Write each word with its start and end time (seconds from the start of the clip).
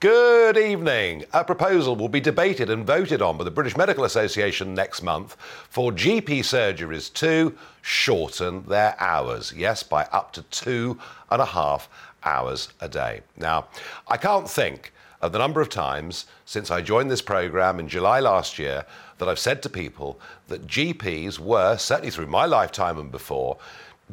Good 0.00 0.56
evening. 0.56 1.26
A 1.34 1.44
proposal 1.44 1.94
will 1.94 2.08
be 2.08 2.20
debated 2.20 2.70
and 2.70 2.86
voted 2.86 3.20
on 3.20 3.36
by 3.36 3.44
the 3.44 3.50
British 3.50 3.76
Medical 3.76 4.04
Association 4.04 4.74
next 4.74 5.02
month 5.02 5.36
for 5.68 5.92
GP 5.92 6.38
surgeries 6.38 7.12
to 7.12 7.54
shorten 7.82 8.64
their 8.64 8.96
hours. 8.98 9.52
Yes, 9.54 9.82
by 9.82 10.04
up 10.04 10.32
to 10.32 10.42
two 10.44 10.98
and 11.30 11.42
a 11.42 11.44
half 11.44 11.90
hours 12.24 12.70
a 12.80 12.88
day. 12.88 13.20
Now, 13.36 13.66
I 14.08 14.16
can't 14.16 14.48
think 14.48 14.94
of 15.20 15.32
the 15.32 15.38
number 15.38 15.60
of 15.60 15.68
times 15.68 16.24
since 16.46 16.70
I 16.70 16.80
joined 16.80 17.10
this 17.10 17.20
programme 17.20 17.78
in 17.78 17.86
July 17.86 18.20
last 18.20 18.58
year 18.58 18.86
that 19.18 19.28
I've 19.28 19.38
said 19.38 19.62
to 19.64 19.68
people 19.68 20.18
that 20.48 20.66
GPs 20.66 21.38
were, 21.38 21.76
certainly 21.76 22.10
through 22.10 22.28
my 22.28 22.46
lifetime 22.46 22.98
and 22.98 23.12
before, 23.12 23.58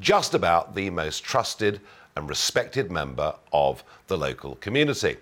just 0.02 0.34
about 0.34 0.76
the 0.76 0.90
most 0.90 1.24
trusted 1.24 1.80
and 2.18 2.28
respected 2.28 2.92
member 2.92 3.34
of 3.54 3.86
the 4.08 4.18
local 4.18 4.56
community. 4.56 5.16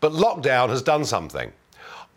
But 0.00 0.12
lockdown 0.12 0.68
has 0.68 0.82
done 0.82 1.04
something. 1.04 1.52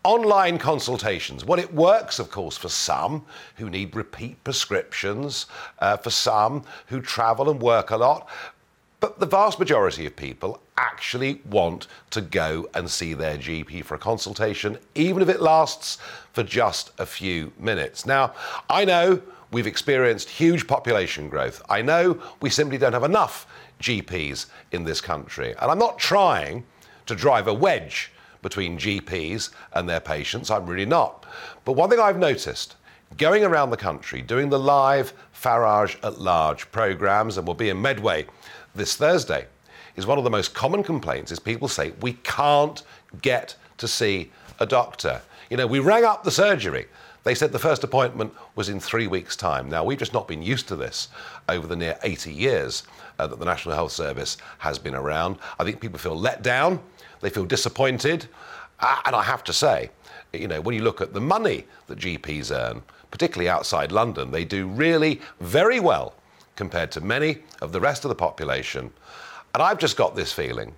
Online 0.04 0.58
consultations. 0.58 1.44
Well, 1.44 1.60
it 1.60 1.72
works, 1.72 2.18
of 2.18 2.30
course, 2.30 2.56
for 2.56 2.68
some 2.68 3.24
who 3.56 3.70
need 3.70 3.94
repeat 3.94 4.42
prescriptions, 4.42 5.46
uh, 5.78 5.96
for 5.96 6.10
some 6.10 6.64
who 6.86 7.00
travel 7.00 7.48
and 7.50 7.60
work 7.60 7.90
a 7.90 7.96
lot. 7.96 8.28
But 8.98 9.18
the 9.18 9.26
vast 9.26 9.58
majority 9.58 10.06
of 10.06 10.14
people 10.14 10.60
actually 10.76 11.40
want 11.50 11.88
to 12.10 12.20
go 12.20 12.68
and 12.74 12.88
see 12.88 13.14
their 13.14 13.36
GP 13.36 13.84
for 13.84 13.96
a 13.96 13.98
consultation, 13.98 14.78
even 14.94 15.22
if 15.22 15.28
it 15.28 15.40
lasts 15.40 15.98
for 16.32 16.42
just 16.42 16.92
a 16.98 17.06
few 17.06 17.52
minutes. 17.58 18.06
Now, 18.06 18.32
I 18.70 18.84
know 18.84 19.20
we've 19.50 19.66
experienced 19.66 20.28
huge 20.28 20.66
population 20.66 21.28
growth. 21.28 21.62
I 21.68 21.82
know 21.82 22.20
we 22.40 22.50
simply 22.50 22.78
don't 22.78 22.92
have 22.92 23.04
enough 23.04 23.46
GPs 23.80 24.46
in 24.70 24.84
this 24.84 25.00
country. 25.00 25.54
And 25.60 25.70
I'm 25.70 25.78
not 25.78 25.98
trying 25.98 26.64
to 27.06 27.14
drive 27.14 27.48
a 27.48 27.54
wedge 27.54 28.12
between 28.42 28.78
GPs 28.78 29.50
and 29.72 29.88
their 29.88 30.00
patients. 30.00 30.50
I'm 30.50 30.66
really 30.66 30.86
not. 30.86 31.24
But 31.64 31.72
one 31.72 31.88
thing 31.88 32.00
I've 32.00 32.18
noticed 32.18 32.76
going 33.16 33.44
around 33.44 33.70
the 33.70 33.76
country 33.76 34.22
doing 34.22 34.48
the 34.48 34.58
live 34.58 35.12
Farage 35.34 35.96
at 36.04 36.20
Large 36.20 36.70
programs, 36.72 37.38
and 37.38 37.46
we'll 37.46 37.54
be 37.54 37.68
in 37.68 37.80
Medway 37.80 38.26
this 38.74 38.96
Thursday, 38.96 39.46
is 39.96 40.06
one 40.06 40.18
of 40.18 40.24
the 40.24 40.30
most 40.30 40.54
common 40.54 40.82
complaints 40.82 41.30
is 41.30 41.38
people 41.38 41.68
say 41.68 41.92
we 42.00 42.14
can't 42.24 42.82
get 43.20 43.54
to 43.78 43.86
see 43.86 44.30
a 44.60 44.66
doctor. 44.66 45.20
You 45.50 45.56
know, 45.56 45.66
we 45.66 45.80
rang 45.80 46.04
up 46.04 46.24
the 46.24 46.30
surgery. 46.30 46.86
They 47.24 47.34
said 47.34 47.52
the 47.52 47.58
first 47.58 47.84
appointment 47.84 48.34
was 48.56 48.68
in 48.68 48.80
three 48.80 49.06
weeks' 49.06 49.36
time. 49.36 49.68
Now, 49.68 49.84
we've 49.84 49.98
just 49.98 50.12
not 50.12 50.26
been 50.26 50.42
used 50.42 50.66
to 50.68 50.76
this 50.76 51.08
over 51.48 51.66
the 51.66 51.76
near 51.76 51.96
80 52.02 52.32
years 52.32 52.82
uh, 53.18 53.28
that 53.28 53.38
the 53.38 53.44
National 53.44 53.74
Health 53.76 53.92
Service 53.92 54.38
has 54.58 54.78
been 54.78 54.94
around. 54.94 55.38
I 55.58 55.64
think 55.64 55.80
people 55.80 55.98
feel 55.98 56.18
let 56.18 56.42
down 56.42 56.80
they 57.22 57.30
feel 57.30 57.46
disappointed. 57.46 58.26
Uh, 58.78 59.00
and 59.06 59.16
I 59.16 59.22
have 59.22 59.42
to 59.44 59.52
say, 59.52 59.90
you 60.32 60.48
know, 60.48 60.60
when 60.60 60.74
you 60.74 60.82
look 60.82 61.00
at 61.00 61.14
the 61.14 61.20
money 61.20 61.64
that 61.86 61.98
GPs 61.98 62.54
earn, 62.54 62.82
particularly 63.10 63.48
outside 63.48 63.92
London, 63.92 64.30
they 64.30 64.44
do 64.44 64.66
really 64.66 65.20
very 65.40 65.80
well 65.80 66.14
compared 66.56 66.90
to 66.92 67.00
many 67.00 67.38
of 67.62 67.72
the 67.72 67.80
rest 67.80 68.04
of 68.04 68.10
the 68.10 68.14
population. 68.14 68.90
And 69.54 69.62
I've 69.62 69.78
just 69.78 69.96
got 69.96 70.14
this 70.14 70.32
feeling 70.32 70.74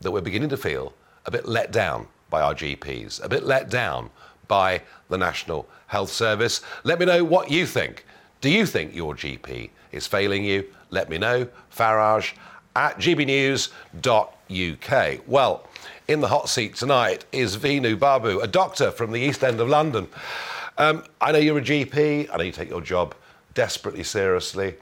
that 0.00 0.10
we're 0.10 0.20
beginning 0.20 0.50
to 0.50 0.56
feel 0.56 0.94
a 1.26 1.30
bit 1.30 1.46
let 1.46 1.72
down 1.72 2.06
by 2.30 2.40
our 2.40 2.54
GPs, 2.54 3.22
a 3.22 3.28
bit 3.28 3.44
let 3.44 3.68
down 3.68 4.10
by 4.48 4.82
the 5.08 5.18
National 5.18 5.68
Health 5.86 6.10
Service. 6.10 6.62
Let 6.84 6.98
me 6.98 7.06
know 7.06 7.22
what 7.24 7.50
you 7.50 7.66
think. 7.66 8.04
Do 8.40 8.50
you 8.50 8.66
think 8.66 8.94
your 8.94 9.14
GP 9.14 9.70
is 9.92 10.06
failing 10.06 10.44
you? 10.44 10.64
Let 10.90 11.08
me 11.08 11.18
know. 11.18 11.48
Farage 11.74 12.34
at 12.74 12.98
gbnews.uk. 12.98 13.68
Well, 15.26 15.68
in 16.06 16.20
the 16.20 16.28
hot 16.28 16.48
seat 16.48 16.74
tonight 16.74 17.24
is 17.32 17.56
Vinu 17.56 17.98
Babu, 17.98 18.40
a 18.40 18.46
doctor 18.46 18.90
from 18.90 19.12
the 19.12 19.20
East 19.20 19.44
End 19.44 19.60
of 19.60 19.68
London. 19.68 20.08
Um, 20.78 21.04
I 21.20 21.32
know 21.32 21.38
you're 21.38 21.58
a 21.58 21.62
GP, 21.62 22.28
I 22.32 22.36
know 22.36 22.44
you 22.44 22.52
take 22.52 22.70
your 22.70 22.80
job 22.80 23.14
desperately 23.54 24.04
seriously. 24.04 24.74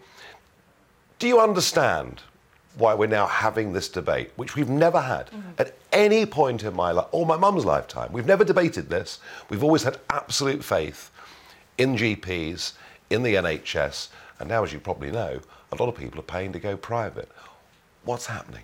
Do 1.19 1.27
you 1.27 1.41
understand 1.41 2.21
why 2.77 2.95
we're 2.95 3.07
now 3.07 3.27
having 3.27 3.73
this 3.73 3.89
debate, 3.89 4.31
which 4.37 4.55
we've 4.55 4.69
never 4.69 5.01
had 5.01 5.29
mm-hmm. 5.29 5.51
at 5.59 5.86
any 5.97 6.27
point 6.27 6.63
in 6.63 6.75
my 6.77 6.93
life, 6.93 7.07
or 7.11 7.27
my 7.27 7.37
mum's 7.37 7.65
lifetime? 7.65 8.13
We've 8.13 8.27
never 8.27 8.45
debated 8.45 8.89
this. 8.91 9.19
We've 9.49 9.65
always 9.65 9.83
had 9.83 9.99
absolute 10.11 10.63
faith 10.63 11.11
in 11.79 11.97
GPs, 11.97 12.75
in 13.11 13.23
the 13.23 13.35
NHS, 13.35 14.09
and 14.39 14.49
now, 14.49 14.63
as 14.63 14.73
you 14.73 14.79
probably 14.79 15.11
know, 15.11 15.41
a 15.73 15.77
lot 15.77 15.89
of 15.89 15.97
people 15.97 16.21
are 16.21 16.25
paying 16.25 16.53
to 16.53 16.59
go 16.59 16.77
private. 16.77 17.31
What's 18.05 18.27
happening? 18.27 18.63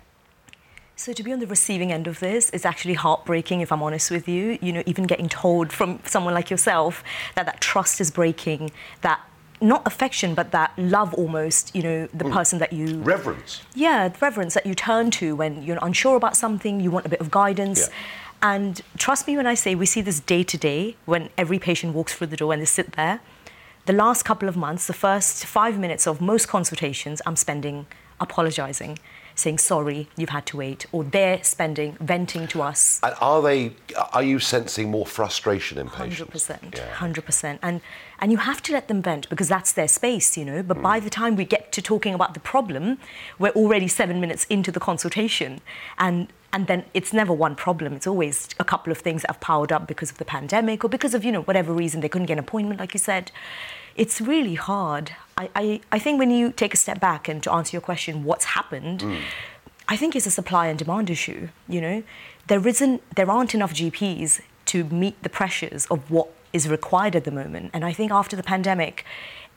So 0.95 1.11
to 1.11 1.23
be 1.23 1.33
on 1.33 1.39
the 1.39 1.47
receiving 1.47 1.91
end 1.91 2.07
of 2.07 2.19
this 2.19 2.49
is 2.51 2.65
actually 2.65 2.93
heartbreaking, 2.93 3.61
if 3.61 3.71
I'm 3.71 3.81
honest 3.81 4.11
with 4.11 4.27
you. 4.27 4.59
You 4.61 4.71
know, 4.71 4.83
even 4.85 5.05
getting 5.05 5.27
told 5.27 5.73
from 5.73 5.99
someone 6.05 6.33
like 6.33 6.51
yourself 6.51 7.03
that 7.35 7.45
that 7.47 7.59
trust 7.59 7.99
is 7.99 8.11
breaking, 8.11 8.71
that 9.01 9.19
not 9.63 9.87
affection, 9.87 10.35
but 10.35 10.51
that 10.51 10.77
love 10.77 11.13
almost, 11.13 11.75
you 11.75 11.81
know, 11.81 12.07
the 12.13 12.25
mm. 12.25 12.33
person 12.33 12.59
that 12.59 12.73
you... 12.73 12.99
Reverence. 12.99 13.61
Yeah, 13.73 14.13
reverence 14.21 14.53
that 14.53 14.65
you 14.65 14.75
turn 14.75 15.09
to 15.11 15.35
when 15.35 15.63
you're 15.63 15.79
unsure 15.81 16.17
about 16.17 16.35
something, 16.35 16.79
you 16.79 16.91
want 16.91 17.05
a 17.05 17.09
bit 17.09 17.21
of 17.21 17.31
guidance. 17.31 17.87
Yeah. 17.87 17.95
And 18.43 18.81
trust 18.97 19.25
me 19.25 19.37
when 19.37 19.47
I 19.47 19.53
say 19.53 19.73
we 19.73 19.85
see 19.85 20.01
this 20.01 20.19
day 20.19 20.43
to 20.43 20.57
day 20.57 20.97
when 21.05 21.29
every 21.37 21.59
patient 21.59 21.95
walks 21.95 22.13
through 22.13 22.27
the 22.27 22.35
door 22.35 22.51
and 22.51 22.61
they 22.61 22.65
sit 22.65 22.91
there. 22.93 23.21
The 23.85 23.93
last 23.93 24.23
couple 24.23 24.49
of 24.49 24.57
months, 24.57 24.85
the 24.85 24.93
first 24.93 25.45
five 25.45 25.79
minutes 25.79 26.05
of 26.07 26.19
most 26.19 26.47
consultations, 26.47 27.21
I'm 27.25 27.37
spending 27.37 27.85
apologizing 28.19 28.99
saying 29.35 29.57
sorry 29.57 30.07
you've 30.17 30.29
had 30.29 30.45
to 30.47 30.57
wait 30.57 30.85
or 30.91 31.03
they're 31.03 31.43
spending 31.43 31.97
venting 31.99 32.47
to 32.47 32.61
us. 32.61 32.99
And 33.03 33.15
are 33.21 33.41
they 33.41 33.73
are 34.11 34.23
you 34.23 34.39
sensing 34.39 34.89
more 34.91 35.05
frustration 35.05 35.77
in 35.77 35.89
patients? 35.89 36.47
100% 36.47 36.75
yeah. 36.75 36.93
100% 36.95 37.59
and 37.61 37.81
and 38.19 38.31
you 38.31 38.37
have 38.37 38.61
to 38.63 38.73
let 38.73 38.87
them 38.87 39.01
vent 39.01 39.29
because 39.29 39.47
that's 39.47 39.71
their 39.71 39.87
space 39.87 40.37
you 40.37 40.45
know? 40.45 40.63
But 40.63 40.77
mm. 40.77 40.83
by 40.83 40.99
the 40.99 41.09
time 41.09 41.35
we 41.35 41.45
get 41.45 41.71
to 41.73 41.81
talking 41.81 42.13
about 42.13 42.33
the 42.33 42.39
problem 42.39 42.97
we're 43.39 43.51
already 43.51 43.87
7 43.87 44.19
minutes 44.19 44.45
into 44.49 44.71
the 44.71 44.79
consultation. 44.79 45.61
And 45.97 46.27
and 46.53 46.67
then 46.67 46.85
it's 46.93 47.11
never 47.11 47.33
one 47.33 47.55
problem. 47.55 47.93
It's 47.93 48.05
always 48.05 48.47
a 48.59 48.63
couple 48.63 48.91
of 48.91 48.99
things 48.99 49.23
that 49.23 49.31
have 49.31 49.41
piled 49.41 49.71
up 49.71 49.87
because 49.87 50.11
of 50.11 50.19
the 50.19 50.25
pandemic 50.25 50.85
or 50.85 50.87
because 50.87 51.15
of 51.15 51.25
you 51.25 51.31
know 51.31 51.41
whatever 51.41 51.73
reason 51.73 52.01
they 52.01 52.09
couldn't 52.09 52.27
get 52.27 52.33
an 52.33 52.39
appointment 52.39 52.79
like 52.79 52.93
you 52.93 52.99
said. 52.99 53.31
It's 53.95 54.21
really 54.21 54.55
hard. 54.55 55.15
I, 55.37 55.49
I, 55.55 55.81
I 55.91 55.99
think 55.99 56.19
when 56.19 56.31
you 56.31 56.51
take 56.51 56.73
a 56.73 56.77
step 56.77 56.99
back 56.99 57.27
and 57.27 57.41
to 57.43 57.51
answer 57.51 57.75
your 57.75 57.81
question, 57.81 58.23
what's 58.23 58.45
happened, 58.45 59.01
mm. 59.01 59.19
I 59.87 59.97
think 59.97 60.15
it's 60.15 60.25
a 60.25 60.31
supply 60.31 60.67
and 60.67 60.77
demand 60.77 61.09
issue. 61.09 61.49
You 61.67 61.81
know, 61.81 62.03
there 62.47 62.65
isn't, 62.67 63.01
there 63.15 63.29
aren't 63.29 63.53
enough 63.53 63.73
GPs 63.73 64.41
to 64.67 64.83
meet 64.85 65.21
the 65.23 65.29
pressures 65.29 65.85
of 65.87 66.09
what 66.09 66.29
is 66.53 66.69
required 66.69 67.15
at 67.15 67.23
the 67.23 67.31
moment. 67.31 67.71
And 67.73 67.83
I 67.83 67.93
think 67.93 68.11
after 68.11 68.35
the 68.35 68.43
pandemic, 68.43 69.05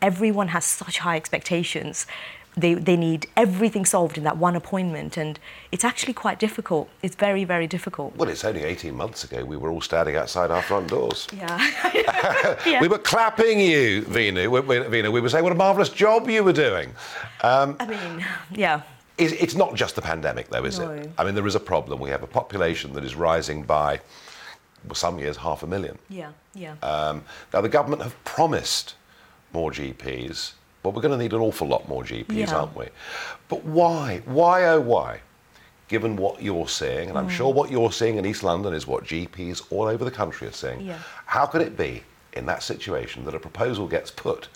everyone 0.00 0.48
has 0.48 0.64
such 0.64 0.98
high 0.98 1.16
expectations 1.16 2.06
they, 2.56 2.74
they 2.74 2.96
need 2.96 3.26
everything 3.36 3.84
solved 3.84 4.16
in 4.16 4.24
that 4.24 4.38
one 4.38 4.56
appointment 4.56 5.16
and 5.16 5.38
it's 5.72 5.84
actually 5.84 6.14
quite 6.14 6.38
difficult. 6.38 6.88
It's 7.02 7.14
very 7.14 7.44
very 7.44 7.66
difficult. 7.66 8.16
Well 8.16 8.28
it's 8.28 8.44
only 8.44 8.64
18 8.64 8.94
months 8.94 9.24
ago 9.24 9.44
we 9.44 9.56
were 9.56 9.70
all 9.70 9.80
standing 9.80 10.16
outside 10.16 10.50
our 10.50 10.62
front 10.62 10.88
doors. 10.88 11.26
Yeah, 11.36 11.58
yeah. 12.66 12.80
we 12.80 12.88
were 12.88 12.98
clapping 12.98 13.60
you 13.60 14.02
Vinu 14.02 14.50
we, 14.50 14.60
we, 14.60 14.76
Vinu, 14.76 15.12
we 15.12 15.20
were 15.20 15.28
saying 15.28 15.44
what 15.44 15.52
a 15.52 15.56
marvellous 15.56 15.90
job 15.90 16.28
you 16.28 16.42
were 16.42 16.52
doing. 16.52 16.94
Um, 17.42 17.76
I 17.78 17.86
mean 17.86 18.24
yeah. 18.50 18.82
It's 19.18 19.54
not 19.54 19.74
just 19.74 19.94
the 19.96 20.02
pandemic 20.02 20.48
though 20.50 20.64
is 20.64 20.78
no. 20.78 20.90
it 20.90 21.10
I 21.18 21.24
mean 21.24 21.34
there 21.34 21.46
is 21.46 21.54
a 21.54 21.60
problem. 21.60 22.00
We 22.00 22.10
have 22.10 22.22
a 22.22 22.26
population 22.26 22.92
that 22.94 23.04
is 23.04 23.14
rising 23.14 23.62
by 23.62 24.00
well, 24.86 24.94
some 24.94 25.18
years 25.18 25.36
half 25.36 25.62
a 25.62 25.66
million. 25.66 25.98
Yeah 26.08 26.32
yeah. 26.54 26.74
Um, 26.82 27.24
now 27.52 27.60
the 27.60 27.68
government 27.68 28.02
have 28.02 28.24
promised 28.24 28.94
more 29.52 29.70
GPs 29.70 30.52
well, 30.86 30.92
we're 30.92 31.02
going 31.02 31.18
to 31.18 31.22
need 31.22 31.32
an 31.32 31.40
awful 31.40 31.66
lot 31.66 31.88
more 31.88 32.04
GPs, 32.04 32.26
yeah. 32.28 32.54
aren't 32.54 32.76
we? 32.76 32.86
But 33.48 33.64
why? 33.64 34.22
Why, 34.24 34.68
oh, 34.68 34.80
why? 34.80 35.18
Given 35.88 36.14
what 36.14 36.40
you're 36.40 36.68
seeing, 36.68 37.08
and 37.08 37.18
I'm 37.18 37.26
mm. 37.26 37.30
sure 37.30 37.52
what 37.52 37.72
you're 37.72 37.90
seeing 37.90 38.18
in 38.18 38.24
East 38.24 38.44
London 38.44 38.72
is 38.72 38.86
what 38.86 39.02
GPs 39.02 39.66
all 39.70 39.88
over 39.88 40.04
the 40.04 40.12
country 40.12 40.46
are 40.46 40.52
seeing, 40.52 40.82
yeah. 40.82 40.98
how 41.24 41.44
could 41.44 41.60
it 41.60 41.76
be 41.76 42.04
in 42.34 42.46
that 42.46 42.62
situation 42.62 43.24
that 43.24 43.34
a 43.34 43.40
proposal 43.40 43.88
gets 43.88 44.12
put 44.12 44.46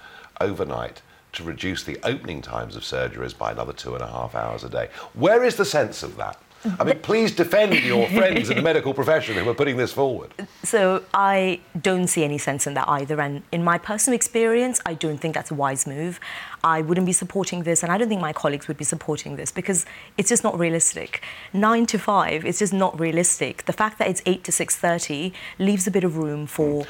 overnight 0.41 1.03
to 1.33 1.43
reduce 1.43 1.83
the 1.83 1.99
opening 2.05 2.41
times 2.41 2.77
of 2.77 2.83
surgeries 2.83 3.37
by 3.37 3.51
another 3.51 3.73
two 3.73 3.95
and 3.95 4.03
a 4.05 4.07
half 4.07 4.37
hours 4.37 4.63
a 4.63 4.69
day? 4.69 4.89
Where 5.15 5.43
is 5.43 5.57
the 5.57 5.65
sense 5.65 6.05
of 6.05 6.17
that? 6.17 6.41
I 6.79 6.85
mean, 6.85 6.99
please 7.01 7.33
defend 7.35 7.73
your 7.83 8.07
friends 8.19 8.51
in 8.51 8.57
the 8.57 8.63
medical 8.63 8.93
profession 8.93 9.35
who 9.37 9.49
are 9.49 9.55
putting 9.55 9.77
this 9.79 9.93
forward. 9.93 10.31
So 10.63 11.03
I 11.15 11.61
don't 11.81 12.07
see 12.07 12.23
any 12.25 12.39
sense 12.39 12.67
in 12.67 12.75
that 12.75 12.89
either. 12.89 13.21
And 13.21 13.43
in 13.51 13.65
my 13.65 13.79
personal 13.79 14.15
experience, 14.15 14.81
I 14.85 14.95
don't 14.95 15.19
think 15.19 15.35
that's 15.35 15.51
a 15.51 15.55
wise 15.55 15.87
move. 15.87 16.21
I 16.63 16.83
wouldn't 16.83 17.07
be 17.07 17.13
supporting 17.15 17.63
this, 17.63 17.83
and 17.83 17.91
I 17.91 17.97
don't 17.97 18.09
think 18.09 18.21
my 18.21 18.35
colleagues 18.35 18.69
would 18.69 18.77
be 18.77 18.85
supporting 18.85 19.37
this 19.37 19.51
because 19.51 19.87
it's 20.19 20.29
just 20.29 20.45
not 20.45 20.59
realistic. 20.59 21.23
Nine 21.55 21.87
to 21.87 21.99
five, 21.99 22.45
it's 22.45 22.59
just 22.59 22.73
not 22.75 22.99
realistic. 23.01 23.65
The 23.65 23.73
fact 23.73 23.99
that 23.99 24.09
it's 24.09 24.21
eight 24.27 24.45
to 24.45 24.53
six 24.53 24.77
thirty 24.77 25.33
leaves 25.59 25.87
a 25.87 25.91
bit 25.91 26.05
of 26.05 26.19
room 26.19 26.47
for. 26.47 26.85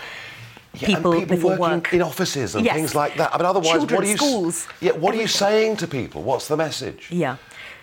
Yeah, 0.72 0.86
and 0.86 0.96
people, 0.96 1.26
before 1.26 1.56
working 1.58 1.78
work. 1.82 1.92
in 1.94 2.00
offices 2.02 2.54
and 2.54 2.64
Yes. 2.64 2.76
things 2.76 2.94
like 2.94 3.16
that. 3.16 3.34
I 3.34 3.38
mean, 3.38 3.44
otherwise, 3.46 3.72
Children, 3.72 3.96
what 3.96 4.04
are 4.04 4.10
you? 4.10 4.16
schools, 4.16 4.68
Yeah, 4.80 4.92
what 4.92 5.12
are 5.14 5.18
you 5.18 5.26
saying 5.26 5.78
to 5.78 5.88
people? 5.88 6.22
What's 6.22 6.46
the 6.46 6.56
message? 6.56 7.08
Yeah. 7.10 7.38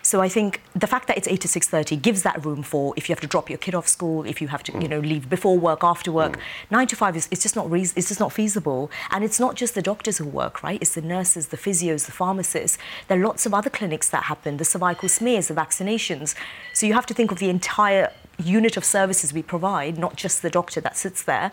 So 0.08 0.22
I 0.22 0.30
think 0.30 0.62
the 0.74 0.88
fact 0.88 1.10
that 1.10 1.18
it's 1.18 1.28
8 1.28 1.42
to 1.42 1.50
6.30 1.50 2.02
gives 2.02 2.22
that 2.22 2.46
room 2.46 2.64
for 2.64 2.94
if 2.96 3.10
you 3.10 3.14
have 3.14 3.20
to 3.20 3.28
drop 3.28 3.50
your 3.50 3.58
kid 3.58 3.76
off 3.76 3.90
school, 3.90 4.26
if 4.26 4.42
you 4.42 4.48
have 4.48 4.64
to, 4.64 4.72
you 4.80 4.88
know, 4.88 5.02
mm. 5.02 5.10
leave 5.10 5.30
before 5.30 5.60
work, 5.60 5.84
after 5.84 6.14
work. 6.14 6.38
Mm. 6.38 6.42
9 6.72 6.88
to 6.88 6.96
5 6.96 7.18
is 7.18 7.28
it's 7.30 7.42
just 7.42 7.58
not 7.58 7.70
reas 7.70 7.92
it's 7.98 8.08
just 8.08 8.22
not 8.22 8.32
feasible. 8.32 8.90
And 9.12 9.26
it's 9.26 9.38
not 9.38 9.56
just 9.56 9.76
the 9.76 9.82
doctors 9.82 10.18
who 10.20 10.26
work, 10.26 10.64
right? 10.64 10.80
It's 10.82 10.96
the 10.96 11.02
nurses, 11.02 11.48
the 11.48 11.58
physios, 11.58 12.06
the 12.06 12.14
pharmacists. 12.14 12.78
There 13.10 13.20
are 13.20 13.26
lots 13.26 13.46
of 13.46 13.54
other 13.54 13.70
clinics 13.70 14.08
that 14.12 14.24
happen, 14.24 14.56
the 14.56 14.64
cervical 14.64 15.10
smears, 15.10 15.50
the 15.50 15.54
vaccinations. 15.54 16.36
So 16.72 16.86
you 16.86 16.94
have 16.94 17.06
to 17.08 17.14
think 17.14 17.34
of 17.34 17.40
the 17.40 17.50
entire 17.50 18.10
unit 18.38 18.78
of 18.78 18.86
services 18.86 19.34
we 19.34 19.42
provide, 19.42 19.98
not 19.98 20.16
just 20.16 20.42
the 20.42 20.50
doctor 20.50 20.80
that 20.82 20.96
sits 20.96 21.24
there. 21.24 21.52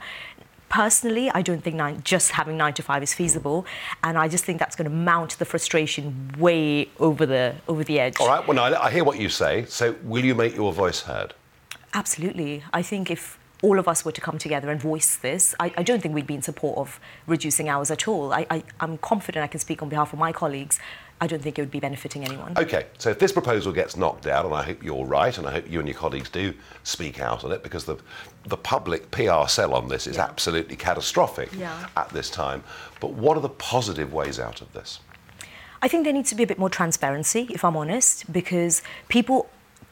Personally, 0.75 1.31
I 1.31 1.41
don't 1.41 1.62
think 1.62 1.76
nine, 1.76 2.00
just 2.03 2.32
having 2.32 2.56
nine 2.56 2.75
to 2.75 2.82
five 2.82 3.00
is 3.00 3.15
feasible, 3.15 3.65
and 4.03 4.19
I 4.19 4.26
just 4.26 4.44
think 4.44 4.59
that's 4.59 4.75
going 4.75 4.91
to 4.91 4.97
mount 4.97 5.38
the 5.38 5.44
frustration 5.44 6.32
way 6.37 6.88
over 6.99 7.25
the 7.26 7.55
over 7.69 7.85
the 7.85 8.00
edge. 8.00 8.17
All 8.19 8.26
right. 8.26 8.44
Well, 8.44 8.56
no, 8.56 8.65
I 8.65 8.87
I 8.87 8.91
hear 8.91 9.05
what 9.05 9.21
you 9.21 9.29
say. 9.29 9.67
So, 9.67 9.94
will 10.03 10.25
you 10.25 10.35
make 10.35 10.56
your 10.56 10.73
voice 10.73 11.03
heard? 11.03 11.32
Absolutely. 11.93 12.65
I 12.73 12.82
think 12.82 13.09
if 13.09 13.38
all 13.62 13.79
of 13.79 13.87
us 13.87 14.05
were 14.05 14.11
to 14.11 14.21
come 14.21 14.37
together 14.37 14.69
and 14.69 14.81
voice 14.81 15.15
this, 15.15 15.55
I, 15.61 15.73
I 15.76 15.85
don't 15.85 16.03
think 16.03 16.12
we'd 16.12 16.26
be 16.26 16.35
in 16.35 16.43
support 16.43 16.77
of 16.77 16.99
reducing 17.29 17.69
hours 17.69 17.93
at 17.93 18.09
all. 18.09 18.32
I, 18.32 18.44
I, 18.50 18.65
I'm 18.81 18.99
confident 18.99 19.44
I 19.44 19.47
can 19.47 19.61
speak 19.61 19.81
on 19.81 19.88
behalf 19.88 20.12
of 20.12 20.19
my 20.19 20.32
colleagues. 20.32 20.81
I 21.21 21.27
don't 21.27 21.41
think 21.41 21.59
it 21.59 21.63
would 21.63 21.71
be 21.71 21.81
benefiting 21.81 22.25
anyone. 22.25 22.55
Okay, 22.59 22.87
so 22.99 23.11
if 23.11 23.19
this 23.19 23.33
proposal 23.33 23.73
gets 23.73 23.97
knocked 23.97 24.25
down, 24.25 24.47
and 24.47 24.55
I 24.55 24.63
hope 24.63 24.83
you're 24.83 25.07
right, 25.07 25.37
and 25.39 25.47
I 25.47 25.53
hope 25.53 25.71
you 25.71 25.79
and 25.79 25.89
your 25.89 25.97
colleagues 25.97 26.29
do 26.29 26.53
speak 26.83 27.21
out 27.21 27.45
on 27.45 27.53
it, 27.53 27.63
because 27.63 27.85
the, 27.85 27.97
the 28.47 28.57
public 28.57 29.11
PR 29.11 29.47
sell 29.49 29.75
on 29.75 29.89
this 29.89 30.07
is 30.07 30.17
Yeah. 30.17 30.25
absolutely 30.25 30.77
catastrophic 30.77 31.51
Yeah. 31.57 31.87
at 31.97 32.09
this 32.11 32.31
time. 32.31 32.65
But 33.01 33.13
what 33.13 33.37
are 33.37 33.41
the 33.41 33.49
positive 33.49 34.13
ways 34.13 34.39
out 34.41 34.61
of 34.61 34.73
this? 34.73 34.99
I 35.81 35.89
think 35.89 36.05
there 36.05 36.13
needs 36.13 36.31
to 36.31 36.35
be 36.35 36.43
a 36.43 36.47
bit 36.47 36.59
more 36.59 36.71
transparency, 36.71 37.47
if 37.51 37.65
I'm 37.65 37.77
honest, 37.77 38.31
because 38.33 38.83
people 39.09 39.49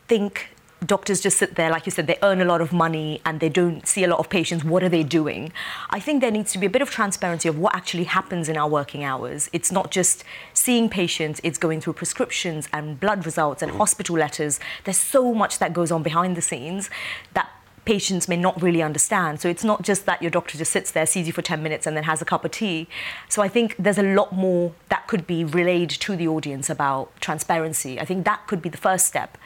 think 0.09 0.49
doctors 0.87 1.21
just 1.21 1.39
sit 1.39 1.55
there, 1.55 1.71
like 1.71 1.87
you 1.87 1.93
said, 1.93 2.07
they 2.07 2.19
earn 2.23 2.41
a 2.41 2.45
lot 2.45 2.61
of 2.61 2.73
money 2.73 3.21
and 3.25 3.41
they 3.41 3.49
don't 3.49 3.87
see 3.87 4.05
a 4.05 4.09
lot 4.09 4.19
of 4.19 4.29
patients. 4.29 4.65
What 4.65 4.83
are 4.83 4.89
they 4.89 5.03
doing? 5.03 5.53
I 5.91 6.01
think 6.01 6.21
there 6.21 6.31
needs 6.31 6.53
to 6.53 6.59
be 6.59 6.67
a 6.67 6.71
bit 6.71 6.83
of 6.83 6.91
transparency 6.91 7.49
of 7.49 7.59
what 7.59 7.75
actually 7.75 8.05
happens 8.05 8.49
in 8.49 8.57
our 8.57 8.69
working 8.69 9.05
hours. 9.05 9.49
It's 9.53 9.71
not 9.71 9.91
just 9.91 10.25
seeing 10.53 10.89
patients, 10.89 11.41
it's 11.45 11.59
going 11.59 11.81
through 11.81 11.95
prescriptions 11.95 12.69
and 12.73 12.99
blood 12.99 13.25
results 13.25 13.63
and 13.63 13.73
hospital 13.73 14.17
letters. 14.17 14.61
There's 14.85 14.99
so 14.99 15.33
much 15.35 15.59
that 15.59 15.73
goes 15.73 15.91
on 15.91 16.03
behind 16.03 16.37
the 16.37 16.43
scenes 16.43 16.91
that 17.35 17.51
patients 17.85 18.29
may 18.29 18.37
not 18.37 18.61
really 18.63 18.83
understand. 18.83 19.41
So 19.41 19.49
it's 19.49 19.65
not 19.65 19.83
just 19.83 20.07
that 20.07 20.23
your 20.23 20.31
doctor 20.31 20.57
just 20.57 20.71
sits 20.73 20.93
there, 20.93 21.05
sees 21.07 21.27
you 21.27 21.33
for 21.33 21.43
10 21.43 21.63
minutes, 21.63 21.87
and 21.87 21.97
then 21.97 22.05
has 22.05 22.23
a 22.23 22.25
cup 22.25 22.45
of 22.45 22.53
tea. 22.53 22.89
So 23.29 23.43
I 23.43 23.49
think 23.49 23.75
there's 23.79 23.99
a 23.99 24.03
lot 24.03 24.33
more 24.33 24.73
that 24.89 25.09
could 25.09 25.27
be 25.27 25.45
relayed 25.45 25.91
to 25.91 26.17
the 26.17 26.29
audience 26.29 26.71
about 26.71 27.11
transparency. 27.21 27.99
I 28.01 28.05
think 28.05 28.25
that 28.25 28.47
could 28.47 28.63
be 28.63 28.69
the 28.69 28.79
first 28.79 29.07
step. 29.07 29.37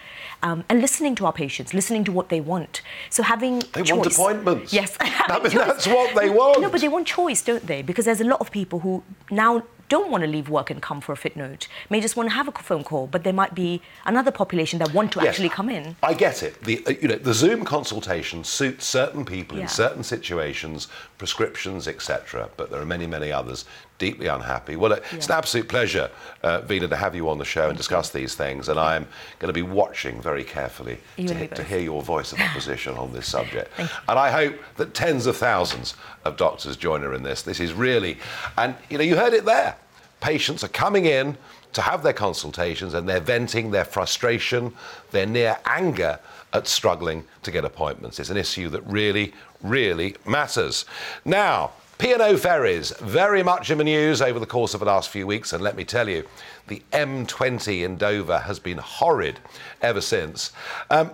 Um, 0.42 0.64
and 0.68 0.80
listening 0.80 1.14
to 1.16 1.26
our 1.26 1.32
patients, 1.32 1.72
listening 1.72 2.04
to 2.04 2.12
what 2.12 2.28
they 2.28 2.40
want. 2.40 2.82
So 3.08 3.22
having 3.22 3.60
They 3.72 3.82
choice. 3.82 3.92
want 3.92 4.06
appointments. 4.12 4.72
Yes. 4.72 4.96
I 5.00 5.40
mean, 5.42 5.56
that's 5.56 5.86
what 5.86 6.14
they 6.14 6.28
want. 6.28 6.60
No, 6.60 6.68
but 6.68 6.80
they 6.82 6.88
want 6.88 7.06
choice, 7.06 7.40
don't 7.42 7.66
they? 7.66 7.80
Because 7.82 8.04
there's 8.04 8.20
a 8.20 8.24
lot 8.24 8.40
of 8.40 8.50
people 8.50 8.80
who 8.80 9.02
now 9.30 9.62
don't 9.88 10.10
want 10.10 10.22
to 10.22 10.28
leave 10.28 10.48
work 10.48 10.70
and 10.70 10.80
come 10.82 11.00
for 11.00 11.12
a 11.12 11.16
fit 11.16 11.36
note, 11.36 11.68
may 11.90 12.00
just 12.00 12.16
want 12.16 12.28
to 12.28 12.34
have 12.34 12.48
a 12.48 12.52
phone 12.52 12.84
call, 12.84 13.06
but 13.06 13.24
there 13.24 13.32
might 13.32 13.54
be 13.54 13.82
another 14.04 14.30
population 14.30 14.78
that 14.80 14.92
want 14.92 15.12
to 15.12 15.20
Yes, 15.20 15.28
actually 15.28 15.48
come 15.48 15.68
in. 15.68 15.96
I 16.02 16.14
get 16.14 16.42
it. 16.42 16.62
The 16.62 16.84
uh, 16.86 16.90
you 17.00 17.08
know 17.08 17.16
the 17.16 17.34
Zoom 17.34 17.64
consultation 17.64 18.44
suits 18.44 18.84
certain 18.84 19.24
people 19.24 19.58
in 19.58 19.68
certain 19.68 20.02
situations, 20.02 20.88
prescriptions, 21.18 21.88
etc. 21.88 22.50
But 22.56 22.70
there 22.70 22.80
are 22.80 22.86
many, 22.86 23.06
many 23.06 23.32
others 23.32 23.64
deeply 23.98 24.26
unhappy. 24.26 24.76
Well, 24.76 24.93
it- 24.93 25.02
it's 25.12 25.26
an 25.26 25.32
absolute 25.32 25.69
pleasure, 25.69 26.10
uh, 26.43 26.60
Vina, 26.62 26.88
to 26.88 26.96
have 26.96 27.14
you 27.14 27.28
on 27.31 27.38
the 27.38 27.44
show 27.44 27.69
and 27.69 27.76
discuss 27.76 28.10
these 28.10 28.34
things. 28.34 28.69
And 28.69 28.78
I'm 28.78 29.06
going 29.38 29.48
to 29.48 29.52
be 29.54 29.62
watching 29.62 30.20
very 30.20 30.44
carefully 30.44 30.98
to, 31.16 31.22
he- 31.34 31.48
to 31.48 31.62
hear 31.64 31.78
your 31.81 32.02
voice 32.02 32.32
of 32.32 32.40
opposition 32.40 32.96
on 32.96 33.12
this 33.12 33.26
subject. 33.28 33.70
And 33.78 34.19
I 34.19 34.31
hope 34.31 34.54
that 34.76 34.94
tens 34.94 35.26
of 35.26 35.37
thousands 35.37 35.94
of 36.25 36.37
doctors 36.37 36.76
join 36.76 37.02
her 37.02 37.14
in 37.14 37.22
this. 37.22 37.43
This 37.43 37.60
is 37.60 37.72
really, 37.72 38.19
and 38.58 38.75
you 38.90 38.98
know, 38.98 39.04
you 39.04 39.16
heard 39.16 39.32
it 39.32 39.44
there. 39.44 39.76
Patients 40.20 40.62
are 40.64 40.69
coming 40.69 41.04
in 41.06 41.37
to 41.72 41.82
have 41.82 42.02
their 42.02 42.12
consultations 42.14 42.94
and 42.94 43.06
they're 43.08 43.20
venting 43.20 43.70
their 43.70 43.84
frustration, 43.84 44.72
their 45.10 45.26
near 45.26 45.58
anger 45.66 46.19
at 46.54 46.66
struggling 46.66 47.22
to 47.42 47.50
get 47.50 47.64
appointments. 47.66 48.19
It's 48.19 48.31
an 48.31 48.37
issue 48.38 48.69
that 48.70 48.81
really, 48.87 49.34
really 49.62 50.16
matters. 50.25 50.87
Now, 51.25 51.72
P&O 51.98 52.37
ferries, 52.37 52.90
very 53.00 53.43
much 53.43 53.70
in 53.70 53.78
the 53.78 53.84
news 53.84 54.20
over 54.20 54.38
the 54.38 54.46
course 54.46 54.75
of 54.75 54.81
the 54.81 54.87
last 54.87 55.08
few 55.08 55.26
weeks, 55.26 55.54
and 55.54 55.62
let 55.64 55.76
me 55.76 55.84
tell 55.84 56.10
you, 56.10 56.26
the 56.69 56.82
M20 56.93 57.84
in 57.84 57.96
Dover 57.96 58.38
has 58.38 58.58
been 58.58 58.76
horrid 58.76 59.40
ever 59.81 60.02
since. 60.02 60.52
Um, 60.90 61.12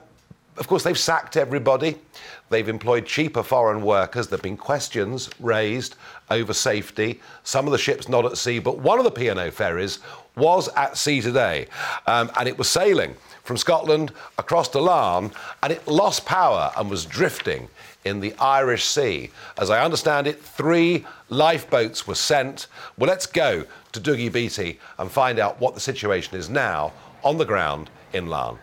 of 0.56 0.66
course, 0.66 0.82
they've 0.82 0.98
sacked 0.98 1.36
everybody. 1.36 1.98
They've 2.50 2.68
employed 2.68 3.06
cheaper 3.06 3.44
foreign 3.44 3.82
workers. 3.82 4.26
There 4.26 4.36
have 4.36 4.42
been 4.42 4.56
questions 4.56 5.30
raised 5.38 5.94
over 6.30 6.52
safety. 6.52 7.20
Some 7.44 7.66
of 7.66 7.72
the 7.72 7.78
ships 7.78 8.08
not 8.08 8.24
at 8.24 8.36
sea, 8.36 8.58
but 8.58 8.78
one 8.78 8.98
of 8.98 9.04
the 9.04 9.10
P&O 9.12 9.50
ferries 9.52 10.00
was 10.34 10.68
at 10.76 10.98
sea 10.98 11.20
today, 11.20 11.68
um, 12.08 12.28
and 12.36 12.48
it 12.48 12.58
was 12.58 12.68
sailing 12.68 13.14
from 13.44 13.56
Scotland 13.56 14.12
across 14.38 14.68
to 14.70 14.80
Larne, 14.80 15.30
and 15.62 15.72
it 15.72 15.86
lost 15.86 16.26
power 16.26 16.72
and 16.76 16.90
was 16.90 17.04
drifting 17.04 17.68
in 18.04 18.20
the 18.20 18.34
Irish 18.38 18.84
Sea. 18.84 19.30
As 19.58 19.70
I 19.70 19.84
understand 19.84 20.26
it, 20.26 20.42
three 20.42 21.04
lifeboats 21.28 22.06
were 22.06 22.14
sent. 22.14 22.66
Well, 22.98 23.08
let's 23.08 23.26
go 23.26 23.64
to 23.92 24.00
Dougie 24.00 24.32
Beattie 24.32 24.78
and 24.98 25.10
find 25.10 25.38
out 25.38 25.60
what 25.60 25.74
the 25.74 25.80
situation 25.80 26.36
is 26.36 26.50
now 26.50 26.92
on 27.22 27.38
the 27.38 27.44
ground 27.44 27.90
in 28.12 28.26
Larne. 28.26 28.58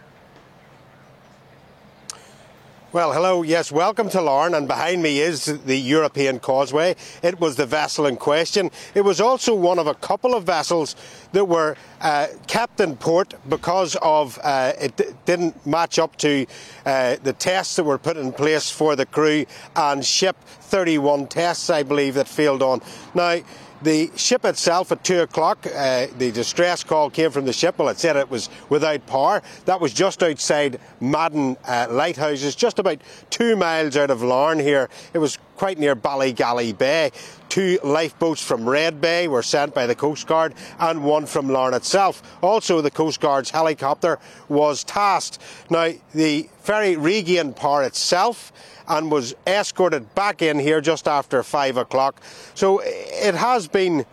Well, 2.91 3.13
hello. 3.13 3.43
Yes, 3.43 3.71
welcome 3.71 4.09
to 4.09 4.19
Larne, 4.19 4.55
and 4.55 4.67
behind 4.67 5.03
me 5.03 5.19
is 5.19 5.45
the 5.45 5.79
European 5.79 6.39
Causeway. 6.39 6.95
It 7.21 7.39
was 7.39 7.55
the 7.55 7.67
vessel 7.67 8.07
in 8.07 8.17
question. 8.17 8.71
It 8.95 9.01
was 9.01 9.21
also 9.21 9.53
one 9.53 9.77
of 9.77 9.85
a 9.85 9.93
couple 9.93 10.33
of 10.33 10.45
vessels 10.45 10.95
that 11.33 11.45
were 11.45 11.75
uh, 12.01 12.29
kept 12.47 12.79
in 12.79 12.97
port 12.97 13.35
because 13.47 13.95
of 14.01 14.39
uh, 14.43 14.73
it 14.81 14.95
d- 14.95 15.03
didn't 15.25 15.67
match 15.67 15.99
up 15.99 16.17
to 16.17 16.47
uh, 16.83 17.17
the 17.21 17.33
tests 17.33 17.75
that 17.75 17.83
were 17.83 17.99
put 17.99 18.17
in 18.17 18.31
place 18.31 18.71
for 18.71 18.95
the 18.95 19.05
crew 19.05 19.45
and 19.75 20.03
ship 20.03 20.35
31 20.61 21.27
tests, 21.27 21.69
I 21.69 21.83
believe, 21.83 22.15
that 22.15 22.27
failed 22.27 22.63
on. 22.63 22.81
Now. 23.13 23.41
The 23.81 24.11
ship 24.17 24.43
itself 24.43 24.91
at 24.91 25.05
two 25.05 25.21
o'clock, 25.21 25.65
uh, 25.65 26.07
the 26.17 26.31
distress 26.31 26.83
call 26.83 27.09
came 27.09 27.31
from 27.31 27.45
the 27.45 27.53
ship. 27.53 27.77
Well, 27.77 27.87
it 27.87 27.97
said 27.97 28.17
it 28.17 28.29
was 28.29 28.49
without 28.67 29.05
power. 29.07 29.41
That 29.65 29.79
was 29.79 29.93
just 29.93 30.21
outside 30.21 30.79
Maidens 30.99 31.57
uh, 31.65 31.87
Lighthouses, 31.89 32.55
just 32.55 32.79
about 32.79 32.99
two 33.29 33.55
miles 33.55 33.95
out 33.95 34.11
of 34.11 34.21
Larne 34.21 34.59
here. 34.59 34.89
It 35.13 35.19
was 35.19 35.37
quite 35.55 35.79
near 35.79 35.95
Ballygally 35.95 36.77
Bay. 36.77 37.11
Two 37.47 37.79
lifeboats 37.83 38.41
from 38.41 38.67
Red 38.67 38.99
Bay 38.99 39.27
were 39.27 39.41
sent 39.41 39.73
by 39.73 39.87
the 39.87 39.95
Coast 39.95 40.27
Guard 40.27 40.53
and 40.79 41.03
one 41.03 41.25
from 41.25 41.49
Larne 41.49 41.73
itself. 41.73 42.21
Also, 42.41 42.81
the 42.81 42.91
Coast 42.91 43.19
Guard's 43.19 43.49
helicopter 43.49 44.19
was 44.49 44.83
tasked. 44.83 45.39
Now, 45.69 45.91
the 46.13 46.49
ferry 46.61 46.95
regained 46.95 47.55
power 47.55 47.83
itself 47.83 48.51
and 48.89 49.11
was 49.11 49.35
escorted 49.45 50.13
back 50.15 50.41
in 50.41 50.59
here 50.59 50.81
just 50.81 51.07
after 51.07 51.43
five 51.43 51.77
o'clock. 51.77 52.21
So 52.55 52.81
it 52.83 53.35
has 53.35 53.67
been 53.67 54.05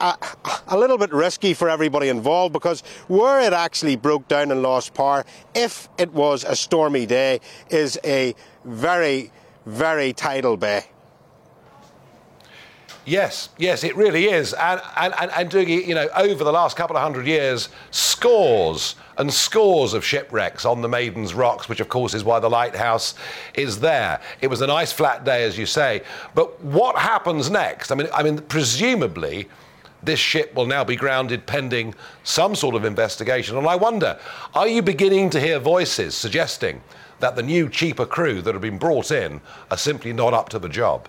a, 0.00 0.14
a 0.68 0.76
little 0.76 0.98
bit 0.98 1.12
risky 1.12 1.54
for 1.54 1.68
everybody 1.68 2.08
involved 2.08 2.52
because 2.52 2.82
where 3.08 3.40
it 3.40 3.52
actually 3.52 3.96
broke 3.96 4.28
down 4.28 4.50
and 4.50 4.62
lost 4.62 4.94
power, 4.94 5.24
if 5.54 5.88
it 5.96 6.12
was 6.12 6.44
a 6.44 6.56
stormy 6.56 7.06
day, 7.06 7.40
is 7.70 7.98
a 8.04 8.34
very, 8.64 9.32
very 9.64 10.12
tidal 10.12 10.56
bay. 10.56 10.84
Yes, 13.04 13.48
yes, 13.58 13.82
it 13.82 13.96
really 13.96 14.26
is. 14.26 14.52
And, 14.54 14.80
and, 14.96 15.12
and, 15.18 15.30
and 15.32 15.50
Dougie, 15.50 15.84
you 15.86 15.94
know, 15.94 16.08
over 16.14 16.44
the 16.44 16.52
last 16.52 16.76
couple 16.76 16.96
of 16.96 17.02
hundred 17.02 17.26
years, 17.26 17.68
scores 17.90 18.94
and 19.18 19.32
scores 19.32 19.92
of 19.92 20.04
shipwrecks 20.04 20.64
on 20.64 20.82
the 20.82 20.88
Maiden's 20.88 21.34
Rocks, 21.34 21.68
which 21.68 21.80
of 21.80 21.88
course 21.88 22.14
is 22.14 22.22
why 22.22 22.38
the 22.38 22.48
lighthouse 22.48 23.14
is 23.54 23.80
there. 23.80 24.20
It 24.40 24.46
was 24.46 24.60
a 24.60 24.68
nice 24.68 24.92
flat 24.92 25.24
day, 25.24 25.42
as 25.42 25.58
you 25.58 25.66
say. 25.66 26.02
But 26.34 26.62
what 26.62 26.96
happens 26.96 27.50
next? 27.50 27.90
I 27.90 27.96
mean, 27.96 28.08
I 28.14 28.22
mean, 28.22 28.38
presumably, 28.38 29.48
this 30.02 30.20
ship 30.20 30.54
will 30.54 30.66
now 30.66 30.84
be 30.84 30.94
grounded 30.94 31.44
pending 31.44 31.94
some 32.22 32.54
sort 32.54 32.76
of 32.76 32.84
investigation. 32.84 33.56
And 33.56 33.66
I 33.66 33.76
wonder, 33.76 34.18
are 34.54 34.68
you 34.68 34.80
beginning 34.80 35.30
to 35.30 35.40
hear 35.40 35.58
voices 35.58 36.14
suggesting 36.14 36.80
that 37.18 37.34
the 37.34 37.42
new, 37.42 37.68
cheaper 37.68 38.06
crew 38.06 38.42
that 38.42 38.54
have 38.54 38.62
been 38.62 38.78
brought 38.78 39.10
in 39.10 39.40
are 39.72 39.76
simply 39.76 40.12
not 40.12 40.34
up 40.34 40.48
to 40.50 40.58
the 40.60 40.68
job? 40.68 41.08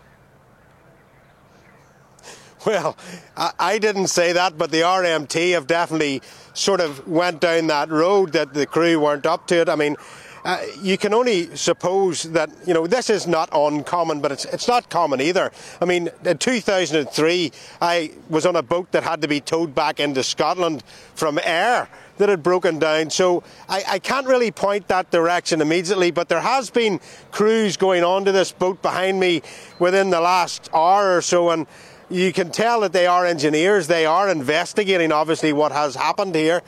Well, 2.66 2.96
I, 3.36 3.78
didn't 3.78 4.08
say 4.08 4.32
that, 4.34 4.58
but 4.58 4.72
the 4.72 4.82
RMT 4.82 5.52
have 5.52 5.68
definitely 5.68 6.22
sort 6.54 6.80
of 6.80 7.06
went 7.06 7.42
down 7.42 7.68
that 7.68 7.90
road 7.90 8.32
that 8.34 8.54
the 8.54 8.66
crew 8.66 9.00
weren't 9.02 9.26
up 9.26 9.48
to 9.48 9.62
it. 9.62 9.68
I 9.68 9.76
mean, 9.76 9.98
uh, 10.46 10.62
you 10.82 10.98
can 10.98 11.14
only 11.14 11.56
suppose 11.56 12.24
that 12.24 12.50
you 12.66 12.74
know 12.74 12.86
this 12.86 13.10
is 13.10 13.28
not 13.28 13.50
uncommon, 13.54 14.22
but 14.22 14.32
it's 14.32 14.46
it's 14.46 14.68
not 14.68 14.90
common 14.90 15.22
either. 15.22 15.52
I 15.82 15.86
mean, 15.86 16.10
in 16.26 16.38
2003, 16.38 17.52
I 17.82 18.12
was 18.30 18.46
on 18.46 18.56
a 18.56 18.64
boat 18.64 18.92
that 18.92 19.04
had 19.04 19.22
to 19.22 19.28
be 19.28 19.40
towed 19.40 19.74
back 19.74 20.00
into 20.00 20.22
Scotland 20.22 20.84
from 21.16 21.40
air 21.44 21.90
that 22.18 22.30
had 22.30 22.44
broken 22.44 22.78
down. 22.78 23.10
So 23.10 23.44
I, 23.68 23.84
I, 23.88 24.00
can't 24.00 24.28
really 24.28 24.52
point 24.52 24.88
that 24.90 25.10
direction 25.10 25.62
immediately, 25.62 26.12
but 26.12 26.30
there 26.30 26.42
has 26.42 26.70
been 26.70 27.00
crews 27.32 27.76
going 27.76 28.04
onto 28.04 28.32
this 28.32 28.52
boat 28.52 28.82
behind 28.84 29.20
me 29.20 29.42
within 29.80 30.12
the 30.12 30.22
last 30.22 30.70
hour 30.74 31.18
or 31.18 31.22
so, 31.22 31.50
and 31.50 31.66
you 32.10 32.34
can 32.34 32.52
tell 32.52 32.82
that 32.82 32.94
they 32.94 33.08
are 33.08 33.26
engineers. 33.26 33.88
They 33.88 34.06
are 34.06 34.30
investigating, 34.30 35.12
obviously, 35.12 35.54
what 35.54 35.72
has 35.72 35.96
happened 35.96 36.36
here. 36.36 36.62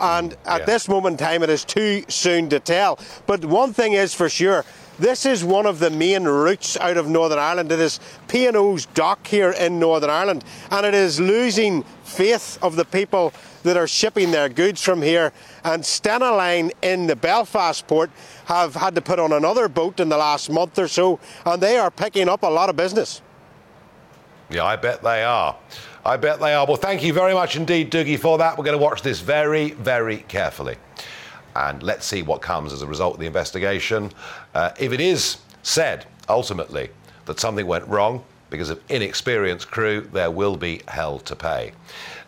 And 0.00 0.34
at 0.44 0.60
yeah. 0.60 0.66
this 0.66 0.88
moment 0.88 1.20
in 1.20 1.26
time, 1.26 1.42
it 1.42 1.50
is 1.50 1.64
too 1.64 2.04
soon 2.08 2.48
to 2.50 2.60
tell. 2.60 2.98
But 3.26 3.44
one 3.44 3.72
thing 3.72 3.94
is 3.94 4.14
for 4.14 4.28
sure. 4.28 4.64
This 4.98 5.26
is 5.26 5.44
one 5.44 5.66
of 5.66 5.78
the 5.78 5.90
main 5.90 6.24
routes 6.24 6.78
out 6.78 6.96
of 6.96 7.06
Northern 7.06 7.38
Ireland. 7.38 7.70
It 7.70 7.80
is 7.80 8.00
P&O's 8.28 8.86
dock 8.86 9.26
here 9.26 9.50
in 9.50 9.78
Northern 9.78 10.08
Ireland, 10.08 10.42
and 10.70 10.86
it 10.86 10.94
is 10.94 11.20
losing 11.20 11.82
faith 12.02 12.58
of 12.62 12.76
the 12.76 12.84
people 12.86 13.34
that 13.64 13.76
are 13.76 13.86
shipping 13.86 14.30
their 14.30 14.48
goods 14.48 14.82
from 14.82 15.02
here. 15.02 15.34
And 15.64 15.82
Stena 15.82 16.34
Line 16.34 16.70
in 16.80 17.08
the 17.08 17.16
Belfast 17.16 17.86
port 17.86 18.10
have 18.46 18.74
had 18.74 18.94
to 18.94 19.02
put 19.02 19.18
on 19.18 19.32
another 19.32 19.68
boat 19.68 20.00
in 20.00 20.08
the 20.08 20.16
last 20.16 20.48
month 20.48 20.78
or 20.78 20.88
so, 20.88 21.20
and 21.44 21.62
they 21.62 21.76
are 21.76 21.90
picking 21.90 22.30
up 22.30 22.42
a 22.42 22.46
lot 22.46 22.70
of 22.70 22.76
business. 22.76 23.20
Yeah, 24.50 24.64
I 24.64 24.76
bet 24.76 25.02
they 25.02 25.24
are. 25.24 25.56
I 26.04 26.16
bet 26.16 26.38
they 26.38 26.54
are. 26.54 26.66
Well, 26.66 26.76
thank 26.76 27.02
you 27.02 27.12
very 27.12 27.34
much 27.34 27.56
indeed, 27.56 27.90
Dougie, 27.90 28.18
for 28.18 28.38
that. 28.38 28.56
We're 28.56 28.64
going 28.64 28.78
to 28.78 28.82
watch 28.82 29.02
this 29.02 29.20
very, 29.20 29.70
very 29.70 30.18
carefully. 30.28 30.76
And 31.56 31.82
let's 31.82 32.06
see 32.06 32.22
what 32.22 32.42
comes 32.42 32.72
as 32.72 32.82
a 32.82 32.86
result 32.86 33.14
of 33.14 33.20
the 33.20 33.26
investigation. 33.26 34.12
Uh, 34.54 34.70
if 34.78 34.92
it 34.92 35.00
is 35.00 35.38
said, 35.62 36.06
ultimately, 36.28 36.90
that 37.24 37.40
something 37.40 37.66
went 37.66 37.86
wrong 37.88 38.24
because 38.50 38.70
of 38.70 38.80
inexperienced 38.88 39.68
crew, 39.70 40.08
there 40.12 40.30
will 40.30 40.56
be 40.56 40.80
hell 40.86 41.18
to 41.18 41.34
pay. 41.34 41.72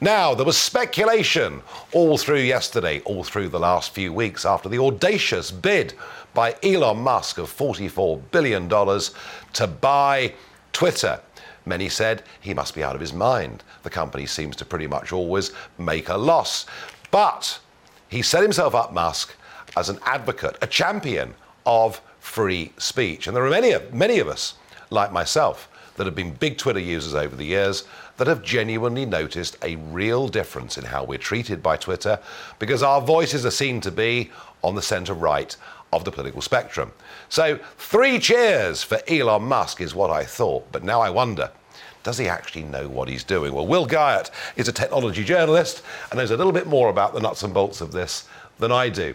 Now, 0.00 0.34
there 0.34 0.46
was 0.46 0.56
speculation 0.56 1.62
all 1.92 2.18
through 2.18 2.40
yesterday, 2.40 3.00
all 3.00 3.22
through 3.22 3.50
the 3.50 3.60
last 3.60 3.94
few 3.94 4.12
weeks 4.12 4.44
after 4.44 4.68
the 4.68 4.78
audacious 4.78 5.50
bid 5.52 5.94
by 6.34 6.56
Elon 6.62 6.98
Musk 6.98 7.38
of 7.38 7.48
$44 7.56 8.20
billion 8.32 8.68
to 8.68 9.66
buy 9.66 10.32
Twitter. 10.72 11.20
Many 11.68 11.90
said 11.90 12.22
he 12.40 12.54
must 12.54 12.74
be 12.74 12.82
out 12.82 12.94
of 12.94 13.00
his 13.00 13.12
mind. 13.12 13.62
The 13.82 13.90
company 13.90 14.24
seems 14.24 14.56
to 14.56 14.64
pretty 14.64 14.86
much 14.86 15.12
always 15.12 15.52
make 15.76 16.08
a 16.08 16.16
loss. 16.16 16.64
But 17.10 17.60
he 18.08 18.22
set 18.22 18.42
himself 18.42 18.74
up, 18.74 18.94
Musk, 18.94 19.34
as 19.76 19.90
an 19.90 19.98
advocate, 20.06 20.56
a 20.62 20.66
champion 20.66 21.34
of 21.66 22.00
free 22.20 22.72
speech. 22.78 23.26
And 23.26 23.36
there 23.36 23.44
are 23.44 23.50
many, 23.50 23.74
many 23.92 24.18
of 24.18 24.28
us, 24.28 24.54
like 24.88 25.12
myself, 25.12 25.68
that 25.96 26.06
have 26.06 26.14
been 26.14 26.32
big 26.32 26.56
Twitter 26.56 26.80
users 26.80 27.14
over 27.14 27.36
the 27.36 27.44
years 27.44 27.84
that 28.16 28.28
have 28.28 28.42
genuinely 28.42 29.04
noticed 29.04 29.58
a 29.62 29.76
real 29.76 30.26
difference 30.26 30.78
in 30.78 30.84
how 30.84 31.04
we're 31.04 31.18
treated 31.18 31.62
by 31.62 31.76
Twitter 31.76 32.18
because 32.58 32.82
our 32.82 33.02
voices 33.02 33.44
are 33.44 33.50
seen 33.50 33.80
to 33.82 33.90
be 33.90 34.30
on 34.62 34.74
the 34.74 34.82
centre 34.82 35.12
right 35.12 35.54
of 35.92 36.04
the 36.04 36.10
political 36.10 36.40
spectrum. 36.40 36.92
So, 37.28 37.58
three 37.76 38.18
cheers 38.18 38.82
for 38.82 39.00
Elon 39.06 39.42
Musk 39.42 39.80
is 39.80 39.94
what 39.94 40.10
I 40.10 40.24
thought, 40.24 40.70
but 40.72 40.82
now 40.82 41.00
I 41.00 41.10
wonder. 41.10 41.50
Does 42.02 42.16
he 42.16 42.28
actually 42.28 42.62
know 42.62 42.88
what 42.88 43.08
he's 43.08 43.24
doing? 43.24 43.52
Well, 43.52 43.66
Will 43.66 43.86
Guyatt 43.86 44.30
is 44.56 44.68
a 44.68 44.72
technology 44.72 45.24
journalist 45.24 45.82
and 46.10 46.18
knows 46.18 46.30
a 46.30 46.36
little 46.36 46.52
bit 46.52 46.66
more 46.66 46.88
about 46.88 47.12
the 47.12 47.20
nuts 47.20 47.42
and 47.42 47.52
bolts 47.52 47.80
of 47.80 47.92
this 47.92 48.26
than 48.58 48.72
I 48.72 48.88
do. 48.88 49.14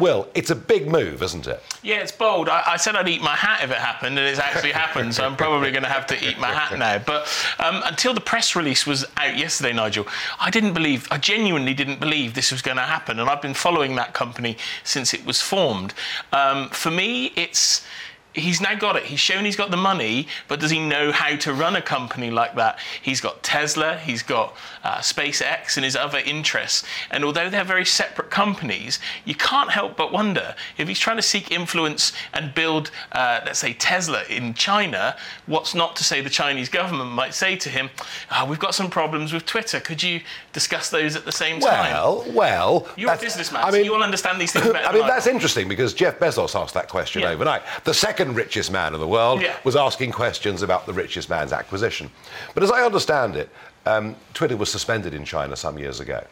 Will, 0.00 0.26
it's 0.34 0.50
a 0.50 0.56
big 0.56 0.88
move, 0.88 1.22
isn't 1.22 1.46
it? 1.46 1.62
Yeah, 1.82 1.96
it's 1.96 2.10
bold. 2.10 2.48
I, 2.48 2.62
I, 2.66 2.76
said 2.78 2.96
I'd 2.96 3.08
eat 3.08 3.20
my 3.20 3.36
hat 3.36 3.62
if 3.62 3.70
it 3.70 3.76
happened, 3.76 4.18
and 4.18 4.26
it's 4.26 4.38
actually 4.38 4.72
happened, 4.72 5.14
so 5.14 5.24
I'm 5.24 5.36
probably 5.36 5.70
going 5.70 5.82
to 5.82 5.90
have 5.90 6.06
to 6.06 6.28
eat 6.28 6.38
my 6.38 6.48
hat 6.48 6.78
now. 6.78 6.98
But 6.98 7.28
um, 7.58 7.82
until 7.84 8.14
the 8.14 8.20
press 8.20 8.56
release 8.56 8.86
was 8.86 9.04
out 9.18 9.36
yesterday, 9.36 9.74
Nigel, 9.74 10.06
I 10.40 10.50
didn't 10.50 10.72
believe, 10.72 11.06
I 11.10 11.18
genuinely 11.18 11.74
didn't 11.74 12.00
believe 12.00 12.32
this 12.32 12.50
was 12.50 12.62
going 12.62 12.78
to 12.78 12.82
happen, 12.82 13.20
and 13.20 13.28
I've 13.28 13.42
been 13.42 13.54
following 13.54 13.94
that 13.96 14.14
company 14.14 14.56
since 14.84 15.12
it 15.12 15.24
was 15.26 15.42
formed. 15.42 15.92
Um, 16.32 16.70
for 16.70 16.90
me, 16.90 17.26
it's 17.36 17.86
he's 18.34 18.60
now 18.60 18.74
got 18.74 18.96
it. 18.96 19.04
He's 19.04 19.20
shown 19.20 19.44
he's 19.44 19.56
got 19.56 19.70
the 19.70 19.76
money, 19.76 20.28
but 20.48 20.60
does 20.60 20.70
he 20.70 20.78
know 20.78 21.12
how 21.12 21.36
to 21.36 21.54
run 21.54 21.76
a 21.76 21.82
company 21.82 22.30
like 22.30 22.54
that? 22.56 22.78
He's 23.00 23.20
got 23.20 23.42
Tesla, 23.42 23.98
he's 23.98 24.22
got 24.22 24.54
uh, 24.84 24.98
SpaceX, 24.98 25.76
and 25.76 25.84
his 25.84 25.96
other 25.96 26.18
interests. 26.18 26.86
And 27.10 27.24
although 27.24 27.48
they're 27.48 27.64
very 27.64 27.86
separate 27.86 28.30
companies, 28.30 28.98
you 29.24 29.34
can't 29.34 29.70
help 29.70 29.96
but 29.96 30.12
wonder 30.12 30.54
if 30.76 30.86
he's 30.86 30.98
trying 30.98 31.16
to 31.16 31.22
seek 31.22 31.50
influence 31.50 32.12
and 32.34 32.54
build, 32.54 32.90
uh, 33.12 33.40
let's 33.46 33.58
say, 33.58 33.72
Tesla 33.72 34.22
in 34.28 34.54
China, 34.54 35.16
what's 35.46 35.74
not 35.74 35.96
to 35.96 36.04
say 36.04 36.20
the 36.20 36.30
Chinese 36.30 36.68
government 36.68 37.10
might 37.10 37.34
say 37.34 37.56
to 37.56 37.68
him, 37.70 37.88
oh, 38.30 38.50
We've 38.50 38.58
got 38.58 38.74
some 38.74 38.90
problems 38.90 39.32
with 39.32 39.46
Twitter. 39.46 39.78
Could 39.78 40.02
you 40.02 40.20
discuss 40.52 40.90
those 40.90 41.14
at 41.14 41.24
the 41.24 41.32
same 41.32 41.60
time? 41.60 41.92
Well, 41.92 42.24
well. 42.32 42.88
You're 42.96 43.12
a 43.12 43.16
businessman, 43.16 43.62
I 43.62 43.66
mean, 43.66 43.74
so 43.74 43.78
you 43.84 43.92
will 43.92 44.02
understand 44.02 44.40
these 44.40 44.52
things 44.52 44.66
better. 44.72 44.86
I 44.86 44.92
mean, 44.92 45.06
that's 45.06 45.28
I 45.28 45.30
interesting 45.30 45.68
because 45.68 45.94
Jeff 45.94 46.18
Bezos 46.18 46.60
asked 46.60 46.74
that 46.74 46.88
question 46.88 47.22
yeah. 47.22 47.30
overnight. 47.30 47.62
The 47.84 47.94
second 47.94 48.19
second 48.20 48.36
richest 48.36 48.70
man 48.70 48.92
in 48.92 49.00
the 49.00 49.08
world, 49.08 49.40
yeah. 49.40 49.56
was 49.64 49.76
asking 49.76 50.12
questions 50.12 50.60
about 50.60 50.84
the 50.84 50.92
richest 50.92 51.30
man's 51.30 51.54
acquisition. 51.54 52.10
But 52.52 52.62
as 52.62 52.70
I 52.70 52.84
understand 52.84 53.34
it, 53.34 53.48
um, 53.86 54.14
Twitter 54.34 54.58
was 54.58 54.70
suspended 54.70 55.14
in 55.14 55.24
China 55.24 55.56
some 55.56 55.78
years 55.78 56.00
ago. 56.00 56.22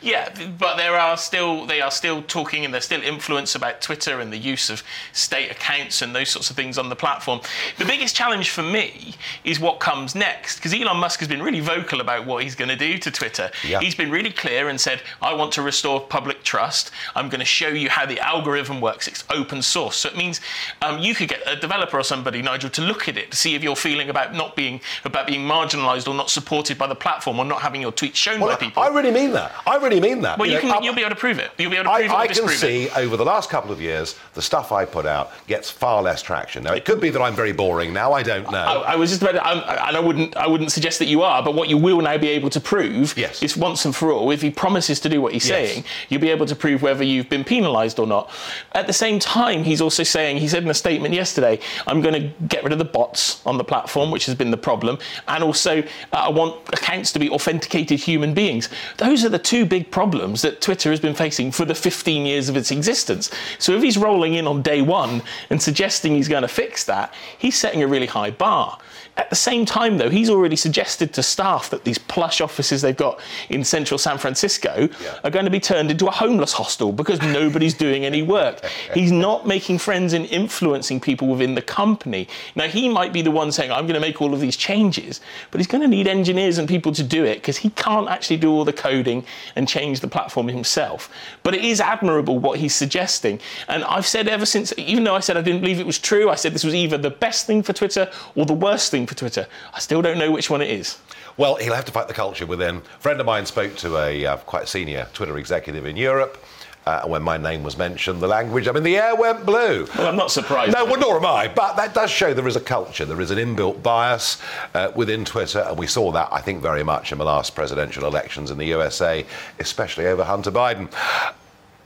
Yeah, 0.00 0.28
but 0.58 0.76
there 0.76 0.96
are 0.96 1.16
still 1.16 1.66
they 1.66 1.80
are 1.80 1.90
still 1.90 2.22
talking 2.22 2.64
and 2.64 2.72
there's 2.72 2.84
still 2.84 3.02
influence 3.02 3.54
about 3.54 3.80
Twitter 3.80 4.20
and 4.20 4.32
the 4.32 4.38
use 4.38 4.70
of 4.70 4.82
state 5.12 5.50
accounts 5.50 6.02
and 6.02 6.14
those 6.14 6.28
sorts 6.28 6.50
of 6.50 6.56
things 6.56 6.78
on 6.78 6.88
the 6.88 6.96
platform. 6.96 7.40
The 7.78 7.84
biggest 7.84 8.16
challenge 8.16 8.50
for 8.50 8.62
me 8.62 9.14
is 9.44 9.60
what 9.60 9.80
comes 9.80 10.14
next 10.14 10.56
because 10.56 10.74
Elon 10.74 10.96
Musk 10.98 11.20
has 11.20 11.28
been 11.28 11.42
really 11.42 11.60
vocal 11.60 12.00
about 12.00 12.26
what 12.26 12.42
he's 12.42 12.54
going 12.54 12.68
to 12.68 12.76
do 12.76 12.98
to 12.98 13.10
Twitter. 13.10 13.50
Yeah. 13.66 13.80
He's 13.80 13.94
been 13.94 14.10
really 14.10 14.30
clear 14.30 14.68
and 14.68 14.80
said, 14.80 15.02
"I 15.22 15.34
want 15.34 15.52
to 15.52 15.62
restore 15.62 16.00
public 16.00 16.42
trust. 16.42 16.90
I'm 17.14 17.28
going 17.28 17.40
to 17.40 17.44
show 17.44 17.68
you 17.68 17.88
how 17.90 18.06
the 18.06 18.20
algorithm 18.20 18.80
works. 18.80 19.08
It's 19.08 19.24
open 19.30 19.62
source, 19.62 19.96
so 19.96 20.08
it 20.08 20.16
means 20.16 20.40
um, 20.82 20.98
you 20.98 21.14
could 21.14 21.28
get 21.28 21.42
a 21.46 21.56
developer 21.56 21.98
or 21.98 22.04
somebody, 22.04 22.42
Nigel, 22.42 22.70
to 22.70 22.82
look 22.82 23.08
at 23.08 23.16
it 23.16 23.30
to 23.30 23.36
see 23.36 23.54
if 23.54 23.62
you're 23.62 23.76
feeling 23.76 24.10
about 24.10 24.34
not 24.34 24.56
being 24.56 24.80
about 25.04 25.26
being 25.26 25.46
marginalised 25.46 26.08
or 26.08 26.14
not 26.14 26.30
supported 26.30 26.78
by 26.78 26.86
the 26.86 26.94
platform 26.94 27.38
or 27.38 27.44
not 27.44 27.62
having 27.62 27.80
your 27.80 27.92
tweets 27.92 28.16
shown 28.16 28.40
well, 28.40 28.50
by 28.50 28.56
people." 28.56 28.82
I 28.82 28.88
really 28.88 29.10
mean 29.10 29.32
that. 29.32 29.52
I 29.66 29.73
really 29.76 30.00
mean 30.00 30.22
that. 30.22 30.38
Well, 30.38 30.48
you, 30.48 30.56
you 30.56 30.62
know, 30.62 30.74
can, 30.74 30.82
you'll 30.82 30.94
be 30.94 31.02
able 31.02 31.14
to 31.14 31.20
prove 31.20 31.38
it. 31.38 31.50
You'll 31.58 31.70
be 31.70 31.76
able 31.76 31.90
to 31.90 31.96
prove 31.96 32.10
I, 32.10 32.24
it. 32.24 32.30
I 32.30 32.32
can 32.32 32.48
see 32.48 32.84
it. 32.84 32.96
over 32.96 33.16
the 33.16 33.24
last 33.24 33.50
couple 33.50 33.72
of 33.72 33.80
years, 33.80 34.16
the 34.34 34.42
stuff 34.42 34.72
I 34.72 34.84
put 34.84 35.06
out 35.06 35.32
gets 35.46 35.70
far 35.70 36.02
less 36.02 36.22
traction. 36.22 36.64
Now, 36.64 36.74
it 36.74 36.84
could 36.84 37.00
be 37.00 37.10
that 37.10 37.20
I'm 37.20 37.34
very 37.34 37.52
boring 37.52 37.92
now. 37.92 38.12
I 38.12 38.22
don't 38.22 38.50
know. 38.50 38.58
I, 38.58 38.92
I 38.92 38.96
was 38.96 39.10
just 39.10 39.22
about, 39.22 39.32
to, 39.32 39.46
I, 39.46 39.88
and 39.88 39.96
I 39.96 40.00
wouldn't, 40.00 40.36
I 40.36 40.46
wouldn't 40.46 40.72
suggest 40.72 40.98
that 41.00 41.06
you 41.06 41.22
are. 41.22 41.42
But 41.42 41.54
what 41.54 41.68
you 41.68 41.78
will 41.78 42.00
now 42.00 42.18
be 42.18 42.28
able 42.28 42.50
to 42.50 42.60
prove 42.60 43.16
yes. 43.16 43.42
is 43.42 43.56
once 43.56 43.84
and 43.84 43.94
for 43.94 44.12
all, 44.12 44.30
if 44.30 44.42
he 44.42 44.50
promises 44.50 45.00
to 45.00 45.08
do 45.08 45.20
what 45.20 45.32
he's 45.32 45.48
yes. 45.48 45.70
saying, 45.70 45.84
you'll 46.08 46.20
be 46.20 46.30
able 46.30 46.46
to 46.46 46.56
prove 46.56 46.82
whether 46.82 47.04
you've 47.04 47.28
been 47.28 47.44
penalised 47.44 47.98
or 47.98 48.06
not. 48.06 48.30
At 48.72 48.86
the 48.86 48.92
same 48.92 49.18
time, 49.18 49.64
he's 49.64 49.80
also 49.80 50.02
saying, 50.02 50.38
he 50.38 50.48
said 50.48 50.62
in 50.62 50.70
a 50.70 50.74
statement 50.74 51.14
yesterday, 51.14 51.60
I'm 51.86 52.00
going 52.00 52.14
to 52.14 52.46
get 52.46 52.62
rid 52.62 52.72
of 52.72 52.78
the 52.78 52.84
bots 52.84 53.44
on 53.46 53.58
the 53.58 53.64
platform, 53.64 54.10
which 54.10 54.26
has 54.26 54.34
been 54.34 54.50
the 54.50 54.56
problem, 54.56 54.98
and 55.28 55.44
also 55.44 55.80
uh, 55.80 55.84
I 56.12 56.28
want 56.28 56.68
accounts 56.68 57.12
to 57.12 57.18
be 57.18 57.30
authenticated 57.30 58.00
human 58.00 58.34
beings. 58.34 58.68
Those 58.98 59.24
are 59.24 59.28
the 59.28 59.38
two 59.38 59.63
big 59.64 59.90
problems 59.90 60.42
that 60.42 60.60
Twitter 60.60 60.90
has 60.90 61.00
been 61.00 61.14
facing 61.14 61.50
for 61.50 61.64
the 61.64 61.74
15 61.74 62.26
years 62.26 62.48
of 62.48 62.56
its 62.56 62.70
existence. 62.70 63.30
So 63.58 63.72
if 63.72 63.82
he's 63.82 63.96
rolling 63.96 64.34
in 64.34 64.46
on 64.46 64.62
day 64.62 64.82
one 64.82 65.22
and 65.50 65.60
suggesting 65.60 66.14
he's 66.14 66.28
going 66.28 66.42
to 66.42 66.48
fix 66.48 66.84
that, 66.84 67.12
he's 67.38 67.56
setting 67.56 67.82
a 67.82 67.86
really 67.86 68.06
high 68.06 68.30
bar. 68.30 68.78
At 69.16 69.30
the 69.30 69.36
same 69.36 69.64
time, 69.64 69.98
though, 69.98 70.10
he's 70.10 70.28
already 70.28 70.56
suggested 70.56 71.14
to 71.14 71.22
staff 71.22 71.70
that 71.70 71.84
these 71.84 71.98
plush 71.98 72.40
offices 72.40 72.82
they've 72.82 72.96
got 72.96 73.20
in 73.48 73.62
central 73.62 73.96
San 73.96 74.18
Francisco 74.18 74.88
yeah. 75.00 75.18
are 75.22 75.30
going 75.30 75.44
to 75.44 75.52
be 75.52 75.60
turned 75.60 75.90
into 75.90 76.08
a 76.08 76.10
homeless 76.10 76.52
hostel 76.52 76.90
because 76.92 77.20
nobody's 77.22 77.74
doing 77.74 78.04
any 78.04 78.22
work. 78.22 78.64
He's 78.92 79.12
not 79.12 79.46
making 79.46 79.78
friends 79.78 80.14
and 80.14 80.26
influencing 80.26 81.00
people 81.00 81.28
within 81.28 81.54
the 81.54 81.62
company. 81.62 82.26
Now, 82.56 82.66
he 82.66 82.88
might 82.88 83.12
be 83.12 83.22
the 83.22 83.30
one 83.30 83.52
saying, 83.52 83.70
I'm 83.70 83.86
going 83.86 83.94
to 83.94 84.00
make 84.00 84.20
all 84.20 84.34
of 84.34 84.40
these 84.40 84.56
changes, 84.56 85.20
but 85.52 85.60
he's 85.60 85.68
going 85.68 85.82
to 85.82 85.88
need 85.88 86.08
engineers 86.08 86.58
and 86.58 86.68
people 86.68 86.90
to 86.92 87.02
do 87.04 87.24
it 87.24 87.36
because 87.36 87.58
he 87.58 87.70
can't 87.70 88.08
actually 88.08 88.38
do 88.38 88.50
all 88.50 88.64
the 88.64 88.72
coding 88.72 89.24
and 89.54 89.68
change 89.68 90.00
the 90.00 90.08
platform 90.08 90.48
himself. 90.48 91.08
But 91.44 91.54
it 91.54 91.64
is 91.64 91.80
admirable 91.80 92.40
what 92.40 92.58
he's 92.58 92.74
suggesting. 92.74 93.38
And 93.68 93.84
I've 93.84 94.06
said 94.06 94.26
ever 94.26 94.44
since, 94.46 94.72
even 94.76 95.04
though 95.04 95.14
I 95.14 95.20
said 95.20 95.36
I 95.36 95.42
didn't 95.42 95.60
believe 95.60 95.78
it 95.78 95.86
was 95.86 96.00
true, 96.00 96.30
I 96.30 96.34
said 96.34 96.52
this 96.52 96.64
was 96.64 96.74
either 96.74 96.98
the 96.98 97.10
best 97.10 97.46
thing 97.46 97.62
for 97.62 97.72
Twitter 97.72 98.10
or 98.34 98.44
the 98.44 98.52
worst 98.52 98.90
thing 98.90 99.03
for 99.06 99.14
Twitter. 99.14 99.46
I 99.72 99.78
still 99.80 100.02
don't 100.02 100.18
know 100.18 100.30
which 100.30 100.50
one 100.50 100.62
it 100.62 100.70
is. 100.70 100.98
Well, 101.36 101.56
he'll 101.56 101.74
have 101.74 101.84
to 101.86 101.92
fight 101.92 102.08
the 102.08 102.14
culture 102.14 102.46
within. 102.46 102.76
A 102.76 103.00
friend 103.00 103.18
of 103.20 103.26
mine 103.26 103.46
spoke 103.46 103.74
to 103.76 103.98
a 103.98 104.26
uh, 104.26 104.36
quite 104.38 104.68
senior 104.68 105.08
Twitter 105.12 105.36
executive 105.38 105.86
in 105.86 105.96
Europe. 105.96 106.44
Uh, 106.86 107.02
when 107.06 107.22
my 107.22 107.38
name 107.38 107.62
was 107.62 107.78
mentioned, 107.78 108.20
the 108.20 108.28
language, 108.28 108.68
I 108.68 108.72
mean, 108.72 108.82
the 108.82 108.98
air 108.98 109.16
went 109.16 109.46
blue. 109.46 109.86
Well, 109.96 110.06
I'm 110.06 110.16
not 110.16 110.30
surprised. 110.30 110.74
No, 110.74 110.84
well, 110.84 111.00
nor 111.00 111.16
am 111.16 111.24
I. 111.24 111.48
But 111.48 111.76
that 111.76 111.94
does 111.94 112.10
show 112.10 112.34
there 112.34 112.46
is 112.46 112.56
a 112.56 112.60
culture, 112.60 113.06
there 113.06 113.22
is 113.22 113.30
an 113.30 113.38
inbuilt 113.38 113.82
bias 113.82 114.40
uh, 114.74 114.92
within 114.94 115.24
Twitter, 115.24 115.60
and 115.60 115.78
we 115.78 115.86
saw 115.86 116.12
that, 116.12 116.28
I 116.30 116.42
think, 116.42 116.60
very 116.60 116.82
much 116.82 117.10
in 117.10 117.16
the 117.16 117.24
last 117.24 117.54
presidential 117.54 118.06
elections 118.06 118.50
in 118.50 118.58
the 118.58 118.66
USA, 118.66 119.24
especially 119.60 120.06
over 120.06 120.24
Hunter 120.24 120.52
Biden. 120.52 120.92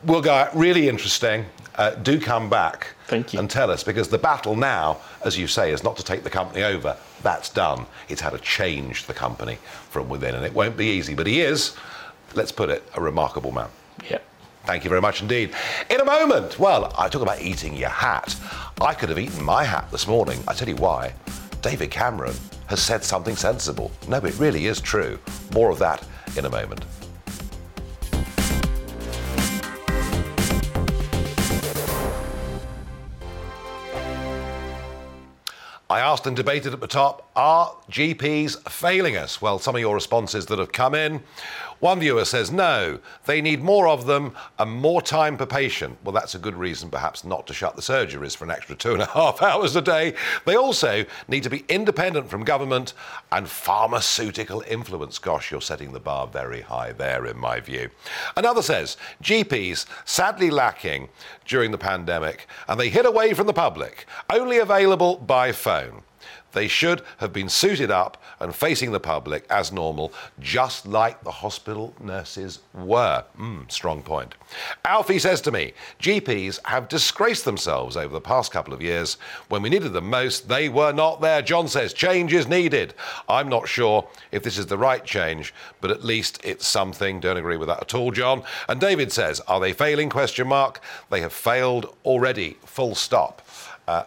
We'll 0.02 0.20
go 0.20 0.32
out 0.32 0.56
really 0.56 0.88
interesting. 0.88 1.46
Uh, 1.76 1.90
do 1.90 2.20
come 2.20 2.50
back 2.50 2.96
Thank 3.08 3.32
you. 3.32 3.40
and 3.40 3.50
tell 3.50 3.70
us 3.70 3.82
because 3.82 4.08
the 4.08 4.18
battle 4.18 4.54
now, 4.54 4.98
as 5.24 5.38
you 5.38 5.46
say, 5.46 5.72
is 5.72 5.82
not 5.82 5.96
to 5.96 6.04
take 6.04 6.24
the 6.24 6.30
company 6.30 6.62
over. 6.62 6.94
That's 7.22 7.48
done. 7.48 7.86
It's 8.08 8.20
how 8.20 8.30
to 8.30 8.38
change 8.38 9.06
the 9.06 9.14
company 9.14 9.58
from 9.90 10.10
within, 10.10 10.34
and 10.34 10.44
it 10.44 10.52
won't 10.52 10.76
be 10.76 10.86
easy. 10.86 11.14
But 11.14 11.26
he 11.26 11.40
is, 11.40 11.74
let's 12.34 12.52
put 12.52 12.68
it, 12.68 12.82
a 12.94 13.00
remarkable 13.00 13.50
man. 13.50 13.68
Yeah. 14.10 14.18
Thank 14.64 14.84
you 14.84 14.90
very 14.90 15.00
much 15.00 15.22
indeed. 15.22 15.54
In 15.88 16.00
a 16.00 16.04
moment, 16.04 16.58
well, 16.58 16.92
I 16.98 17.08
talk 17.08 17.22
about 17.22 17.40
eating 17.40 17.74
your 17.74 17.88
hat. 17.88 18.36
I 18.80 18.92
could 18.92 19.08
have 19.08 19.18
eaten 19.18 19.42
my 19.42 19.64
hat 19.64 19.90
this 19.90 20.06
morning. 20.06 20.38
I 20.46 20.52
tell 20.52 20.68
you 20.68 20.76
why. 20.76 21.14
David 21.62 21.90
Cameron 21.90 22.34
has 22.66 22.80
said 22.80 23.02
something 23.02 23.34
sensible. 23.34 23.90
No, 24.06 24.18
it 24.18 24.38
really 24.38 24.66
is 24.66 24.82
true. 24.82 25.18
More 25.54 25.70
of 25.70 25.78
that 25.78 26.06
in 26.36 26.44
a 26.44 26.50
moment. 26.50 26.84
I 35.90 36.00
asked 36.00 36.26
and 36.26 36.36
debated 36.36 36.74
at 36.74 36.80
the 36.80 36.86
top 36.86 37.30
are 37.34 37.74
GPs 37.90 38.68
failing 38.68 39.16
us? 39.16 39.40
Well, 39.40 39.58
some 39.58 39.74
of 39.74 39.80
your 39.80 39.94
responses 39.94 40.44
that 40.46 40.58
have 40.58 40.70
come 40.70 40.94
in. 40.94 41.22
One 41.80 42.00
viewer 42.00 42.24
says 42.24 42.50
no, 42.50 42.98
they 43.26 43.40
need 43.40 43.62
more 43.62 43.88
of 43.88 44.06
them 44.06 44.34
and 44.58 44.70
more 44.70 45.00
time 45.00 45.36
per 45.36 45.46
patient. 45.46 45.98
Well, 46.02 46.12
that's 46.12 46.34
a 46.34 46.38
good 46.38 46.56
reason 46.56 46.90
perhaps 46.90 47.24
not 47.24 47.46
to 47.46 47.54
shut 47.54 47.76
the 47.76 47.82
surgeries 47.82 48.36
for 48.36 48.44
an 48.44 48.50
extra 48.50 48.74
two 48.74 48.92
and 48.92 49.02
a 49.02 49.06
half 49.06 49.40
hours 49.42 49.76
a 49.76 49.82
day. 49.82 50.14
They 50.44 50.56
also 50.56 51.04
need 51.28 51.44
to 51.44 51.50
be 51.50 51.64
independent 51.68 52.28
from 52.28 52.42
government 52.44 52.94
and 53.30 53.48
pharmaceutical 53.48 54.64
influence. 54.66 55.18
Gosh, 55.18 55.50
you're 55.52 55.60
setting 55.60 55.92
the 55.92 56.00
bar 56.00 56.26
very 56.26 56.62
high 56.62 56.92
there, 56.92 57.26
in 57.26 57.38
my 57.38 57.60
view. 57.60 57.90
Another 58.36 58.62
says 58.62 58.96
GPs 59.22 59.86
sadly 60.04 60.50
lacking 60.50 61.08
during 61.46 61.70
the 61.70 61.78
pandemic 61.78 62.46
and 62.66 62.78
they 62.78 62.88
hid 62.88 63.06
away 63.06 63.34
from 63.34 63.46
the 63.46 63.52
public, 63.52 64.06
only 64.30 64.58
available 64.58 65.16
by 65.16 65.52
phone. 65.52 66.02
They 66.58 66.66
should 66.66 67.02
have 67.18 67.32
been 67.32 67.48
suited 67.48 67.92
up 67.92 68.20
and 68.40 68.52
facing 68.52 68.90
the 68.90 68.98
public 68.98 69.46
as 69.48 69.70
normal, 69.70 70.12
just 70.40 70.88
like 70.88 71.22
the 71.22 71.30
hospital 71.30 71.94
nurses 72.00 72.58
were. 72.74 73.22
Mm, 73.38 73.70
strong 73.70 74.02
point. 74.02 74.34
Alfie 74.84 75.20
says 75.20 75.40
to 75.42 75.52
me 75.52 75.72
GPs 76.00 76.58
have 76.64 76.88
disgraced 76.88 77.44
themselves 77.44 77.96
over 77.96 78.12
the 78.12 78.20
past 78.20 78.50
couple 78.50 78.74
of 78.74 78.82
years. 78.82 79.18
When 79.48 79.62
we 79.62 79.70
needed 79.70 79.92
them 79.92 80.10
most, 80.10 80.48
they 80.48 80.68
were 80.68 80.90
not 80.90 81.20
there. 81.20 81.42
John 81.42 81.68
says 81.68 81.92
change 81.92 82.32
is 82.32 82.48
needed. 82.48 82.92
I'm 83.28 83.48
not 83.48 83.68
sure 83.68 84.08
if 84.32 84.42
this 84.42 84.58
is 84.58 84.66
the 84.66 84.78
right 84.78 85.04
change, 85.04 85.54
but 85.80 85.92
at 85.92 86.02
least 86.02 86.40
it's 86.42 86.66
something. 86.66 87.20
Don't 87.20 87.36
agree 87.36 87.56
with 87.56 87.68
that 87.68 87.82
at 87.82 87.94
all, 87.94 88.10
John. 88.10 88.42
And 88.68 88.80
David 88.80 89.12
says, 89.12 89.38
are 89.46 89.60
they 89.60 89.72
failing? 89.72 90.10
Question 90.10 90.48
mark. 90.48 90.80
They 91.08 91.20
have 91.20 91.32
failed 91.32 91.94
already. 92.04 92.56
Full 92.64 92.96
stop. 92.96 93.42
Uh, 93.86 94.02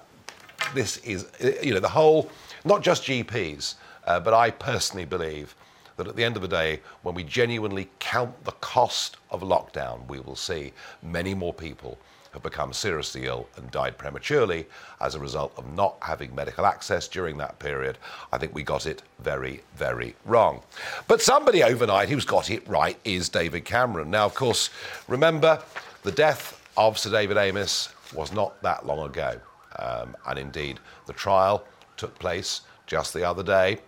this 0.74 0.98
is, 0.98 1.28
you 1.64 1.74
know, 1.74 1.80
the 1.80 1.90
whole, 1.90 2.30
not 2.66 2.82
just 2.82 3.04
GPs, 3.04 3.76
uh, 4.06 4.20
but 4.20 4.34
I 4.34 4.52
personally 4.52 5.06
believe 5.06 5.56
that 5.98 6.08
at 6.08 6.16
the 6.16 6.24
end 6.24 6.36
of 6.36 6.42
the 6.42 6.48
day, 6.48 6.80
when 7.04 7.16
we 7.16 7.24
genuinely 7.24 7.90
count 8.00 8.44
the 8.44 8.54
cost 8.54 9.18
of 9.30 9.42
lockdown, 9.42 10.08
we 10.08 10.20
will 10.20 10.36
see 10.36 10.74
many 11.04 11.34
more 11.34 11.54
people 11.54 11.98
have 12.34 12.42
become 12.44 12.72
seriously 12.72 13.26
ill 13.26 13.48
and 13.58 13.70
died 13.72 13.98
prematurely 13.98 14.66
as 15.02 15.16
a 15.16 15.20
result 15.20 15.54
of 15.58 15.74
not 15.76 15.98
having 16.02 16.34
medical 16.34 16.66
access 16.66 17.08
during 17.08 17.38
that 17.38 17.60
period. 17.60 17.98
I 18.32 18.38
think 18.38 18.56
we 18.56 18.64
got 18.64 18.86
it 18.86 19.04
very, 19.20 19.62
very 19.76 20.16
wrong. 20.26 20.62
But 21.08 21.22
somebody 21.22 21.62
overnight 21.62 22.10
who's 22.10 22.26
got 22.26 22.50
it 22.50 22.66
right 22.68 22.98
is 23.04 23.28
David 23.28 23.66
Cameron. 23.66 24.10
Now, 24.10 24.26
of 24.26 24.34
course, 24.34 24.70
remember 25.08 25.62
the 26.04 26.12
death 26.12 26.66
of 26.78 26.98
Sir 26.98 27.12
David 27.12 27.38
Amess 27.38 27.94
was 28.14 28.32
not 28.32 28.62
that 28.64 28.86
long 28.86 29.06
ago. 29.06 29.40
Um, 29.78 30.16
and 30.28 30.38
indeed, 30.40 30.80
the 31.08 31.14
trial 31.14 31.66
took 31.98 32.18
place 32.20 32.62
just 32.88 33.14
the 33.14 33.28
other 33.28 33.44
day, 33.44 33.80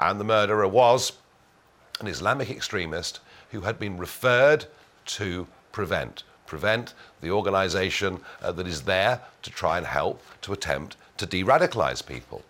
and 0.00 0.18
the 0.18 0.24
murderer 0.24 0.68
was 0.68 1.12
an 2.00 2.06
Islamic 2.06 2.50
extremist 2.50 3.20
who 3.50 3.62
had 3.62 3.78
been 3.78 3.98
referred 3.98 4.66
to 5.06 5.46
Prevent. 5.72 6.22
Prevent, 6.46 6.94
the 7.20 7.30
organization 7.30 8.20
uh, 8.42 8.52
that 8.52 8.66
is 8.66 8.82
there 8.82 9.20
to 9.42 9.50
try 9.50 9.76
and 9.76 9.86
help 9.86 10.22
to 10.42 10.52
attempt 10.52 10.96
to 11.18 11.26
de 11.26 11.44
radicalize 11.44 12.04
people. 12.04 12.42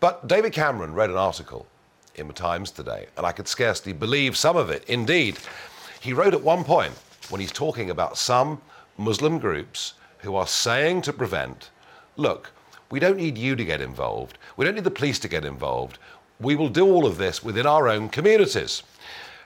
But 0.00 0.28
David 0.28 0.52
Cameron 0.52 0.94
read 0.94 1.10
an 1.10 1.16
article 1.16 1.66
in 2.14 2.28
the 2.28 2.34
Times 2.34 2.70
today, 2.70 3.06
and 3.16 3.24
I 3.24 3.32
could 3.32 3.48
scarcely 3.48 3.92
believe 3.92 4.36
some 4.36 4.56
of 4.56 4.70
it. 4.70 4.84
Indeed, 4.88 5.38
he 6.00 6.12
wrote 6.12 6.34
at 6.34 6.42
one 6.42 6.62
point 6.64 6.92
when 7.30 7.40
he's 7.40 7.52
talking 7.52 7.90
about 7.90 8.18
some 8.18 8.60
Muslim 8.96 9.38
groups 9.38 9.94
who 10.18 10.34
are 10.36 10.46
saying 10.46 11.02
to 11.02 11.12
prevent, 11.12 11.70
look, 12.16 12.50
we 12.90 13.00
don't 13.00 13.18
need 13.18 13.36
you 13.36 13.54
to 13.56 13.64
get 13.64 13.80
involved. 13.80 14.38
We 14.56 14.64
don't 14.64 14.74
need 14.74 14.84
the 14.84 14.90
police 14.90 15.18
to 15.20 15.28
get 15.28 15.44
involved. 15.44 15.98
We 16.40 16.56
will 16.56 16.68
do 16.68 16.86
all 16.86 17.06
of 17.06 17.18
this 17.18 17.42
within 17.42 17.66
our 17.66 17.88
own 17.88 18.08
communities. 18.08 18.82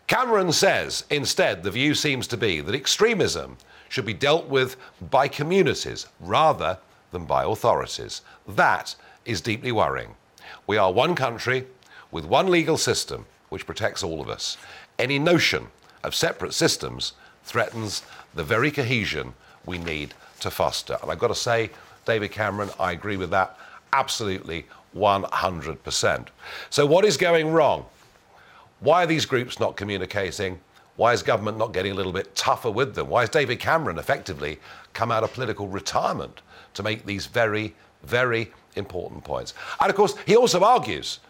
Cameron 0.06 0.52
says 0.52 1.04
instead 1.10 1.62
the 1.62 1.70
view 1.70 1.94
seems 1.94 2.26
to 2.28 2.36
be 2.36 2.60
that 2.60 2.74
extremism 2.74 3.56
should 3.88 4.04
be 4.04 4.14
dealt 4.14 4.48
with 4.48 4.76
by 5.10 5.28
communities 5.28 6.06
rather 6.20 6.78
than 7.10 7.24
by 7.24 7.44
authorities. 7.44 8.22
That 8.46 8.94
is 9.24 9.40
deeply 9.40 9.72
worrying. 9.72 10.14
We 10.66 10.76
are 10.76 10.92
one 10.92 11.14
country 11.14 11.66
with 12.10 12.24
one 12.24 12.50
legal 12.50 12.76
system 12.76 13.26
which 13.48 13.66
protects 13.66 14.02
all 14.02 14.20
of 14.20 14.28
us. 14.28 14.56
Any 14.98 15.18
notion 15.18 15.68
of 16.04 16.14
separate 16.14 16.54
systems 16.54 17.12
threatens 17.44 18.02
the 18.34 18.44
very 18.44 18.70
cohesion 18.70 19.34
we 19.64 19.78
need 19.78 20.14
to 20.42 20.50
foster. 20.50 20.98
And 21.02 21.10
I've 21.10 21.18
got 21.18 21.28
to 21.28 21.34
say, 21.34 21.70
David 22.04 22.30
Cameron, 22.32 22.70
I 22.78 22.92
agree 22.92 23.16
with 23.16 23.30
that 23.30 23.58
absolutely 23.92 24.66
100%. 24.96 26.28
So, 26.70 26.86
what 26.86 27.04
is 27.04 27.16
going 27.16 27.50
wrong? 27.50 27.86
Why 28.80 29.04
are 29.04 29.06
these 29.06 29.26
groups 29.26 29.60
not 29.60 29.76
communicating? 29.76 30.58
Why 30.96 31.12
is 31.12 31.22
government 31.22 31.56
not 31.56 31.72
getting 31.72 31.92
a 31.92 31.94
little 31.94 32.12
bit 32.12 32.34
tougher 32.34 32.70
with 32.70 32.94
them? 32.94 33.08
Why 33.08 33.20
has 33.20 33.30
David 33.30 33.60
Cameron 33.60 33.98
effectively 33.98 34.58
come 34.92 35.10
out 35.10 35.24
of 35.24 35.32
political 35.32 35.68
retirement 35.68 36.42
to 36.74 36.82
make 36.82 37.06
these 37.06 37.26
very, 37.26 37.74
very 38.02 38.52
important 38.76 39.24
points? 39.24 39.54
And 39.80 39.88
of 39.88 39.96
course, 39.96 40.14
he 40.26 40.36
also 40.36 40.62
argues 40.62 41.20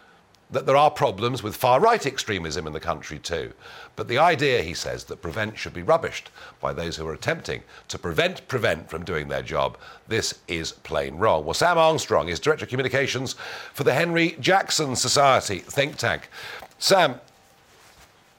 that 0.51 0.65
there 0.65 0.77
are 0.77 0.91
problems 0.91 1.41
with 1.41 1.55
far 1.55 1.79
right 1.79 2.05
extremism 2.05 2.67
in 2.67 2.73
the 2.73 2.79
country 2.79 3.19
too. 3.19 3.53
But 3.95 4.07
the 4.07 4.17
idea, 4.17 4.61
he 4.61 4.73
says, 4.73 5.03
that 5.05 5.21
prevent 5.21 5.57
should 5.57 5.73
be 5.73 5.83
rubbished 5.83 6.25
by 6.59 6.73
those 6.73 6.95
who 6.95 7.07
are 7.07 7.13
attempting 7.13 7.63
to 7.87 7.99
prevent 7.99 8.47
prevent 8.47 8.89
from 8.89 9.03
doing 9.03 9.27
their 9.27 9.41
job, 9.41 9.77
this 10.07 10.39
is 10.47 10.71
plain 10.71 11.15
wrong. 11.17 11.45
Well, 11.45 11.53
Sam 11.53 11.77
Armstrong 11.77 12.29
is 12.29 12.39
Director 12.39 12.65
of 12.65 12.69
Communications 12.69 13.35
for 13.73 13.83
the 13.83 13.93
Henry 13.93 14.35
Jackson 14.39 14.95
Society 14.95 15.59
think 15.59 15.97
tank. 15.97 16.29
Sam, 16.77 17.19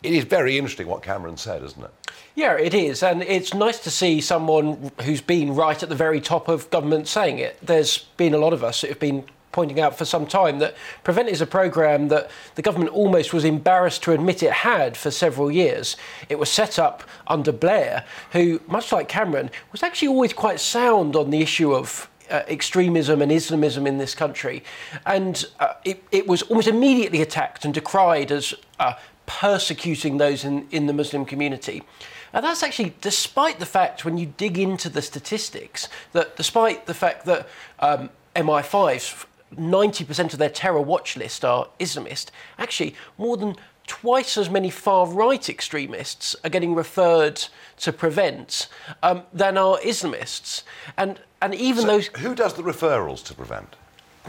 it 0.03 0.13
is 0.13 0.25
very 0.25 0.59
interesting 0.59 0.87
what 0.87 1.03
Cameron 1.03 1.37
said, 1.37 1.63
isn't 1.63 1.83
it? 1.83 1.91
Yeah, 2.35 2.57
it 2.57 2.75
is. 2.75 3.03
And 3.03 3.23
it's 3.23 3.55
nice 3.55 3.79
to 3.81 3.91
see 3.91 4.21
someone 4.21 4.91
who's 5.03 5.21
been 5.21 5.55
right 5.55 5.81
at 5.81 5.89
the 5.89 5.95
very 5.95 6.21
top 6.21 6.49
of 6.49 6.69
government 6.71 7.07
saying 7.07 7.39
it. 7.39 7.57
There's 7.65 7.99
been 8.17 8.35
a 8.35 8.39
lot 8.39 8.53
of 8.53 8.65
us 8.65 8.81
that 8.81 8.91
have 8.91 8.99
been 8.99 9.25
pointing 9.55 9.79
out 9.79 9.97
for 9.97 10.05
some 10.05 10.27
time 10.27 10.59
that 10.59 10.75
Prevent 11.05 11.29
is 11.29 11.41
a 11.41 11.47
programme 11.47 12.09
that 12.09 12.29
the 12.57 12.63
government 12.63 12.91
almost 12.91 13.33
was 13.33 13.45
embarrassed 13.45 14.03
to 14.03 14.11
admit 14.11 14.43
it 14.43 14.51
had 14.51 14.97
for 14.97 15.13
several 15.13 15.49
years. 15.49 15.97
It 16.29 16.41
was 16.41 16.51
set 16.51 16.77
up 16.77 17.05
under 17.29 17.53
Blair, 17.53 18.05
who, 18.33 18.61
much 18.67 18.91
like 18.91 19.07
Cameron, 19.09 19.53
was 19.71 19.85
actually 19.85 20.09
always 20.09 20.33
quite 20.33 20.59
sound 20.59 21.15
on 21.15 21.31
the 21.31 21.41
issue 21.41 21.73
of 21.73 22.11
uh, 22.29 22.43
extremism 22.49 23.23
and 23.23 23.31
Islamism 23.31 23.87
in 23.87 23.99
this 23.99 24.13
country. 24.13 24.65
And 25.07 25.45
uh, 25.61 25.75
it, 25.85 26.03
it, 26.11 26.27
was 26.27 26.43
almost 26.43 26.67
immediately 26.67 27.23
attacked 27.23 27.65
and 27.65 27.73
decried 27.73 28.33
as 28.33 28.55
uh, 28.81 28.95
persecuting 29.27 30.17
those 30.17 30.43
in, 30.43 30.67
in 30.73 30.87
the 30.87 30.93
Muslim 30.93 31.25
community. 31.25 31.85
And 32.33 32.45
that's 32.45 32.65
actually 32.65 32.95
despite 33.01 33.61
the 33.61 33.67
fact, 33.67 34.05
when 34.05 34.19
you 34.19 34.27
dig 34.37 34.59
into 34.59 34.89
the 34.89 35.01
statistics, 35.01 35.89
that 36.11 36.35
despite 36.35 36.87
the 36.87 36.95
fact 36.95 37.25
that 37.27 37.49
um, 37.79 38.11
MI5 38.35 39.27
90% 39.57 40.33
of 40.33 40.39
their 40.39 40.51
terror 40.51 40.81
watch 40.81 41.17
list 41.17 41.45
are 41.45 41.69
Islamist. 41.79 42.31
Actually, 42.59 42.95
more 43.19 43.37
than 43.37 43.57
twice 43.87 44.37
as 44.37 44.49
many 44.49 44.71
far 44.71 45.07
right 45.07 45.49
extremists 45.49 46.35
are 46.43 46.51
getting 46.51 46.75
referred 46.75 47.45
to 47.79 47.93
prevent 47.93 48.69
um, 49.03 49.23
than 49.33 49.59
are 49.59 49.79
Islamists. 49.79 50.63
And, 50.97 51.21
and 51.43 51.55
even 51.55 51.83
so 51.83 51.89
those. 51.89 52.07
Who 52.19 52.35
does 52.35 52.55
the 52.55 52.63
referrals 52.63 53.23
to 53.25 53.35
prevent? 53.35 53.77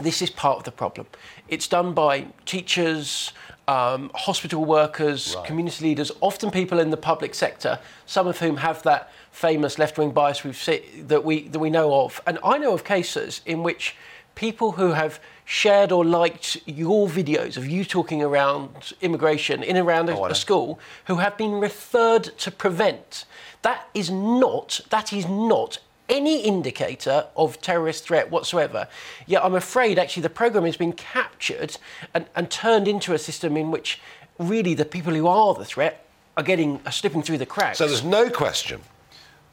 This 0.00 0.20
is 0.20 0.28
part 0.28 0.58
of 0.58 0.64
the 0.64 0.72
problem. 0.72 1.06
It's 1.48 1.66
done 1.66 1.94
by 1.94 2.26
teachers, 2.44 3.32
um, 3.66 4.10
hospital 4.14 4.64
workers, 4.64 5.34
right. 5.34 5.46
community 5.46 5.86
leaders, 5.86 6.12
often 6.20 6.50
people 6.50 6.78
in 6.78 6.90
the 6.90 6.98
public 6.98 7.34
sector, 7.34 7.78
some 8.04 8.26
of 8.26 8.38
whom 8.38 8.58
have 8.58 8.82
that 8.82 9.10
famous 9.30 9.78
left 9.78 9.96
wing 9.96 10.10
bias 10.10 10.44
we've 10.44 10.56
see, 10.56 10.82
that, 11.06 11.24
we, 11.24 11.48
that 11.48 11.58
we 11.58 11.70
know 11.70 11.94
of. 11.94 12.20
And 12.26 12.38
I 12.44 12.58
know 12.58 12.74
of 12.74 12.84
cases 12.84 13.40
in 13.46 13.62
which 13.62 13.96
people 14.36 14.72
who 14.72 14.92
have 14.92 15.18
shared 15.44 15.90
or 15.90 16.04
liked 16.04 16.58
your 16.66 17.08
videos 17.08 17.56
of 17.56 17.66
you 17.66 17.84
talking 17.84 18.22
around 18.22 18.92
immigration 19.00 19.62
in 19.62 19.76
and 19.76 19.86
around 19.86 20.08
a, 20.08 20.16
Oh, 20.16 20.26
a 20.26 20.34
school 20.34 20.78
who 21.06 21.16
have 21.16 21.36
been 21.36 21.52
referred 21.52 22.24
to 22.38 22.50
prevent. 22.52 23.24
That 23.62 23.88
is 23.94 24.10
not 24.10 24.80
that 24.90 25.12
is 25.12 25.26
not 25.26 25.78
any 26.08 26.42
indicator 26.42 27.26
of 27.36 27.60
terrorist 27.60 28.04
threat 28.04 28.30
whatsoever. 28.30 28.86
Yet 29.26 29.44
I'm 29.44 29.54
afraid 29.54 29.98
actually 29.98 30.22
the 30.22 30.30
program 30.30 30.64
has 30.64 30.76
been 30.76 30.92
captured 30.92 31.76
and, 32.14 32.26
and 32.36 32.48
turned 32.48 32.86
into 32.86 33.12
a 33.12 33.18
system 33.18 33.56
in 33.56 33.72
which 33.72 34.00
really 34.38 34.74
the 34.74 34.84
people 34.84 35.14
who 35.14 35.26
are 35.26 35.54
the 35.54 35.64
threat 35.64 36.06
are 36.36 36.44
getting 36.44 36.80
are 36.86 36.92
slipping 36.92 37.22
through 37.22 37.38
the 37.38 37.46
cracks. 37.46 37.78
So 37.78 37.86
there's 37.86 38.04
no 38.04 38.30
question. 38.30 38.82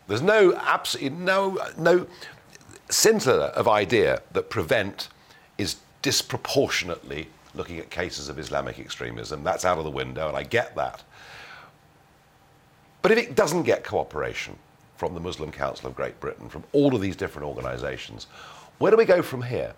There's 0.08 0.22
no 0.22 0.54
absolutely 0.56 1.18
no 1.18 1.58
no 1.78 2.08
scintilla 2.94 3.48
of 3.48 3.68
idea 3.68 4.22
that 4.32 4.50
prevent 4.50 5.10
is 5.58 5.78
disproportionately 6.02 7.28
looking 7.56 7.80
at 7.80 7.90
cases 7.90 8.30
of 8.30 8.40
Islamic 8.40 8.80
extremism. 8.80 9.44
That's 9.44 9.66
out 9.66 9.78
of 9.78 9.84
the 9.84 9.92
window, 9.92 10.28
and 10.28 10.38
I 10.38 10.44
get 10.44 10.76
that. 10.76 11.04
But 13.02 13.12
if 13.12 13.18
it 13.18 13.36
doesn't 13.36 13.64
get 13.64 13.84
cooperation 13.84 14.58
from 14.96 15.14
the 15.14 15.20
Muslim 15.20 15.52
Council 15.52 15.88
of 15.88 15.96
Great 15.96 16.20
Britain, 16.20 16.50
from 16.50 16.64
all 16.72 16.96
of 16.96 17.02
these 17.02 17.16
different 17.16 17.48
organisations, 17.48 18.28
where 18.78 18.92
do 18.92 18.98
we 18.98 19.06
go 19.06 19.22
from 19.22 19.42
here? 19.42 19.74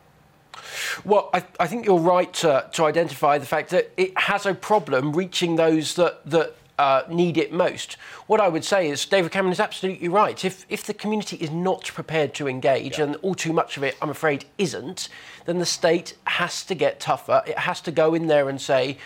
Well, 1.04 1.30
I, 1.34 1.43
I 1.60 1.67
think 1.67 1.86
you're 1.86 1.99
right 1.99 2.32
to, 2.36 2.69
to 2.73 2.86
identify 2.86 3.38
the 3.38 3.45
fact 3.45 3.71
that 3.71 3.91
it 3.97 4.17
has 4.17 4.45
a 4.45 4.54
problem 4.54 5.13
reaching 5.13 5.56
those 5.56 5.95
that, 5.95 6.30
that 6.30 6.56
uh, 6.78 7.04
need 7.10 7.38
it 7.38 7.52
most. 7.52 7.98
What 8.28 8.42
I 8.42 8.48
would 8.48 8.66
say 8.66 8.90
is 8.90 9.06
David 9.06 9.32
Cameron 9.32 9.54
is 9.54 9.60
absolutely 9.60 10.08
right. 10.08 10.44
If, 10.44 10.66
if 10.70 10.84
the 10.84 10.94
community 10.94 11.38
is 11.38 11.52
not 11.52 11.86
prepared 11.86 12.34
to 12.36 12.48
engage, 12.48 13.00
and 13.00 13.16
all 13.18 13.36
too 13.36 13.54
much 13.54 13.78
of 13.78 13.84
it, 13.84 13.96
I'm 14.02 14.10
afraid, 14.10 14.46
isn't, 14.58 15.10
then 15.46 15.60
the 15.60 15.66
state 15.66 16.16
has 16.26 16.64
to 16.66 16.76
get 16.76 17.00
tougher. 17.00 17.44
It 17.46 17.60
has 17.60 17.82
to 17.82 17.92
go 17.92 18.14
in 18.14 18.28
there 18.28 18.50
and 18.50 18.60
say, 18.60 18.98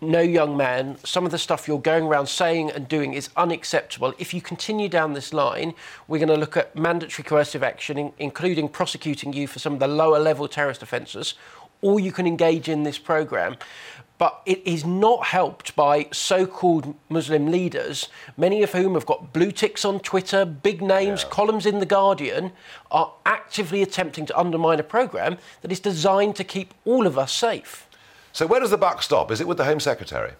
no, 0.00 0.20
young 0.20 0.56
man, 0.56 0.98
some 1.04 1.24
of 1.24 1.30
the 1.30 1.38
stuff 1.38 1.66
you're 1.66 1.78
going 1.78 2.04
around 2.04 2.26
saying 2.26 2.70
and 2.70 2.86
doing 2.86 3.14
is 3.14 3.30
unacceptable. 3.36 4.12
If 4.18 4.34
you 4.34 4.42
continue 4.42 4.90
down 4.90 5.14
this 5.14 5.32
line, 5.32 5.72
we're 6.06 6.18
going 6.18 6.28
to 6.28 6.36
look 6.36 6.56
at 6.56 6.76
mandatory 6.76 7.24
coercive 7.24 7.62
action, 7.62 7.96
in, 7.96 8.12
including 8.18 8.68
prosecuting 8.68 9.32
you 9.32 9.46
for 9.46 9.58
some 9.58 9.72
of 9.72 9.80
the 9.80 9.88
lower 9.88 10.18
level 10.18 10.48
terrorist 10.48 10.82
offences, 10.82 11.34
or 11.80 11.98
you 11.98 12.12
can 12.12 12.26
engage 12.26 12.68
in 12.68 12.82
this 12.82 12.98
programme. 12.98 13.56
But 14.18 14.40
it 14.46 14.62
is 14.64 14.84
not 14.84 15.26
helped 15.26 15.76
by 15.76 16.08
so 16.10 16.46
called 16.46 16.94
Muslim 17.10 17.50
leaders, 17.50 18.08
many 18.36 18.62
of 18.62 18.72
whom 18.72 18.94
have 18.94 19.04
got 19.04 19.32
blue 19.32 19.50
ticks 19.50 19.84
on 19.84 20.00
Twitter, 20.00 20.44
big 20.44 20.80
names, 20.80 21.24
columns 21.24 21.66
in 21.66 21.80
The 21.80 21.86
Guardian, 21.86 22.52
are 22.90 23.12
actively 23.26 23.82
attempting 23.82 24.24
to 24.26 24.38
undermine 24.38 24.80
a 24.80 24.84
programme 24.84 25.36
that 25.60 25.70
is 25.72 25.80
designed 25.80 26.36
to 26.36 26.44
keep 26.44 26.72
all 26.86 27.06
of 27.06 27.18
us 27.18 27.32
safe. 27.32 27.86
So 28.32 28.46
where 28.46 28.60
does 28.60 28.70
the 28.70 28.78
buck 28.78 29.02
stop? 29.02 29.30
Is 29.30 29.40
it 29.40 29.48
with 29.48 29.58
the 29.58 29.64
Home 29.64 29.80
Secretary? 29.80 30.32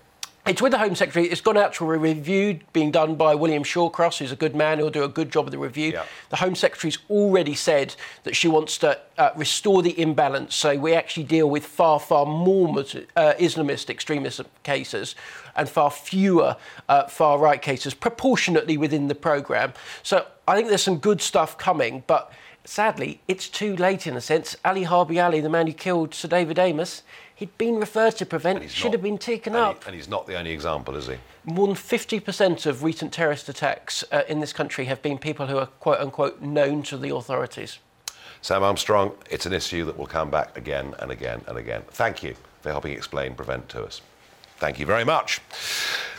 It's 0.47 0.63
with 0.63 0.71
the 0.71 0.79
Home 0.79 0.95
Secretary. 0.95 1.27
It's 1.27 1.41
gone 1.41 1.57
out 1.57 1.75
to 1.75 1.91
a 1.91 1.99
review 1.99 2.61
being 2.73 2.93
done 2.93 3.17
by 3.17 3.35
William 3.35 3.65
Shawcross, 3.65 4.19
who's 4.19 4.31
a 4.31 4.37
good 4.37 4.55
man 4.55 4.79
who'll 4.79 4.91
do 4.91 5.03
a 5.03 5.09
good 5.09 5.33
job 5.33 5.47
of 5.47 5.51
the 5.51 5.59
review. 5.59 5.91
Yeah. 5.91 6.05
The 6.29 6.37
Home 6.37 6.55
Secretary's 6.55 6.99
already 7.11 7.57
said 7.57 7.97
that 8.23 8.37
she 8.37 8.47
wants 8.47 8.79
to 8.79 9.01
uh, 9.19 9.31
restore 9.35 9.83
the 9.83 10.01
imbalance 10.01 10.55
so 10.55 10.79
we 10.79 10.95
actually 10.95 11.25
deal 11.25 11.51
with 11.51 11.67
far, 11.67 11.99
far 11.99 12.27
more 12.27 12.69
uh, 12.69 13.35
Islamist 13.41 13.91
extremist 13.91 14.41
cases 14.63 15.17
and 15.57 15.69
far 15.69 15.91
fewer 15.91 16.57
uh, 16.89 17.09
far 17.09 17.41
right 17.41 17.61
cases 17.61 17.93
proportionately 17.93 18.77
within 18.77 19.09
the 19.09 19.17
programme. 19.17 19.73
So 20.05 20.29
I 20.47 20.55
think 20.55 20.69
there's 20.69 20.81
some 20.81 20.99
good 20.99 21.21
stuff 21.21 21.59
coming, 21.59 22.05
but 22.07 22.33
sadly, 22.65 23.21
it's 23.27 23.49
too 23.49 23.75
late 23.75 24.07
in 24.07 24.17
a 24.17 24.21
sense. 24.21 24.57
Ali 24.65 24.85
Harbi 24.85 25.21
Ali, 25.21 25.41
the 25.41 25.49
man 25.49 25.67
who 25.67 25.73
killed 25.73 26.15
Sir 26.15 26.29
David 26.29 26.57
Amess, 26.57 27.03
he'd 27.37 27.57
been 27.59 27.77
referred 27.79 28.17
to 28.17 28.27
prevent, 28.27 28.69
should 28.71 28.87
not- 28.87 28.93
have 28.95 29.03
been 29.03 29.19
taken 29.19 29.55
and 29.55 29.65
he- 29.65 29.71
up. 29.71 29.87
and 29.87 29.95
he's 29.95 30.09
not 30.09 30.27
the 30.27 30.37
only 30.37 30.51
example, 30.51 30.97
is 30.97 31.07
he? 31.07 31.17
More 31.45 31.67
than 31.69 31.77
50% 31.77 32.67
of 32.67 32.83
recent 32.83 33.13
terrorist 33.13 33.49
attacks 33.49 34.03
uh, 34.11 34.23
in 34.29 34.41
this 34.41 34.53
country 34.53 34.87
have 34.87 35.01
been 35.03 35.17
people 35.19 35.47
who 35.47 35.59
are 35.59 35.67
quote 35.67 36.01
unquote 36.01 36.41
known 36.41 36.83
to 36.85 36.97
the 36.99 37.15
authorities. 37.15 37.79
Sam 38.43 38.63
Armstrong, 38.63 39.13
it's 39.31 39.47
an 39.47 39.53
issue 39.53 39.85
that 39.85 39.97
will 39.97 40.07
come 40.07 40.31
back 40.31 40.57
again 40.57 40.95
and 40.99 41.11
again 41.11 41.43
and 41.47 41.57
again. 41.57 41.83
Thank 41.91 42.23
you 42.23 42.35
for 42.63 42.71
helping 42.71 42.93
explain 42.93 43.35
Prevent 43.35 43.69
to 43.71 43.85
us. 43.85 44.01
Thank 44.59 44.79
you 44.81 44.87
very 44.87 45.05
much. 45.05 45.41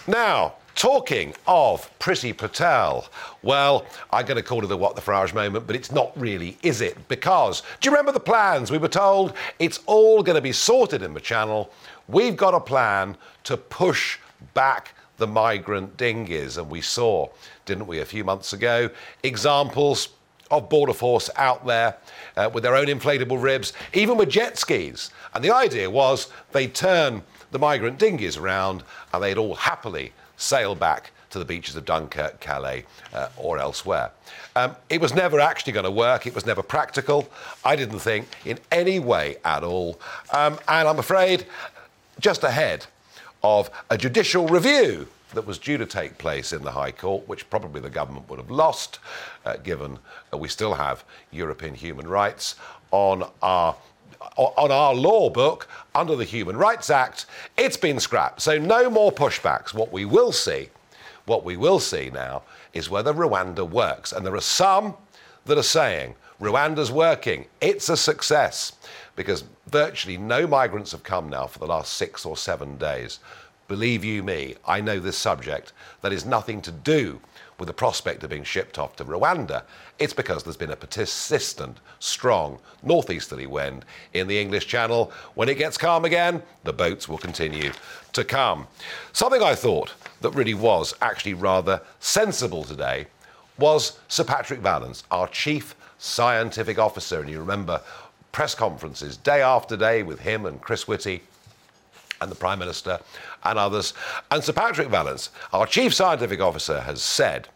Now, 0.07 0.53
talking 0.77 1.33
of 1.47 1.89
Priti 1.99 2.37
Patel, 2.37 3.07
well, 3.41 3.85
I'm 4.11 4.25
going 4.25 4.37
to 4.37 4.43
call 4.43 4.63
it 4.63 4.67
the 4.67 4.77
what 4.77 4.95
the 4.95 5.01
Farage 5.01 5.33
moment, 5.33 5.65
but 5.67 5.75
it's 5.75 5.91
not 5.91 6.17
really, 6.17 6.55
is 6.61 6.81
it? 6.81 7.07
Because, 7.07 7.63
do 7.81 7.89
you 7.89 7.91
remember 7.91 8.11
the 8.11 8.19
plans? 8.19 8.71
We 8.71 8.77
were 8.77 8.87
told 8.87 9.33
it's 9.59 9.79
all 9.87 10.21
going 10.21 10.35
to 10.35 10.41
be 10.41 10.51
sorted 10.53 11.01
in 11.01 11.13
the 11.13 11.19
channel. 11.19 11.71
We've 12.07 12.37
got 12.37 12.53
a 12.53 12.59
plan 12.59 13.17
to 13.45 13.57
push 13.57 14.19
back 14.53 14.93
the 15.17 15.27
migrant 15.27 15.97
dinghies, 15.97 16.57
and 16.57 16.69
we 16.69 16.81
saw, 16.81 17.27
didn't 17.65 17.87
we, 17.87 17.99
a 17.99 18.05
few 18.05 18.23
months 18.23 18.53
ago, 18.53 18.89
examples 19.23 20.09
of 20.51 20.69
border 20.69 20.93
force 20.93 21.29
out 21.35 21.65
there 21.65 21.97
uh, 22.37 22.49
with 22.53 22.63
their 22.63 22.75
own 22.75 22.85
inflatable 22.85 23.41
ribs, 23.41 23.73
even 23.93 24.15
with 24.15 24.29
jet 24.29 24.57
skis. 24.57 25.09
And 25.33 25.43
the 25.43 25.53
idea 25.53 25.89
was 25.89 26.29
they'd 26.51 26.73
turn 26.73 27.23
the 27.51 27.59
migrant 27.59 27.97
dinghies 27.97 28.37
around 28.37 28.83
and 29.11 29.23
they'd 29.23 29.37
all 29.37 29.55
happily 29.55 30.13
sail 30.37 30.75
back 30.75 31.11
to 31.29 31.39
the 31.39 31.45
beaches 31.45 31.75
of 31.75 31.85
Dunkirk, 31.85 32.39
Calais, 32.39 32.85
uh, 33.13 33.27
or 33.35 33.59
elsewhere. 33.59 34.11
Um, 34.55 34.75
it 34.89 35.01
was 35.01 35.13
never 35.13 35.39
actually 35.39 35.73
going 35.73 35.83
to 35.83 35.91
work. 35.91 36.25
It 36.25 36.33
was 36.33 36.45
never 36.45 36.63
practical. 36.63 37.29
I 37.65 37.75
didn't 37.75 37.99
think 37.99 38.27
in 38.45 38.59
any 38.71 38.99
way 38.99 39.37
at 39.43 39.63
all. 39.63 39.99
Um, 40.31 40.57
and 40.67 40.87
I'm 40.87 40.99
afraid, 40.99 41.45
just 42.19 42.43
ahead 42.43 42.85
of 43.43 43.69
a 43.89 43.97
judicial 43.97 44.47
review 44.47 45.07
that 45.33 45.45
was 45.45 45.57
due 45.57 45.77
to 45.77 45.85
take 45.85 46.17
place 46.17 46.53
in 46.53 46.63
the 46.63 46.71
High 46.71 46.91
Court, 46.91 47.27
which 47.27 47.49
probably 47.49 47.81
the 47.81 47.89
government 47.89 48.29
would 48.29 48.39
have 48.39 48.49
lost, 48.49 48.99
uh, 49.45 49.57
given 49.57 49.99
uh, 50.33 50.37
we 50.37 50.47
still 50.47 50.73
have 50.73 51.03
European 51.31 51.75
human 51.75 52.07
rights 52.07 52.55
on 52.91 53.29
our 53.41 53.75
on 54.37 54.71
our 54.71 54.93
law 54.93 55.29
book 55.29 55.67
under 55.95 56.15
the 56.15 56.23
Human 56.23 56.55
Rights 56.57 56.89
Act. 56.89 57.25
It's 57.57 57.77
been 57.77 57.99
scrapped, 57.99 58.41
so 58.41 58.57
no 58.57 58.89
more 58.89 59.11
pushbacks. 59.11 59.73
What 59.73 59.91
we 59.91 60.05
will 60.05 60.31
see, 60.31 60.69
what 61.25 61.43
we 61.43 61.57
will 61.57 61.79
see 61.79 62.09
now, 62.09 62.43
is 62.73 62.89
whether 62.89 63.13
Rwanda 63.13 63.67
works, 63.67 64.11
and 64.13 64.25
there 64.25 64.35
are 64.35 64.41
some 64.41 64.95
that 65.45 65.57
are 65.57 65.63
saying 65.63 66.15
Rwanda's 66.39 66.91
working. 66.91 67.45
It's 67.61 67.89
a 67.89 67.97
success 67.97 68.73
because 69.15 69.43
virtually 69.67 70.17
no 70.17 70.45
migrants 70.45 70.91
have 70.91 71.03
come 71.03 71.29
now 71.29 71.47
for 71.47 71.59
the 71.59 71.67
last 71.67 71.93
six 71.93 72.25
or 72.25 72.37
seven 72.37 72.77
days. 72.77 73.19
Believe 73.67 74.05
you 74.05 74.23
me, 74.23 74.55
I 74.65 74.79
know 74.79 74.99
this 74.99 75.17
subject 75.17 75.73
that 76.01 76.13
is 76.13 76.25
nothing 76.25 76.61
to 76.61 76.71
do 76.71 77.19
with 77.59 77.67
the 77.67 77.73
prospect 77.73 78.23
of 78.23 78.29
being 78.29 78.43
shipped 78.43 78.77
off 78.77 78.95
to 78.95 79.05
Rwanda. 79.05 79.63
It's 79.99 80.13
because 80.13 80.43
there's 80.43 80.57
been 80.57 80.71
a 80.71 80.75
persistent, 80.75 81.77
strong 81.99 82.59
northeasterly 82.83 83.47
wind 83.47 83.83
in 84.13 84.27
the 84.27 84.39
English 84.39 84.67
Channel. 84.67 85.11
When 85.33 85.49
it 85.49 85.57
gets 85.57 85.77
calm 85.77 86.05
again, 86.05 86.43
the 86.63 86.73
boats 86.73 87.09
will 87.09 87.17
continue 87.17 87.71
to 88.13 88.23
come. 88.23 88.67
Something 89.13 89.41
I 89.41 89.55
thought 89.55 89.93
that 90.21 90.31
really 90.31 90.53
was 90.53 90.93
actually 91.01 91.33
rather 91.33 91.81
sensible 91.99 92.63
today 92.63 93.07
was 93.57 93.99
Sir 94.07 94.23
Patrick 94.23 94.59
Vallance, 94.59 95.03
our 95.09 95.27
chief 95.27 95.75
scientific 95.97 96.77
officer. 96.77 97.21
And 97.21 97.29
you 97.29 97.39
remember 97.39 97.81
press 98.31 98.53
conferences 98.53 99.17
day 99.17 99.41
after 99.41 99.75
day 99.75 100.03
with 100.03 100.19
him 100.19 100.45
and 100.45 100.61
Chris 100.61 100.87
Whitty 100.87 101.23
and 102.21 102.31
the 102.31 102.35
Prime 102.35 102.59
Minister 102.59 102.99
and 103.49 103.59
others. 103.59 103.93
And 104.31 104.43
Sir 104.43 104.53
Patrick 104.53 104.89
Vallance, 104.89 105.29
our 105.53 105.65
Chief 105.65 105.93
Scientific 105.93 106.39
Officer, 106.39 106.81
has 106.81 107.01
said 107.01 107.47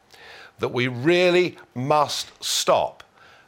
that 0.59 0.69
we 0.69 0.87
really 0.87 1.57
must 1.75 2.43
stop 2.43 3.03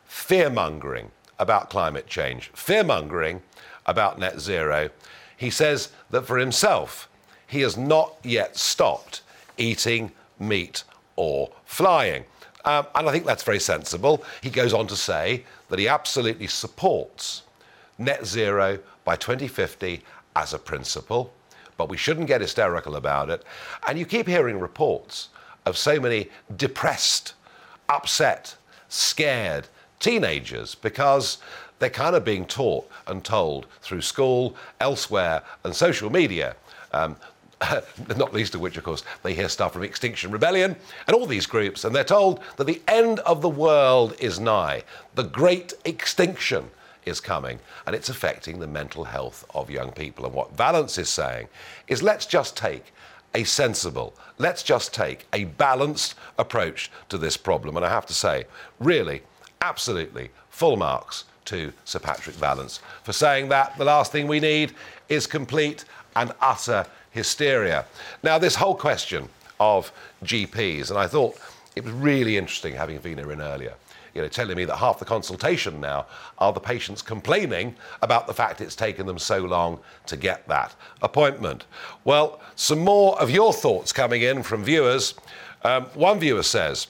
fear 0.06 0.50
mongering 0.50 1.12
about 1.40 1.70
climate 1.70 2.08
change, 2.08 2.50
fear 2.54 2.84
mongering 2.84 3.42
about 3.86 4.20
net 4.20 4.40
zero. 4.40 4.90
He 5.38 5.50
says 5.50 5.92
that 6.10 6.26
for 6.26 6.38
himself, 6.38 7.10
he 7.48 7.62
has 7.62 7.78
not 7.78 8.16
yet 8.24 8.58
stopped 8.58 9.22
eating 9.58 10.12
meat 10.40 10.84
or 11.16 11.52
flying. 11.66 12.26
Um, 12.66 12.88
and 12.96 13.10
I 13.10 13.12
think 13.12 13.26
that's 13.26 13.44
very 13.44 13.60
sensible. 13.60 14.24
He 14.42 14.50
goes 14.50 14.74
on 14.74 14.88
to 14.88 14.96
say 14.96 15.44
that 15.70 15.80
he 15.80 15.88
absolutely 15.88 16.48
supports 16.48 17.44
net 17.98 18.26
zero 18.26 18.80
by 19.04 19.16
2050 19.16 20.02
as 20.36 20.54
a 20.54 20.60
principle, 20.60 21.34
but 21.84 21.90
we 21.90 21.98
shouldn't 21.98 22.28
get 22.28 22.40
hysterical 22.40 22.96
about 22.96 23.30
it. 23.30 23.44
And 23.86 24.00
you 24.00 24.06
keep 24.06 24.26
hearing 24.26 24.58
reports 24.58 25.28
of 25.66 25.78
so 25.78 26.00
many 26.00 26.30
depressed, 26.56 27.34
upset, 27.90 28.56
scared 28.88 29.68
teenagers 30.00 30.76
because 30.76 31.40
they're 31.80 31.90
kind 31.90 32.16
of 32.16 32.24
being 32.24 32.46
taught 32.46 32.90
and 33.08 33.22
told 33.22 33.66
through 33.82 34.00
school, 34.00 34.56
elsewhere, 34.80 35.44
and 35.66 35.76
social 35.76 36.10
media. 36.10 36.56
Um, 36.94 37.18
not 38.16 38.34
least 38.34 38.56
of 38.56 38.62
which, 38.62 38.78
of 38.78 38.86
course, 38.86 39.04
they 39.22 39.34
hear 39.34 39.50
stuff 39.50 39.74
from 39.74 39.84
Extinction 39.84 40.32
Rebellion 40.32 40.78
and 41.08 41.14
all 41.14 41.26
these 41.26 41.46
groups, 41.46 41.84
and 41.84 41.94
they're 41.94 42.06
told 42.06 42.40
that 42.56 42.64
the 42.64 42.82
end 42.88 43.20
of 43.20 43.42
the 43.42 43.50
world 43.50 44.16
is 44.22 44.40
nigh. 44.40 44.84
The 45.16 45.24
great 45.24 45.74
extinction 45.84 46.72
is 47.06 47.20
coming 47.20 47.60
and 47.86 47.96
it's 47.96 48.10
affecting 48.10 48.60
the 48.60 48.68
mental 48.68 49.04
health 49.04 49.46
of 49.54 49.70
young 49.70 49.92
people. 49.92 50.26
And 50.26 50.34
what 50.34 50.56
Vallance 50.56 50.98
is 50.98 51.10
saying 51.10 51.48
is 51.88 52.04
let's 52.04 52.26
just 52.26 52.58
take 52.58 52.94
a 53.36 53.44
sensible, 53.44 54.14
let's 54.38 54.64
just 54.64 54.94
take 54.94 55.26
a 55.34 55.46
balanced 55.46 56.16
approach 56.38 56.92
to 57.10 57.18
this 57.18 57.38
problem. 57.38 57.78
And 57.78 57.86
I 57.86 57.90
have 57.90 58.06
to 58.08 58.14
say, 58.14 58.46
really, 58.80 59.22
absolutely, 59.62 60.30
full 60.50 60.78
marks 60.78 61.26
to 61.46 61.74
Sir 61.86 62.00
Patrick 62.00 62.36
Vallance 62.36 62.80
for 63.04 63.14
saying 63.14 63.50
that 63.50 63.78
the 63.78 63.86
last 63.86 64.12
thing 64.12 64.28
we 64.28 64.40
need 64.40 64.74
is 65.10 65.28
complete 65.28 65.86
and 66.16 66.32
utter 66.42 66.86
hysteria. 67.12 67.86
Now, 68.22 68.38
this 68.38 68.56
whole 68.56 68.76
question 68.76 69.30
of 69.60 69.92
GPs, 70.24 70.90
and 70.90 71.00
I 71.00 71.08
thought 71.08 71.38
it 71.76 71.84
was 71.84 71.94
really 71.94 72.38
interesting 72.38 72.76
having 72.76 73.00
Vina 73.00 73.28
in 73.30 73.42
earlier 73.42 73.74
you 74.14 74.22
know, 74.22 74.28
telling 74.28 74.56
me 74.56 74.66
that 74.66 74.78
half 74.78 75.00
the 75.00 75.06
consultation 75.06 75.82
now 75.82 76.06
are 76.38 76.54
the 76.54 76.60
patients 76.60 77.02
complaining 77.02 77.76
about 78.02 78.28
the 78.28 78.34
fact 78.34 78.62
it's 78.62 78.76
taken 78.76 79.06
them 79.06 79.18
so 79.18 79.40
long 79.40 79.80
to 80.06 80.18
get 80.18 80.48
that 80.48 80.76
appointment. 81.02 81.66
Well, 82.04 82.40
some 82.56 82.80
more 82.80 83.20
of 83.20 83.30
your 83.30 83.54
thoughts 83.54 83.92
coming 83.92 84.22
in 84.22 84.44
from 84.44 84.64
viewers. 84.64 85.16
Um, 85.64 85.86
one 85.94 86.20
viewer 86.20 86.44
says, 86.44 86.88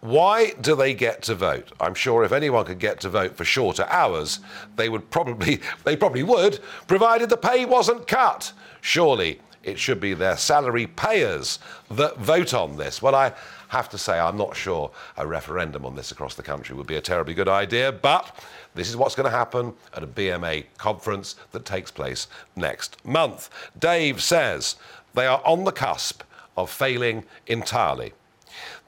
why 0.00 0.50
do 0.60 0.74
they 0.74 0.94
get 0.94 1.22
to 1.22 1.34
vote? 1.36 1.70
I'm 1.78 1.94
sure 1.94 2.24
if 2.24 2.32
anyone 2.32 2.64
could 2.64 2.80
get 2.80 3.00
to 3.02 3.08
vote 3.08 3.36
for 3.36 3.44
shorter 3.44 3.86
hours, 3.88 4.40
they 4.74 4.88
would 4.88 5.10
probably 5.10 5.60
they 5.84 5.96
probably 5.96 6.24
would, 6.24 6.58
provided 6.88 7.30
the 7.30 7.36
pay 7.36 7.64
wasn't 7.64 8.06
cut. 8.08 8.52
Surely 8.80 9.40
it 9.62 9.78
should 9.78 10.00
be 10.00 10.14
their 10.14 10.36
salary 10.36 10.86
payers 10.86 11.58
that 11.90 12.18
vote 12.18 12.54
on 12.54 12.76
this. 12.76 13.00
Well, 13.00 13.14
I 13.14 13.32
have 13.68 13.88
to 13.90 13.98
say, 13.98 14.18
I'm 14.18 14.36
not 14.36 14.56
sure 14.56 14.90
a 15.16 15.26
referendum 15.26 15.86
on 15.86 15.94
this 15.94 16.12
across 16.12 16.34
the 16.34 16.42
country 16.42 16.74
would 16.74 16.86
be 16.86 16.96
a 16.96 17.00
terribly 17.00 17.34
good 17.34 17.48
idea, 17.48 17.92
but 17.92 18.44
this 18.74 18.88
is 18.88 18.96
what's 18.96 19.14
going 19.14 19.30
to 19.30 19.36
happen 19.36 19.74
at 19.94 20.02
a 20.02 20.06
BMA 20.06 20.66
conference 20.78 21.36
that 21.52 21.64
takes 21.64 21.90
place 21.90 22.26
next 22.56 23.04
month. 23.04 23.50
Dave 23.78 24.22
says 24.22 24.76
they 25.14 25.26
are 25.26 25.42
on 25.44 25.64
the 25.64 25.72
cusp 25.72 26.22
of 26.56 26.70
failing 26.70 27.24
entirely. 27.46 28.12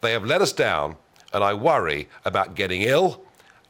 They 0.00 0.12
have 0.12 0.24
let 0.24 0.42
us 0.42 0.52
down, 0.52 0.96
and 1.32 1.42
I 1.42 1.54
worry 1.54 2.08
about 2.24 2.54
getting 2.54 2.82
ill 2.82 3.22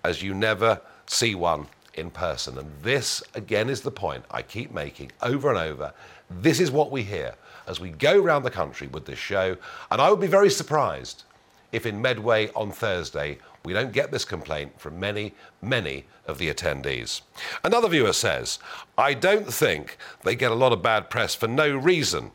as 0.02 0.22
you 0.22 0.34
never 0.34 0.80
see 1.06 1.34
one 1.34 1.66
in 1.94 2.10
person. 2.10 2.58
And 2.58 2.70
this, 2.82 3.22
again, 3.34 3.70
is 3.70 3.82
the 3.82 3.90
point 3.90 4.24
I 4.30 4.42
keep 4.42 4.72
making 4.72 5.12
over 5.22 5.48
and 5.48 5.58
over. 5.58 5.92
This 6.30 6.60
is 6.60 6.70
what 6.70 6.90
we 6.90 7.02
hear 7.02 7.34
as 7.66 7.80
we 7.80 7.90
go 7.90 8.20
around 8.20 8.42
the 8.42 8.50
country 8.50 8.86
with 8.88 9.06
this 9.06 9.18
show. 9.18 9.56
And 9.90 10.00
I 10.00 10.10
would 10.10 10.20
be 10.20 10.26
very 10.26 10.50
surprised 10.50 11.24
if 11.72 11.86
in 11.86 12.00
Medway 12.00 12.50
on 12.54 12.70
Thursday 12.70 13.38
we 13.64 13.72
don't 13.72 13.92
get 13.92 14.10
this 14.10 14.24
complaint 14.24 14.78
from 14.78 15.00
many, 15.00 15.34
many 15.62 16.04
of 16.26 16.38
the 16.38 16.52
attendees. 16.52 17.22
Another 17.62 17.88
viewer 17.88 18.12
says, 18.12 18.58
I 18.98 19.14
don't 19.14 19.52
think 19.52 19.96
they 20.22 20.36
get 20.36 20.50
a 20.50 20.54
lot 20.54 20.72
of 20.72 20.82
bad 20.82 21.08
press 21.10 21.34
for 21.34 21.48
no 21.48 21.74
reason. 21.74 22.30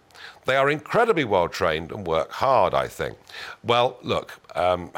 They 0.45 0.56
are 0.56 0.69
incredibly 0.69 1.23
well 1.23 1.47
trained 1.47 1.91
and 1.91 2.06
work 2.06 2.32
hard, 2.32 2.73
I 2.73 2.88
think. 2.88 3.17
Well, 3.63 3.97
look, 4.02 4.39
um, 4.56 4.91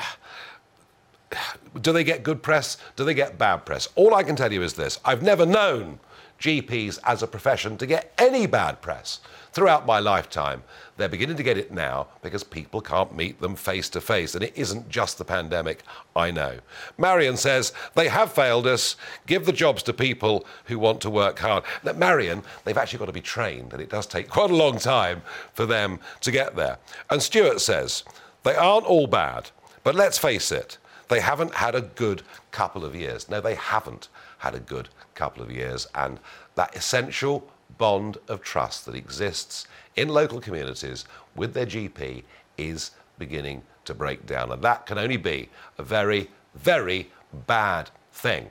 do 1.82 1.92
they 1.92 2.04
get 2.04 2.24
good 2.24 2.42
press? 2.42 2.78
Do 2.96 3.04
they 3.04 3.14
get 3.14 3.38
bad 3.38 3.66
press? 3.66 3.90
All 3.96 4.16
I 4.16 4.24
can 4.24 4.36
tell 4.36 4.52
you 4.52 4.64
is 4.64 4.74
this 4.74 5.00
I've 5.04 5.22
never 5.22 5.46
known 5.46 6.00
GPs 6.42 7.00
as 7.06 7.24
a 7.24 7.28
profession 7.28 7.78
to 7.78 7.86
get 7.86 8.12
any 8.18 8.48
bad 8.48 8.82
press 8.82 9.22
throughout 9.54 9.86
my 9.86 10.00
lifetime. 10.00 10.64
They're 10.98 11.08
beginning 11.08 11.38
to 11.38 11.44
get 11.44 11.58
it 11.58 11.72
now 11.72 12.08
because 12.22 12.44
people 12.44 12.82
can't 12.82 13.16
meet 13.16 13.40
them 13.40 13.56
face 13.56 13.90
to 13.90 14.02
face. 14.02 14.34
And 14.34 14.44
it 14.44 14.54
isn't 14.56 14.90
just 14.90 15.18
the 15.18 15.26
pandemic, 15.26 15.84
I 16.16 16.32
know. 16.32 16.58
Marion 16.98 17.38
says, 17.38 17.74
they 17.96 18.08
have 18.08 18.34
failed 18.34 18.66
us. 18.66 18.96
Give 19.28 19.46
the 19.46 19.54
jobs 19.54 19.84
to 19.84 19.94
people 19.94 20.46
who 20.66 20.80
want 20.80 21.00
to 21.02 21.10
work 21.10 21.40
hard. 21.40 21.64
Now, 21.84 21.94
Marion, 21.94 22.44
they've 22.66 22.78
actually 22.78 23.00
got 23.00 23.06
to 23.06 23.14
be 23.14 23.22
trained, 23.22 23.74
and 23.74 23.82
it 23.82 23.90
does 23.90 24.08
take 24.08 24.30
quite 24.30 24.52
a 24.52 24.56
long 24.56 24.78
time 24.80 25.22
for 25.54 25.66
them 25.66 26.00
to 26.22 26.32
get 26.32 26.56
there. 26.56 26.78
And 27.10 27.22
Stuart 27.22 27.62
says, 27.62 28.04
they 28.44 28.56
aren't 28.56 28.88
all 28.88 29.08
bad, 29.08 29.52
but 29.84 29.96
let's 29.96 30.18
face 30.18 30.52
it, 30.52 30.78
they 31.10 31.20
haven't 31.20 31.54
had 31.54 31.76
a 31.76 31.82
good 31.82 32.24
couple 32.52 32.86
of 32.86 32.96
years. 32.96 33.30
No, 33.30 33.42
they 33.42 33.56
haven't 33.56 34.08
had 34.42 34.56
a 34.56 34.60
good 34.60 34.90
couple 35.14 35.44
of 35.44 35.52
years. 35.52 35.88
And 35.94 36.20
that 36.56 36.76
essential 36.76 37.48
bond 37.78 38.18
of 38.28 38.42
trust 38.42 38.86
that 38.88 38.96
exists 38.96 39.68
in 39.96 40.10
local 40.10 40.42
communities 40.42 41.06
with 41.36 41.54
their 41.54 41.68
GP 41.68 42.24
is 42.58 42.92
beginning 43.20 43.62
to 43.86 43.94
break 43.94 44.26
down. 44.26 44.52
And 44.52 44.62
that 44.64 44.88
can 44.88 44.98
only 44.98 45.18
be 45.18 45.50
a 45.78 45.84
very, 45.84 46.30
very 46.56 47.10
bad 47.46 47.92
thing. 48.12 48.50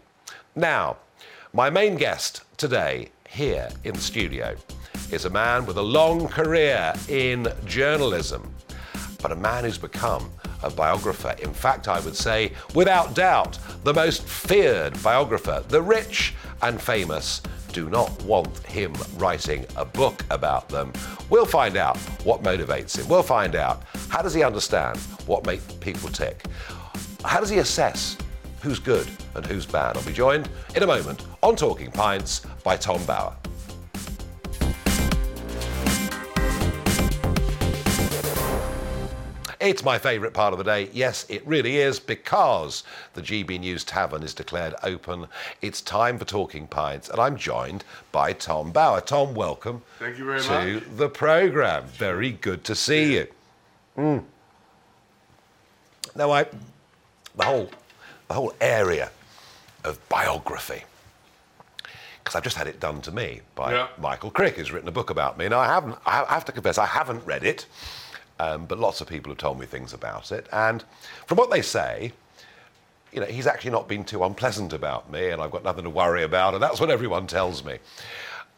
Now, 0.55 0.96
my 1.53 1.70
main 1.70 1.96
guest 1.96 2.42
today 2.57 3.11
here 3.29 3.68
in 3.83 3.94
the 3.94 4.00
studio 4.00 4.55
is 5.11 5.24
a 5.24 5.31
man 5.31 5.66
with 5.66 5.76
a 5.76 5.83
long 5.83 6.29
career 6.29 6.92
in 7.09 7.48
journalism, 7.64 8.55
but 9.20 9.33
a 9.33 9.37
man 9.37 9.64
who's 9.64 9.79
become 9.79 10.31
a 10.62 10.70
biographer. 10.70 11.35
In 11.42 11.53
fact, 11.53 11.88
I 11.88 12.01
would 12.01 12.16
say, 12.16 12.53
without 12.75 13.14
doubt, 13.14 13.59
the 13.85 13.94
most 13.94 14.23
feared 14.23 15.01
biographer. 15.03 15.64
The 15.68 15.83
rich 15.83 16.35
and 16.62 16.81
famous 16.81 17.42
do 17.73 17.88
not 17.88 18.23
want 18.23 18.59
him 18.66 18.94
writing 19.16 19.64
a 19.77 19.85
book 19.85 20.25
about 20.31 20.68
them. 20.68 20.92
We'll 21.29 21.46
find 21.46 21.77
out 21.77 21.96
what 22.25 22.42
motivates 22.42 22.99
him. 22.99 23.09
We'll 23.09 23.23
find 23.23 23.55
out 23.55 23.85
how 24.09 24.23
does 24.23 24.35
he 24.35 24.42
understand 24.42 24.99
what 25.27 25.46
makes 25.46 25.64
people 25.75 26.09
tick? 26.09 26.44
How 27.25 27.40
does 27.40 27.51
he 27.51 27.59
assess 27.59 28.16
who's 28.61 28.79
good 28.79 29.09
and 29.35 29.46
who's 29.46 29.66
bad? 29.66 29.96
I'll 29.96 30.05
be 30.05 30.12
joined 30.12 30.49
in 30.75 30.83
a 30.83 30.87
moment 30.87 31.25
on 31.42 31.57
Talking 31.57 31.90
Pints 31.90 32.40
by 32.64 32.77
Tom 32.77 33.05
Bower. 33.05 33.37
It's 39.61 39.85
my 39.85 39.99
favourite 39.99 40.33
part 40.33 40.55
of 40.55 40.59
the 40.59 40.64
day. 40.64 40.88
Yes, 40.90 41.27
it 41.29 41.46
really 41.46 41.77
is 41.77 42.01
because 42.01 42.83
the 43.12 43.20
GB 43.20 43.61
News 43.61 43.85
Tavern 43.85 44.23
is 44.23 44.33
declared 44.33 44.75
open. 44.83 45.27
It's 45.61 45.83
time 45.83 46.18
for 46.18 46.25
Talking 46.25 46.66
Pints, 46.66 47.11
and 47.11 47.20
I'm 47.20 47.37
joined 47.37 47.85
by 48.11 48.33
Tom 48.33 48.73
Bower. 48.73 49.03
Tom, 49.03 49.35
welcome. 49.35 49.83
Thank 49.99 50.16
you 50.16 50.25
very 50.25 50.40
to 50.40 50.75
much. 50.75 50.96
the 50.96 51.11
programme. 51.11 51.85
Very 51.88 52.31
good 52.31 52.64
to 52.64 52.75
see 52.75 53.14
you. 53.16 53.27
Mm. 53.99 54.25
Now, 56.16 56.31
I 56.31 56.46
the 57.37 57.44
whole 57.44 57.70
the 58.29 58.35
whole 58.35 58.55
area 58.62 59.11
of 59.85 59.99
biography 60.09 60.85
because 62.25 62.35
I've 62.35 62.44
just 62.44 62.57
had 62.57 62.66
it 62.66 62.81
done 62.81 63.03
to 63.03 63.12
me 63.12 63.42
by 63.55 63.75
Yeah. 63.75 63.88
Michael 63.99 64.31
Crick, 64.31 64.57
who's 64.57 64.73
written 64.73 64.88
a 64.88 64.92
book 64.92 65.11
about 65.11 65.37
me. 65.37 65.49
Now, 65.49 65.59
I 65.59 65.66
haven't. 65.66 65.96
I 66.07 66.25
have 66.31 66.46
to 66.46 66.53
confess, 66.53 66.79
I 66.79 66.87
haven't 66.87 67.27
read 67.27 67.44
it, 67.44 67.66
um, 68.40 68.64
but 68.64 68.79
lots 68.79 69.00
of 69.00 69.07
people 69.07 69.31
have 69.31 69.38
told 69.38 69.61
me 69.61 69.66
things 69.66 69.92
about 69.92 70.33
it, 70.33 70.46
and 70.53 70.83
from 71.26 71.37
what 71.37 71.50
they 71.50 71.61
say, 71.61 72.12
you 73.12 73.20
know, 73.20 73.26
he's 73.26 73.46
actually 73.46 73.72
not 73.72 73.87
been 73.87 74.03
too 74.03 74.24
unpleasant 74.24 74.72
about 74.72 75.11
me, 75.12 75.29
and 75.29 75.42
I've 75.42 75.50
got 75.50 75.62
nothing 75.62 75.85
to 75.85 75.90
worry 75.90 76.22
about, 76.22 76.55
and 76.55 76.62
that's 76.62 76.81
what 76.81 76.90
everyone 76.90 77.26
tells 77.26 77.64
me. 77.64 77.79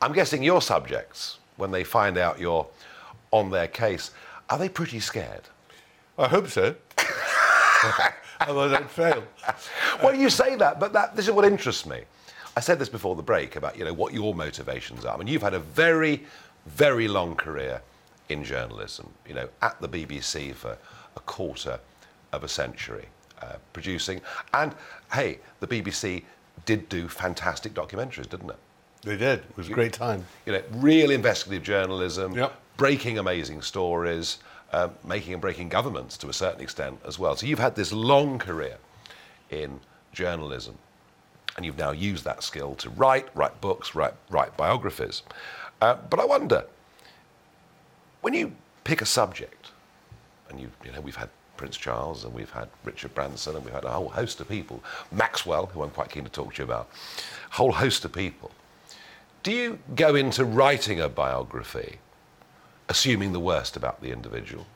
I'm 0.00 0.12
guessing 0.12 0.42
your 0.42 0.62
subjects, 0.62 1.38
when 1.56 1.72
they 1.72 1.82
find 1.82 2.16
out 2.16 2.38
you're 2.38 2.66
on 3.32 3.50
their 3.50 3.66
case, 3.66 4.12
are 4.50 4.58
they 4.58 4.68
pretty 4.68 5.00
scared? 5.00 5.42
I 6.16 6.28
hope 6.28 6.48
so. 6.48 6.76
Otherwise, 8.40 8.72
I'd 8.72 8.90
fail. 8.90 9.24
Well, 10.02 10.14
you 10.14 10.30
say 10.30 10.54
that, 10.56 10.78
but 10.78 10.92
that, 10.92 11.16
this 11.16 11.26
is 11.26 11.32
what 11.32 11.44
interests 11.44 11.86
me. 11.86 12.02
I 12.56 12.60
said 12.60 12.78
this 12.78 12.88
before 12.88 13.16
the 13.16 13.22
break 13.22 13.56
about 13.56 13.78
you 13.78 13.84
know 13.84 13.94
what 13.94 14.12
your 14.12 14.34
motivations 14.34 15.04
are. 15.04 15.14
I 15.14 15.18
mean, 15.18 15.26
you've 15.26 15.42
had 15.42 15.54
a 15.54 15.58
very, 15.58 16.24
very 16.66 17.08
long 17.08 17.34
career 17.34 17.80
in 18.28 18.44
journalism. 18.44 19.10
You 19.26 19.34
know, 19.34 19.48
at 19.60 19.80
the 19.80 19.88
BBC 19.88 20.54
for 20.54 20.76
a 21.16 21.20
quarter 21.20 21.78
of 22.32 22.44
a 22.44 22.48
century, 22.48 23.06
uh, 23.40 23.56
producing. 23.72 24.20
And 24.54 24.74
hey, 25.12 25.38
the 25.60 25.66
BBC 25.66 26.24
did 26.64 26.88
do 26.88 27.08
fantastic 27.08 27.74
documentaries, 27.74 28.28
didn't 28.28 28.50
it? 28.50 28.56
They 29.02 29.16
did. 29.16 29.40
It 29.40 29.56
was 29.56 29.68
a 29.68 29.72
great 29.72 29.92
time. 29.92 30.24
You 30.46 30.52
know, 30.52 30.62
real 30.72 31.10
investigative 31.10 31.62
journalism, 31.64 32.32
Yep. 32.34 32.52
breaking 32.76 33.18
amazing 33.18 33.62
stories, 33.62 34.38
um, 34.72 34.92
making 35.04 35.32
and 35.34 35.42
breaking 35.42 35.68
governments 35.68 36.16
to 36.18 36.28
a 36.28 36.32
certain 36.32 36.60
extent 36.60 37.00
as 37.04 37.18
well. 37.18 37.34
So 37.36 37.46
you've 37.46 37.58
had 37.58 37.74
this 37.74 37.92
long 37.92 38.38
career 38.38 38.78
in 39.50 39.80
journalism, 40.12 40.78
and 41.56 41.66
you've 41.66 41.76
now 41.78 41.90
used 41.90 42.24
that 42.24 42.42
skill 42.42 42.74
to 42.76 42.88
write, 42.90 43.28
write 43.34 43.60
books, 43.60 43.94
write, 43.94 44.14
write 44.30 44.56
biographies. 44.56 45.22
Uh, 45.80 45.96
but 46.08 46.20
I 46.20 46.24
wonder, 46.24 46.64
when 48.22 48.34
you 48.34 48.52
pick 48.84 49.02
a 49.02 49.06
subject, 49.06 49.70
and 50.48 50.58
you, 50.58 50.70
you 50.84 50.92
know, 50.92 51.00
we've 51.00 51.16
had 51.16 51.28
Prince 51.56 51.76
Charles, 51.76 52.24
and 52.24 52.32
we've 52.32 52.50
had 52.50 52.68
Richard 52.84 53.14
Branson, 53.14 53.54
and 53.54 53.64
we've 53.64 53.74
had 53.74 53.84
a 53.84 53.90
whole 53.90 54.08
host 54.08 54.40
of 54.40 54.48
people, 54.48 54.82
Maxwell, 55.12 55.66
who 55.66 55.82
I'm 55.82 55.90
quite 55.90 56.08
keen 56.08 56.24
to 56.24 56.30
talk 56.30 56.54
to 56.54 56.62
you 56.62 56.64
about, 56.64 56.88
a 57.50 57.54
whole 57.54 57.72
host 57.72 58.04
of 58.04 58.12
people. 58.12 58.50
Do 59.42 59.52
you 59.52 59.78
go 59.94 60.14
into 60.14 60.44
writing 60.44 61.00
a 61.00 61.08
biography 61.08 61.98
assuming 62.92 63.32
the 63.32 63.40
worst 63.40 63.76
about 63.76 64.02
the 64.02 64.10
individual, 64.10 64.66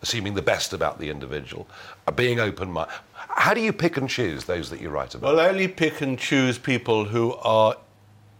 assuming 0.00 0.32
the 0.34 0.42
best 0.42 0.72
about 0.72 0.98
the 0.98 1.10
individual, 1.10 1.66
uh, 2.06 2.10
being 2.10 2.40
open 2.40 2.72
minded. 2.72 2.94
How 3.12 3.52
do 3.52 3.60
you 3.60 3.72
pick 3.72 3.98
and 3.98 4.08
choose 4.08 4.44
those 4.44 4.70
that 4.70 4.80
you 4.80 4.88
write 4.88 5.14
about? 5.14 5.34
Well, 5.34 5.40
I 5.40 5.48
only 5.48 5.68
pick 5.68 6.00
and 6.00 6.18
choose 6.18 6.56
people 6.58 7.04
who 7.04 7.34
are 7.34 7.76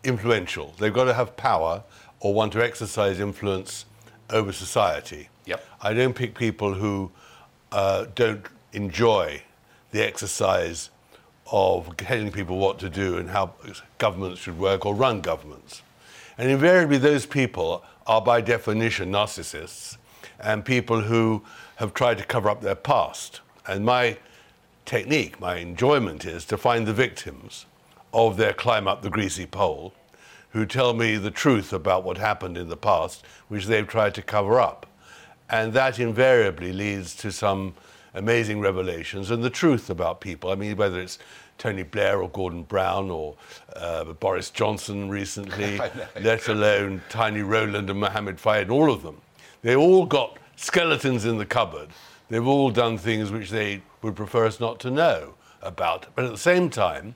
influential. 0.04 0.74
They've 0.78 0.92
got 0.92 1.04
to 1.04 1.14
have 1.14 1.36
power 1.36 1.82
or 2.20 2.32
want 2.32 2.54
to 2.54 2.64
exercise 2.64 3.20
influence 3.20 3.84
over 4.30 4.52
society. 4.52 5.28
Yep. 5.46 5.64
I 5.82 5.92
don't 5.92 6.14
pick 6.14 6.34
people 6.34 6.74
who 6.74 7.10
uh, 7.72 8.06
don't 8.14 8.46
enjoy 8.72 9.42
the 9.92 10.04
exercise 10.04 10.90
of 11.50 11.96
telling 11.96 12.32
people 12.32 12.58
what 12.58 12.78
to 12.80 12.90
do 12.90 13.18
and 13.18 13.30
how 13.30 13.54
governments 13.98 14.40
should 14.40 14.58
work 14.58 14.84
or 14.84 14.94
run 14.94 15.20
governments. 15.20 15.82
And 16.38 16.50
invariably, 16.50 16.98
those 16.98 17.24
people 17.24 17.84
are 18.06 18.20
by 18.20 18.40
definition 18.40 19.10
narcissists 19.12 19.96
and 20.40 20.64
people 20.64 21.02
who 21.02 21.42
have 21.76 21.94
tried 21.94 22.18
to 22.18 22.24
cover 22.24 22.50
up 22.50 22.60
their 22.60 22.74
past. 22.74 23.40
And 23.66 23.84
my 23.84 24.18
technique, 24.84 25.40
my 25.40 25.56
enjoyment 25.56 26.24
is 26.24 26.44
to 26.46 26.56
find 26.56 26.86
the 26.86 26.92
victims 26.92 27.66
of 28.12 28.36
their 28.36 28.52
climb 28.52 28.86
up 28.88 29.02
the 29.02 29.10
greasy 29.10 29.46
pole 29.46 29.92
who 30.56 30.64
tell 30.64 30.94
me 30.94 31.18
the 31.18 31.30
truth 31.30 31.74
about 31.74 32.02
what 32.02 32.16
happened 32.16 32.56
in 32.56 32.70
the 32.70 32.76
past, 32.78 33.22
which 33.48 33.66
they've 33.66 33.86
tried 33.86 34.14
to 34.14 34.22
cover 34.22 34.58
up. 34.58 34.86
And 35.50 35.74
that 35.74 35.98
invariably 35.98 36.72
leads 36.72 37.14
to 37.16 37.30
some 37.30 37.74
amazing 38.14 38.60
revelations 38.60 39.30
and 39.30 39.44
the 39.44 39.50
truth 39.50 39.90
about 39.90 40.22
people. 40.22 40.50
I 40.50 40.54
mean, 40.54 40.74
whether 40.78 40.98
it's 40.98 41.18
Tony 41.58 41.82
Blair 41.82 42.22
or 42.22 42.30
Gordon 42.30 42.62
Brown 42.62 43.10
or 43.10 43.36
uh, 43.76 44.04
Boris 44.04 44.48
Johnson 44.48 45.10
recently, 45.10 45.78
let 46.22 46.48
alone 46.48 47.02
Tiny 47.10 47.42
Rowland 47.42 47.90
and 47.90 48.00
Mohammed 48.00 48.40
Fayed, 48.40 48.70
all 48.70 48.90
of 48.90 49.02
them. 49.02 49.20
They 49.60 49.76
all 49.76 50.06
got 50.06 50.38
skeletons 50.56 51.26
in 51.26 51.36
the 51.36 51.44
cupboard. 51.44 51.90
They've 52.30 52.46
all 52.46 52.70
done 52.70 52.96
things 52.96 53.30
which 53.30 53.50
they 53.50 53.82
would 54.00 54.16
prefer 54.16 54.46
us 54.46 54.58
not 54.58 54.80
to 54.80 54.90
know 54.90 55.34
about. 55.60 56.06
But 56.14 56.24
at 56.24 56.30
the 56.30 56.38
same 56.38 56.70
time, 56.70 57.14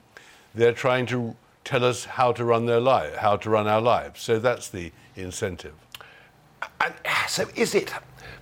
they're 0.53 0.73
trying 0.73 1.07
to 1.07 1.35
tell 1.71 1.85
us 1.85 2.03
how 2.03 2.33
to 2.33 2.43
run 2.43 2.65
their 2.65 2.81
life, 2.81 3.15
how 3.15 3.37
to 3.37 3.49
run 3.49 3.65
our 3.65 3.79
lives. 3.79 4.21
So 4.21 4.39
that's 4.39 4.67
the 4.67 4.91
incentive. 5.15 5.73
And 6.81 6.93
so, 7.29 7.47
is 7.55 7.73
it 7.73 7.93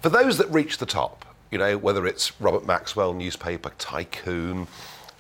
for 0.02 0.10
those 0.10 0.40
that 0.40 0.50
reach 0.50 0.80
the 0.80 0.88
top? 0.88 1.26
You 1.52 1.60
know, 1.60 1.78
whether 1.78 2.08
it's 2.08 2.42
Robert 2.42 2.66
Maxwell, 2.66 3.14
newspaper 3.14 3.72
tycoon, 3.78 4.68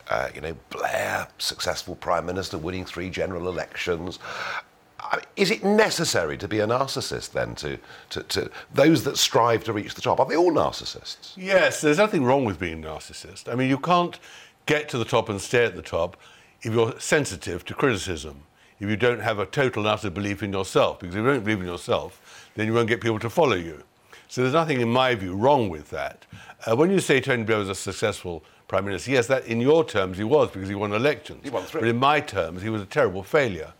uh, 0.09 0.29
you 0.33 0.41
know, 0.41 0.55
Blair, 0.71 1.27
successful 1.37 1.95
prime 1.95 2.25
minister, 2.25 2.57
winning 2.57 2.83
three 2.83 3.11
general 3.11 3.47
elections. 3.47 4.17
I 4.99 5.17
mean, 5.17 5.25
is 5.35 5.51
it 5.51 5.63
necessary 5.63 6.37
to 6.39 6.47
be 6.47 6.61
a 6.61 6.67
narcissist 6.67 7.31
then? 7.33 7.53
To, 7.55 7.77
to, 8.09 8.23
to 8.23 8.51
those 8.73 9.03
that 9.03 9.17
strive 9.17 9.63
to 9.65 9.73
reach 9.73 9.93
the 9.93 10.01
top, 10.01 10.19
are 10.19 10.25
they 10.25 10.35
all 10.35 10.51
narcissists? 10.51 11.33
Yes, 11.37 11.81
there's 11.81 11.99
nothing 11.99 12.23
wrong 12.23 12.43
with 12.43 12.59
being 12.59 12.83
a 12.83 12.87
narcissist. 12.87 13.51
I 13.51 13.55
mean, 13.55 13.69
you 13.69 13.77
can't 13.77 14.19
get 14.65 14.89
to 14.89 14.97
the 14.97 15.05
top 15.05 15.29
and 15.29 15.39
stay 15.39 15.63
at 15.63 15.75
the 15.75 15.83
top 15.83 16.17
if 16.61 16.73
you're 16.73 16.99
sensitive 16.99 17.65
to 17.65 17.73
criticism. 17.73 18.43
If 18.79 18.89
you 18.89 18.95
don't 18.95 19.19
have 19.19 19.39
a 19.39 19.45
total 19.45 19.83
and 19.83 19.93
utter 19.93 20.09
belief 20.09 20.41
in 20.41 20.53
yourself, 20.53 20.99
because 20.99 21.15
if 21.15 21.19
you 21.19 21.27
don't 21.27 21.43
believe 21.43 21.59
in 21.59 21.65
yourself, 21.65 22.49
then 22.55 22.65
you 22.65 22.73
won't 22.73 22.87
get 22.87 23.01
people 23.01 23.19
to 23.19 23.29
follow 23.29 23.55
you. 23.55 23.83
So 24.29 24.41
there's 24.41 24.53
nothing, 24.53 24.79
in 24.79 24.89
my 24.89 25.15
view, 25.15 25.35
wrong 25.35 25.69
with 25.69 25.89
that. 25.89 26.25
Uh, 26.65 26.75
when 26.75 26.91
you 26.91 26.99
say 26.99 27.19
Tony 27.19 27.43
Blair 27.43 27.57
was 27.57 27.69
a 27.69 27.75
successful 27.75 28.43
prime 28.67 28.85
minister, 28.85 29.11
yes, 29.11 29.27
that 29.27 29.45
in 29.47 29.59
your 29.59 29.83
terms 29.83 30.17
he 30.17 30.23
was 30.23 30.51
because 30.51 30.69
he 30.69 30.75
won 30.75 30.93
elections. 30.93 31.41
He 31.43 31.49
won 31.49 31.63
three. 31.63 31.81
But 31.81 31.89
in 31.89 31.97
my 31.97 32.21
terms, 32.21 32.61
he 32.61 32.69
was 32.69 32.81
a 32.81 32.85
terrible 32.85 33.23
failure. 33.23 33.73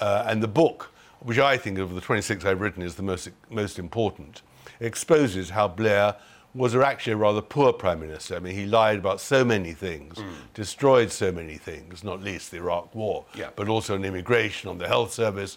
Uh, 0.00 0.24
and 0.26 0.42
the 0.42 0.48
book, 0.48 0.92
which 1.20 1.38
I 1.38 1.56
think 1.56 1.78
of 1.78 1.94
the 1.94 2.00
26 2.00 2.44
I've 2.44 2.60
written 2.60 2.82
is 2.82 2.94
the 2.94 3.02
most 3.02 3.28
most 3.50 3.78
important, 3.78 4.42
exposes 4.80 5.50
how 5.50 5.66
Blair 5.66 6.14
was 6.58 6.74
actually 6.74 7.12
a 7.12 7.16
rather 7.16 7.40
poor 7.40 7.72
prime 7.72 8.00
minister. 8.00 8.34
I 8.36 8.40
mean, 8.40 8.54
he 8.54 8.66
lied 8.66 8.98
about 8.98 9.20
so 9.20 9.44
many 9.44 9.72
things, 9.72 10.18
Mm. 10.18 10.24
destroyed 10.54 11.12
so 11.12 11.30
many 11.30 11.56
things, 11.56 12.02
not 12.02 12.20
least 12.22 12.50
the 12.50 12.56
Iraq 12.58 12.94
War, 12.94 13.24
Yeah. 13.34 13.50
but 13.54 13.68
also 13.68 13.94
on 13.94 14.04
immigration, 14.04 14.68
on 14.68 14.78
the 14.78 14.88
health 14.88 15.12
service, 15.12 15.56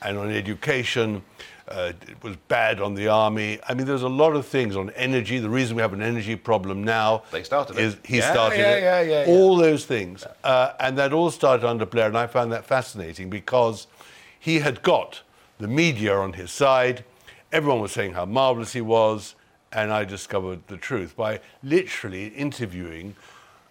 and 0.00 0.16
on 0.16 0.30
education. 0.30 1.22
Uh, 1.68 1.92
it 2.08 2.22
was 2.22 2.34
bad 2.48 2.80
on 2.80 2.94
the 2.94 3.08
army. 3.08 3.58
I 3.68 3.74
mean, 3.74 3.86
there's 3.86 4.02
a 4.02 4.08
lot 4.08 4.34
of 4.34 4.46
things 4.46 4.74
on 4.74 4.88
energy. 4.96 5.38
The 5.38 5.50
reason 5.50 5.76
we 5.76 5.82
have 5.82 5.92
an 5.92 6.00
energy 6.00 6.34
problem 6.34 6.82
now 6.82 7.24
They 7.30 7.42
started 7.42 7.76
it. 7.76 7.84
is 7.84 7.96
he 8.04 8.18
Yeah, 8.18 8.32
started 8.32 8.58
yeah, 8.60 8.70
it. 8.70 8.82
yeah, 8.82 9.00
yeah, 9.02 9.24
yeah. 9.26 9.30
All 9.30 9.54
those 9.56 9.84
things, 9.84 10.24
uh, 10.44 10.72
and 10.80 10.96
that 10.96 11.12
all 11.12 11.30
started 11.30 11.66
under 11.68 11.84
Blair, 11.84 12.06
and 12.06 12.16
I 12.16 12.26
found 12.26 12.52
that 12.52 12.64
fascinating 12.64 13.28
because 13.28 13.86
he 14.40 14.60
had 14.60 14.80
got 14.82 15.20
the 15.58 15.68
media 15.68 16.16
on 16.16 16.32
his 16.32 16.50
side. 16.50 17.04
Everyone 17.52 17.82
was 17.82 17.92
saying 17.92 18.14
how 18.14 18.24
marvelous 18.24 18.72
he 18.72 18.80
was, 18.80 19.34
and 19.72 19.92
I 19.92 20.04
discovered 20.04 20.66
the 20.66 20.76
truth 20.76 21.16
by 21.16 21.40
literally 21.62 22.28
interviewing 22.28 23.16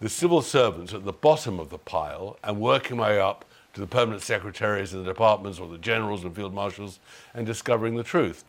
the 0.00 0.08
civil 0.08 0.42
servants 0.42 0.94
at 0.94 1.04
the 1.04 1.12
bottom 1.12 1.58
of 1.58 1.70
the 1.70 1.78
pile 1.78 2.38
and 2.44 2.60
working 2.60 2.96
my 2.96 3.10
way 3.10 3.20
up 3.20 3.44
to 3.74 3.80
the 3.80 3.86
permanent 3.86 4.22
secretaries 4.22 4.92
in 4.92 5.02
the 5.02 5.08
departments 5.08 5.58
or 5.58 5.68
the 5.68 5.78
generals 5.78 6.24
and 6.24 6.34
field 6.34 6.54
marshals 6.54 7.00
and 7.34 7.46
discovering 7.46 7.96
the 7.96 8.02
truth. 8.02 8.44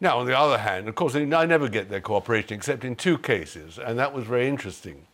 Now, 0.00 0.18
on 0.18 0.26
the 0.26 0.36
other 0.36 0.58
hand, 0.58 0.88
of 0.88 0.94
course, 0.94 1.14
I 1.14 1.24
never 1.24 1.68
get 1.68 1.88
their 1.88 2.00
cooperation 2.00 2.54
except 2.54 2.84
in 2.84 2.96
two 2.96 3.16
cases, 3.18 3.78
and 3.78 3.98
that 3.98 4.12
was 4.12 4.24
very 4.24 4.48
interesting 4.48 5.06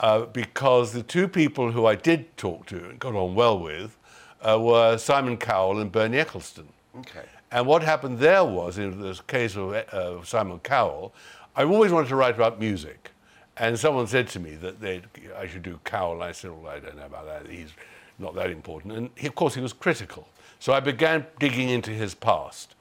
uh, 0.00 0.26
because 0.26 0.92
the 0.92 1.02
two 1.02 1.28
people 1.28 1.72
who 1.72 1.86
I 1.86 1.94
did 1.94 2.36
talk 2.36 2.66
to 2.66 2.76
and 2.76 2.98
got 2.98 3.14
on 3.14 3.34
well 3.34 3.58
with 3.58 3.96
uh, 4.42 4.58
were 4.60 4.98
Simon 4.98 5.36
Cowell 5.36 5.78
and 5.78 5.90
Bernie 5.90 6.18
Ecclestone. 6.18 6.66
Okay. 6.98 7.26
And 7.50 7.66
what 7.66 7.82
happened 7.82 8.18
there 8.18 8.44
was, 8.44 8.78
in 8.78 9.00
the 9.00 9.18
case 9.26 9.56
of 9.56 9.72
uh, 9.72 10.22
Simon 10.24 10.58
Cowell, 10.60 11.14
I've 11.56 11.70
always 11.70 11.92
wanted 11.92 12.08
to 12.08 12.16
write 12.16 12.34
about 12.34 12.60
music. 12.60 13.10
And 13.56 13.78
someone 13.78 14.06
said 14.06 14.28
to 14.28 14.40
me 14.40 14.54
that 14.56 15.02
I 15.36 15.46
should 15.46 15.62
do 15.62 15.80
Cowell. 15.84 16.22
I 16.22 16.32
said, 16.32 16.50
well, 16.50 16.70
I 16.70 16.78
don't 16.78 16.96
know 16.96 17.06
about 17.06 17.26
that. 17.26 17.50
He's 17.50 17.72
not 18.18 18.34
that 18.34 18.50
important. 18.50 18.92
And 18.92 19.10
he, 19.16 19.26
of 19.26 19.34
course, 19.34 19.54
he 19.54 19.60
was 19.60 19.72
critical. 19.72 20.28
So 20.60 20.72
I 20.72 20.80
began 20.80 21.26
digging 21.38 21.68
into 21.68 21.90
his 21.90 22.14
past 22.14 22.74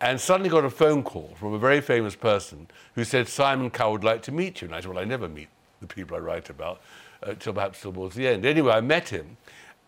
and 0.00 0.20
suddenly 0.20 0.48
got 0.48 0.64
a 0.64 0.70
phone 0.70 1.02
call 1.02 1.34
from 1.38 1.52
a 1.52 1.58
very 1.58 1.80
famous 1.80 2.14
person 2.14 2.68
who 2.94 3.04
said, 3.04 3.28
Simon 3.28 3.70
Cowell 3.70 3.92
would 3.92 4.04
like 4.04 4.22
to 4.22 4.32
meet 4.32 4.60
you. 4.60 4.66
And 4.66 4.74
I 4.74 4.80
said, 4.80 4.90
well, 4.90 4.98
I 4.98 5.04
never 5.04 5.28
meet 5.28 5.48
the 5.80 5.86
people 5.86 6.16
I 6.16 6.20
write 6.20 6.50
about 6.50 6.80
uh, 7.22 7.34
perhaps 7.34 7.80
towards 7.80 8.14
the 8.14 8.26
end. 8.26 8.46
Anyway, 8.46 8.72
I 8.72 8.80
met 8.80 9.08
him. 9.08 9.36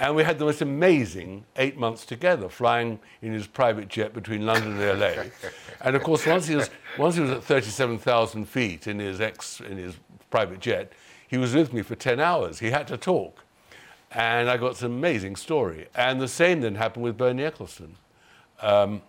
And 0.00 0.16
we 0.16 0.24
had 0.24 0.38
the 0.38 0.46
most 0.46 0.62
amazing 0.62 1.44
eight 1.56 1.76
months 1.76 2.06
together, 2.06 2.48
flying 2.48 2.98
in 3.20 3.34
his 3.34 3.46
private 3.46 3.88
jet 3.88 4.14
between 4.14 4.46
London 4.46 4.80
and 4.80 4.98
LA. 4.98 5.24
and 5.82 5.94
of 5.94 6.02
course, 6.02 6.24
once 6.26 6.46
he 6.46 6.56
was, 6.56 6.70
once 6.96 7.16
he 7.16 7.20
was 7.20 7.30
at 7.30 7.44
37,000 7.44 8.46
feet 8.46 8.86
in 8.86 8.98
his, 8.98 9.20
ex, 9.20 9.60
in 9.60 9.76
his 9.76 9.96
private 10.30 10.58
jet, 10.58 10.90
he 11.28 11.36
was 11.36 11.54
with 11.54 11.74
me 11.74 11.82
for 11.82 11.96
10 11.96 12.18
hours. 12.18 12.60
He 12.60 12.70
had 12.70 12.88
to 12.88 12.96
talk. 12.96 13.44
And 14.10 14.48
I 14.48 14.56
got 14.56 14.78
some 14.78 14.90
amazing 14.92 15.36
story. 15.36 15.86
And 15.94 16.18
the 16.18 16.28
same 16.28 16.62
then 16.62 16.76
happened 16.76 17.04
with 17.04 17.18
Bernie 17.18 17.42
Ecclestone. 17.42 17.92
Um, 18.62 19.02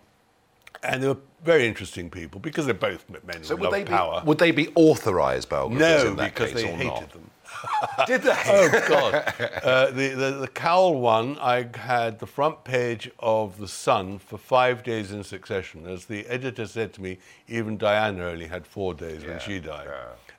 and 0.82 1.02
they 1.02 1.08
were 1.08 1.16
very 1.42 1.66
interesting 1.66 2.10
people 2.10 2.38
because 2.38 2.66
they're 2.66 2.74
both 2.74 3.08
men 3.08 3.42
So 3.44 3.56
who 3.56 3.62
would 3.62 3.64
love 3.64 3.72
they, 3.72 3.84
be, 3.84 3.88
power. 3.88 4.22
would 4.26 4.38
they 4.38 4.50
be 4.50 4.68
authorised 4.74 5.48
biographies 5.48 5.80
no, 5.80 6.10
in 6.10 6.16
that 6.16 6.34
because 6.34 6.52
case 6.52 6.62
they 6.62 6.68
or 6.68 6.76
hated 6.76 6.86
not? 6.86 7.12
them. 7.12 7.30
Did 8.06 8.22
they? 8.22 8.36
Oh 8.46 8.84
God! 8.88 9.34
Uh, 9.62 9.90
the, 9.90 10.08
the 10.08 10.30
the 10.40 10.48
Cowell 10.48 11.00
one, 11.00 11.38
I 11.38 11.68
had 11.76 12.18
the 12.18 12.26
front 12.26 12.64
page 12.64 13.10
of 13.20 13.58
the 13.58 13.68
Sun 13.68 14.18
for 14.18 14.36
five 14.36 14.82
days 14.82 15.12
in 15.12 15.22
succession. 15.22 15.86
As 15.86 16.06
the 16.06 16.26
editor 16.26 16.66
said 16.66 16.92
to 16.94 17.02
me, 17.02 17.18
even 17.48 17.76
Diana 17.76 18.24
only 18.24 18.46
had 18.46 18.66
four 18.66 18.94
days 18.94 19.24
when 19.24 19.38
she 19.38 19.60
died. 19.60 19.88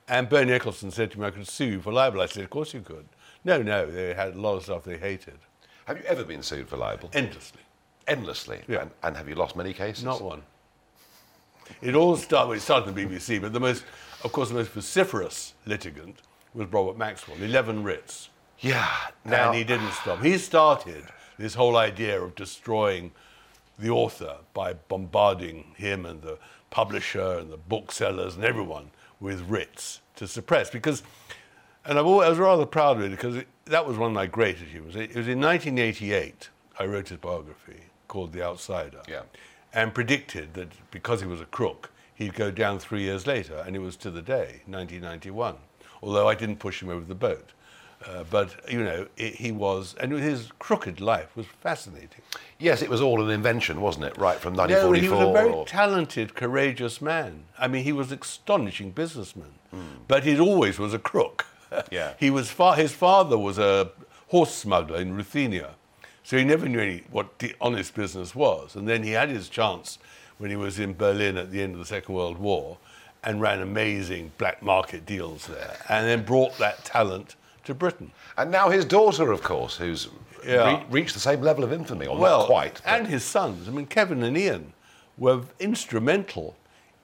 And 0.08 0.28
Bernie 0.28 0.52
Ecclestone 0.52 0.92
said 0.92 1.12
to 1.12 1.20
me, 1.20 1.28
I 1.28 1.32
could 1.32 1.48
sue 1.48 1.66
you 1.66 1.82
for 1.82 1.94
libel. 1.94 2.22
I 2.22 2.26
said, 2.26 2.44
of 2.44 2.50
course 2.50 2.74
you 2.74 2.82
could. 2.82 3.06
No, 3.46 3.62
no, 3.62 3.90
they 3.90 4.14
had 4.14 4.36
a 4.36 4.40
lot 4.40 4.58
of 4.58 4.64
stuff 4.64 4.84
they 4.84 4.98
hated. 4.98 5.38
Have 5.86 5.98
you 5.98 6.04
ever 6.06 6.24
been 6.24 6.44
sued 6.44 6.68
for 6.68 6.78
libel? 6.78 7.10
Endlessly. 7.14 7.62
Endlessly. 8.08 8.62
Yeah. 8.68 8.82
And, 8.82 8.92
and 9.04 9.18
have 9.18 9.30
you 9.30 9.36
lost 9.36 9.56
many 9.56 9.74
cases? 9.74 10.04
Not 10.04 10.22
one. 10.22 10.42
It 11.82 11.96
all 11.96 12.18
started, 12.18 12.48
well, 12.50 12.58
it 12.58 12.62
started 12.62 12.90
in 12.90 12.96
the 12.96 13.16
BBC, 13.16 13.42
but 13.42 13.54
the 13.54 13.60
most, 13.60 13.86
of 14.24 14.32
course, 14.32 14.50
the 14.50 14.56
most 14.56 14.72
vociferous 14.72 15.54
litigant 15.66 16.22
was 16.54 16.68
Robert 16.68 16.98
Maxwell, 16.98 17.38
11 17.42 17.84
writs. 17.84 18.30
Yeah. 18.60 18.88
Now, 19.26 19.48
and 19.50 19.58
he 19.58 19.64
didn't 19.64 19.92
stop. 19.92 20.22
He 20.22 20.38
started 20.38 21.04
this 21.38 21.56
whole 21.56 21.76
idea 21.78 22.22
of 22.22 22.36
destroying 22.36 23.12
the 23.80 23.90
author 23.90 24.38
by 24.54 24.74
bombarding 24.74 25.74
him 25.76 26.06
and 26.06 26.22
the 26.22 26.38
publisher 26.70 27.38
and 27.40 27.52
the 27.52 27.58
booksellers 27.58 28.36
and 28.36 28.44
everyone 28.44 28.92
with 29.20 29.42
writs 29.50 30.02
to 30.16 30.28
suppress. 30.28 30.70
Because, 30.70 31.04
and 31.86 31.98
always, 31.98 32.28
I 32.28 32.30
was 32.30 32.40
rather 32.40 32.66
proud 32.66 32.98
of 32.98 33.04
it 33.04 33.12
because 33.12 33.36
it, 33.36 33.48
that 33.66 33.86
was 33.86 33.98
one 33.98 34.12
of 34.12 34.16
my 34.16 34.28
great 34.28 34.58
achievements. 34.62 34.96
It, 34.96 35.12
it 35.12 35.16
was 35.16 35.28
in 35.28 35.40
1988 35.42 36.50
I 36.80 36.86
wrote 36.86 37.10
his 37.10 37.18
biography 37.20 37.82
called 38.08 38.32
The 38.34 38.44
Outsider 38.44 39.02
Yeah. 39.08 39.22
and 39.74 39.94
predicted 39.94 40.54
that 40.56 40.70
because 40.92 41.22
he 41.22 41.28
was 41.28 41.42
a 41.42 41.46
crook, 41.46 41.92
he'd 42.16 42.34
go 42.36 42.52
down 42.52 42.80
three 42.80 43.02
years 43.02 43.26
later, 43.28 43.58
and 43.66 43.76
it 43.76 43.80
was 43.80 43.96
to 43.98 44.12
the 44.12 44.22
day, 44.22 44.62
1991, 44.68 45.56
although 46.04 46.28
I 46.28 46.36
didn't 46.36 46.58
push 46.58 46.82
him 46.82 46.90
over 46.90 47.06
the 47.06 47.16
boat. 47.16 47.50
Uh, 48.06 48.24
but, 48.30 48.54
you 48.70 48.84
know, 48.84 49.08
it, 49.16 49.36
he 49.36 49.54
was, 49.54 49.96
and 49.98 50.12
his 50.12 50.50
crooked 50.60 51.00
life 51.00 51.38
was 51.38 51.46
fascinating. 51.62 52.22
Yes, 52.60 52.82
it 52.82 52.90
was 52.90 53.00
all 53.00 53.24
an 53.24 53.30
invention, 53.30 53.80
wasn't 53.80 54.04
it? 54.06 54.18
Right 54.18 54.38
from 54.38 54.54
No, 54.56 54.64
1944. 54.64 55.02
he 55.02 55.10
was 55.10 55.30
a 55.30 55.32
very 55.32 55.50
or- 55.54 55.66
talented, 55.66 56.36
courageous 56.36 57.02
man. 57.02 57.46
I 57.58 57.70
mean, 57.70 57.86
he 57.86 57.94
was 57.94 58.12
an 58.12 58.20
astonishing 58.22 58.92
businessman, 58.92 59.54
but 60.10 60.26
he 60.26 60.38
always 60.38 60.78
was 60.80 60.94
a 60.94 61.00
crook. 61.00 61.46
Yeah. 61.92 62.14
he 62.20 62.30
was 62.30 62.52
fa- 62.52 62.76
his 62.76 62.92
father 62.92 63.36
was 63.36 63.58
a 63.58 63.90
horse 64.28 64.54
smuggler 64.54 65.00
in 65.02 65.16
Ruthenia, 65.16 65.72
so 66.24 66.38
he 66.38 66.44
never 66.44 66.70
knew 66.70 66.80
any, 66.80 67.04
what 67.10 67.40
the 67.40 67.56
honest 67.60 67.96
business 67.96 68.36
was. 68.36 68.76
And 68.76 68.88
then 68.88 69.02
he 69.02 69.12
had 69.14 69.30
his 69.30 69.50
chance 69.50 69.98
when 70.38 70.52
he 70.52 70.56
was 70.56 70.78
in 70.78 70.94
Berlin 70.94 71.36
at 71.36 71.50
the 71.50 71.64
end 71.64 71.74
of 71.74 71.80
the 71.80 71.86
Second 71.86 72.14
World 72.14 72.38
War, 72.38 72.78
and 73.24 73.42
ran 73.42 73.62
amazing 73.62 74.32
black 74.38 74.62
market 74.62 75.06
deals 75.06 75.48
there, 75.48 75.78
and 75.90 76.06
then 76.08 76.24
brought 76.24 76.58
that 76.58 76.84
talent 76.86 77.36
to 77.64 77.74
Britain. 77.74 78.12
And 78.38 78.52
now 78.52 78.70
his 78.70 78.86
daughter, 78.86 79.32
of 79.32 79.42
course, 79.42 79.78
who's 79.78 80.10
Yeah. 80.46 80.78
re- 80.80 80.86
reached 80.90 81.14
the 81.14 81.20
same 81.22 81.42
level 81.42 81.64
of 81.64 81.72
infamy, 81.72 82.06
or 82.06 82.18
well, 82.18 82.40
not 82.40 82.46
quite. 82.48 82.82
but- 82.84 82.94
And 82.94 83.08
his 83.08 83.24
sons. 83.24 83.68
I 83.68 83.72
mean, 83.72 83.86
Kevin 83.86 84.24
and 84.24 84.38
Ian 84.38 84.74
were 85.18 85.42
instrumental 85.60 86.56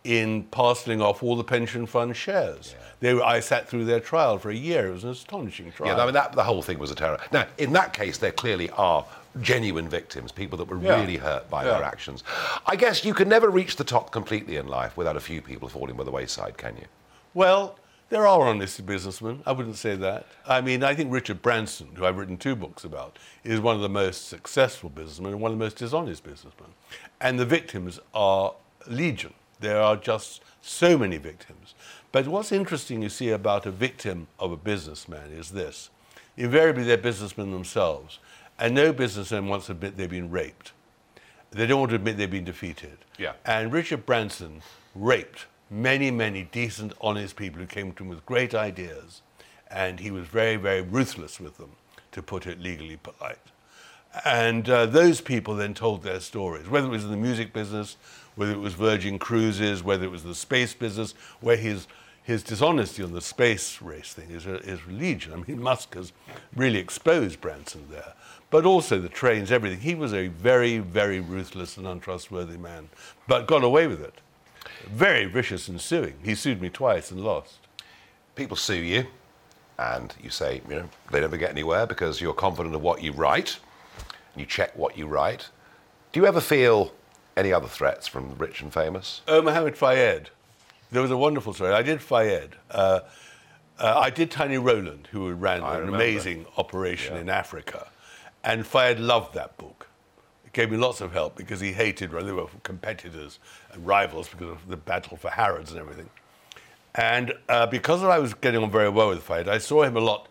in 0.03 0.43
parceling 0.43 1.01
off 1.01 1.22
all 1.24 1.36
the 1.36 1.43
pension 1.43 1.86
fund 1.86 2.15
shares. 2.15 2.76
They 3.01 3.13
were, 3.13 3.24
I 3.24 3.39
sat 3.41 3.70
through 3.70 3.86
their 3.86 3.99
trial 3.99 4.38
for 4.39 4.49
a 4.49 4.55
year. 4.55 4.88
It 4.88 4.91
was 4.93 5.03
an 5.03 5.09
astonishing 5.11 5.72
trial. 5.72 5.95
Yeah, 5.95 6.01
I 6.01 6.05
mean, 6.05 6.13
that, 6.13 6.34
the 6.34 6.43
whole 6.43 6.61
thing 6.61 6.80
was 6.80 6.91
a 6.91 6.95
terror. 6.95 7.20
Now, 7.32 7.45
in 7.57 7.72
that 7.74 7.93
case, 7.93 8.17
there 8.17 8.32
clearly 8.32 8.70
are 8.72 9.05
genuine 9.41 9.88
victims, 9.88 10.32
people 10.32 10.57
that 10.57 10.67
were 10.67 10.77
Yeah. 10.77 10.99
really 10.99 11.17
hurt 11.17 11.49
by 11.49 11.63
Yeah. 11.65 11.71
their 11.73 11.84
actions. 11.84 12.23
I 12.65 12.75
guess 12.75 13.05
you 13.05 13.13
can 13.13 13.30
never 13.30 13.49
reach 13.49 13.75
the 13.75 13.84
top 13.84 14.11
completely 14.11 14.57
in 14.57 14.67
life 14.67 14.97
without 14.97 15.15
a 15.15 15.19
few 15.19 15.41
people 15.41 15.69
falling 15.69 15.95
by 15.95 16.03
the 16.03 16.11
wayside, 16.11 16.57
can 16.57 16.75
you? 16.77 16.86
Well, 17.34 17.77
there 18.09 18.25
are 18.25 18.47
honest 18.47 18.84
businessmen. 18.88 19.43
I 19.45 19.51
wouldn't 19.51 19.75
say 19.77 19.95
that. 19.95 20.25
I 20.47 20.61
mean, 20.61 20.84
I 20.84 20.95
think 20.95 21.13
Richard 21.13 21.41
Branson, 21.43 21.89
who 21.95 22.05
I've 22.05 22.17
written 22.17 22.38
two 22.38 22.55
books 22.55 22.84
about, 22.84 23.17
is 23.43 23.59
one 23.59 23.75
of 23.75 23.82
the 23.82 23.89
most 23.89 24.27
successful 24.27 24.89
businessmen 24.89 25.34
and 25.34 25.41
one 25.41 25.51
of 25.51 25.59
the 25.59 25.63
most 25.63 25.77
dishonest 25.77 26.23
businessmen. 26.23 26.69
And 27.21 27.39
the 27.39 27.45
victims 27.45 27.99
are 28.15 28.53
legion. 28.88 29.34
There 29.59 29.80
are 29.80 29.95
just 29.95 30.41
so 30.61 30.97
many 30.97 31.17
victims. 31.17 31.75
But 32.11 32.27
what's 32.27 32.51
interesting 32.51 33.03
you 33.03 33.09
see 33.09 33.30
about 33.30 33.67
a 33.67 33.71
victim 33.71 34.27
of 34.39 34.51
a 34.51 34.57
businessman 34.57 35.30
is 35.32 35.51
this. 35.51 35.91
Invariably, 36.38 36.84
they're 36.86 36.97
businessmen 36.97 37.51
themselves. 37.51 38.17
And 38.60 38.76
no 38.76 38.91
businessman 38.91 39.47
wants 39.47 39.68
to 39.68 39.72
admit 39.72 39.95
they've 39.95 40.10
been 40.10 40.30
raped. 40.30 40.74
They 41.51 41.66
don't 41.66 41.80
want 41.80 41.89
to 41.91 41.95
admit 41.95 42.18
they've 42.18 42.30
been 42.30 42.43
defeated. 42.43 42.97
Yeah. 43.18 43.34
And 43.45 43.72
Richard 43.72 44.05
Branson 44.05 44.62
raped 44.93 45.45
many, 45.72 46.12
many 46.12 46.43
decent, 46.43 46.93
honest 47.01 47.36
people 47.36 47.60
who 47.62 47.68
came 47.68 47.93
to 47.93 48.03
him 48.03 48.10
with 48.10 48.26
great 48.26 48.53
ideas. 48.53 49.22
And 49.72 49.99
he 49.99 50.12
was 50.12 50.28
very, 50.28 50.57
very 50.57 50.82
ruthless 50.82 51.39
with 51.39 51.57
them, 51.57 51.72
to 52.12 52.22
put 52.22 52.45
it 52.45 52.60
legally 52.60 52.97
polite. 52.97 53.38
And 54.26 54.68
uh, 54.70 54.88
those 54.88 55.22
people 55.22 55.55
then 55.55 55.74
told 55.74 56.03
their 56.03 56.20
stories, 56.20 56.68
whether 56.68 56.88
it 56.88 56.91
was 56.91 57.03
in 57.03 57.12
the 57.12 57.18
music 57.18 57.53
business, 57.53 57.97
whether 58.36 58.51
it 58.51 58.60
was 58.60 58.74
Virgin 58.74 59.20
Cruises, 59.20 59.84
whether 59.84 60.05
it 60.05 60.12
was 60.12 60.24
the 60.24 60.34
space 60.34 60.74
business, 60.74 61.14
where 61.41 61.57
his, 61.57 61.88
his 62.30 62.43
dishonesty 62.43 63.01
on 63.01 63.11
the 63.11 63.21
space 63.21 63.82
race 63.82 64.13
thing 64.13 64.30
is, 64.30 64.45
is 64.45 64.80
legion. 64.88 65.34
I 65.34 65.51
mean, 65.51 65.63
Musk 65.63 65.95
has 65.95 66.13
really 66.55 66.77
exposed 66.77 67.41
Branson 67.41 67.88
there. 67.89 68.13
But 68.51 68.67
also 68.67 68.99
the 68.99 69.09
trains, 69.09 69.51
everything. 69.51 69.80
He 69.80 69.95
was 69.95 70.13
a 70.13 70.27
very, 70.27 70.77
very 70.77 71.19
ruthless 71.19 71.75
and 71.75 71.88
untrustworthy 71.88 72.57
man, 72.57 72.89
but 73.27 73.47
got 73.47 73.63
away 73.63 73.88
with 73.88 74.01
it. 74.01 74.21
Very 74.91 75.25
vicious 75.25 75.67
in 75.69 75.80
suing. 75.80 76.13
He 76.23 76.36
sued 76.36 76.61
me 76.61 76.69
twice 76.69 77.09
and 77.09 77.21
lost. 77.21 77.57
People 78.36 78.57
sue 78.57 78.75
you, 78.75 79.07
and 79.80 80.13
you 80.21 80.30
say, 80.30 80.61
you 80.69 80.75
know, 80.75 80.89
they 81.11 81.21
never 81.21 81.36
get 81.36 81.49
anywhere 81.49 81.88
because 81.88 82.21
you're 82.21 82.34
confident 82.34 82.75
of 82.75 82.84
what 82.84 83.01
you 83.01 83.11
write, 83.11 83.57
and 84.34 84.41
you 84.41 84.45
check 84.45 84.77
what 84.77 84.95
you 84.95 85.07
write. 85.07 85.49
Do 86.11 86.19
you 86.19 86.27
ever 86.27 86.41
feel 86.41 86.93
any 87.36 87.51
other 87.51 87.67
threats 87.67 88.07
from 88.07 88.30
the 88.30 88.36
rich 88.36 88.61
and 88.61 88.71
famous? 88.71 89.21
Oh, 89.27 89.41
Mohammed 89.41 89.77
Fayed. 89.77 90.30
There 90.91 91.01
was 91.01 91.11
a 91.11 91.17
wonderful 91.17 91.53
story. 91.53 91.73
I 91.73 91.83
did 91.83 92.01
Fayed. 92.01 92.51
Uh, 92.71 93.01
uh, 93.77 93.97
I 93.97 94.09
did 94.09 94.31
Tiny 94.31 94.57
Rowland, 94.57 95.07
who 95.11 95.31
ran 95.33 95.63
I 95.63 95.75
an 95.75 95.79
remember. 95.81 95.95
amazing 95.97 96.45
operation 96.57 97.15
in 97.15 97.29
Africa. 97.29 97.87
And 98.43 98.65
Fayed 98.65 98.99
loved 98.99 99.33
that 99.35 99.57
book. 99.57 99.87
It 100.45 100.53
gave 100.53 100.71
me 100.71 100.77
lots 100.77 100.99
of 100.99 101.13
help 101.13 101.35
because 101.35 101.59
he 101.59 101.73
hated, 101.73 102.11
they 102.11 102.31
were 102.31 102.47
competitors 102.63 103.39
and 103.71 103.85
rivals 103.85 104.27
because 104.27 104.49
of 104.49 104.67
the 104.67 104.77
battle 104.77 105.15
for 105.15 105.29
Harrods 105.29 105.71
and 105.71 105.79
everything. 105.79 106.09
And 106.95 107.33
uh, 107.47 107.67
because 107.67 108.03
I 108.03 108.17
was 108.17 108.33
getting 108.33 108.63
on 108.63 108.71
very 108.71 108.89
well 108.89 109.09
with 109.09 109.21
Fayed, 109.21 109.47
I 109.47 109.59
saw 109.59 109.83
him 109.83 109.95
a 109.95 109.99
lot 109.99 110.27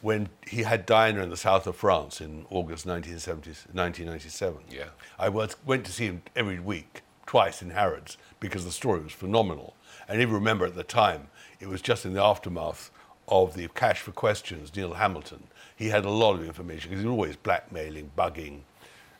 when 0.00 0.28
he 0.48 0.62
had 0.62 0.84
Diana 0.86 1.22
in 1.22 1.30
the 1.30 1.36
south 1.36 1.66
of 1.66 1.76
France 1.76 2.20
in 2.20 2.46
August 2.50 2.86
1970, 2.86 3.50
1997. 3.72 4.64
Yeah. 4.70 4.84
I 5.18 5.28
was, 5.28 5.56
went 5.64 5.84
to 5.86 5.92
see 5.92 6.06
him 6.06 6.22
every 6.34 6.58
week, 6.58 7.02
twice 7.26 7.62
in 7.62 7.70
Harrods, 7.70 8.16
because 8.40 8.64
the 8.64 8.72
story 8.72 9.00
was 9.00 9.12
phenomenal. 9.12 9.76
And 10.08 10.20
if 10.20 10.28
you 10.28 10.34
remember 10.34 10.66
at 10.66 10.74
the 10.74 10.84
time, 10.84 11.28
it 11.60 11.68
was 11.68 11.80
just 11.80 12.04
in 12.04 12.14
the 12.14 12.22
aftermath 12.22 12.90
of 13.28 13.54
the 13.54 13.68
Cash 13.68 14.00
for 14.00 14.12
Questions, 14.12 14.74
Neil 14.74 14.94
Hamilton. 14.94 15.44
He 15.76 15.88
had 15.88 16.04
a 16.04 16.10
lot 16.10 16.34
of 16.34 16.44
information 16.44 16.90
because 16.90 17.02
he 17.02 17.08
was 17.08 17.12
always 17.12 17.36
blackmailing, 17.36 18.10
bugging, 18.16 18.60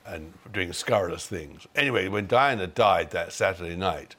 and 0.05 0.33
doing 0.53 0.73
scurrilous 0.73 1.27
things. 1.27 1.67
Anyway, 1.77 2.09
when 2.09 2.27
Diana 2.27 2.67
died 2.67 3.11
that 3.11 3.33
Saturday 3.33 3.77
night, 3.77 4.17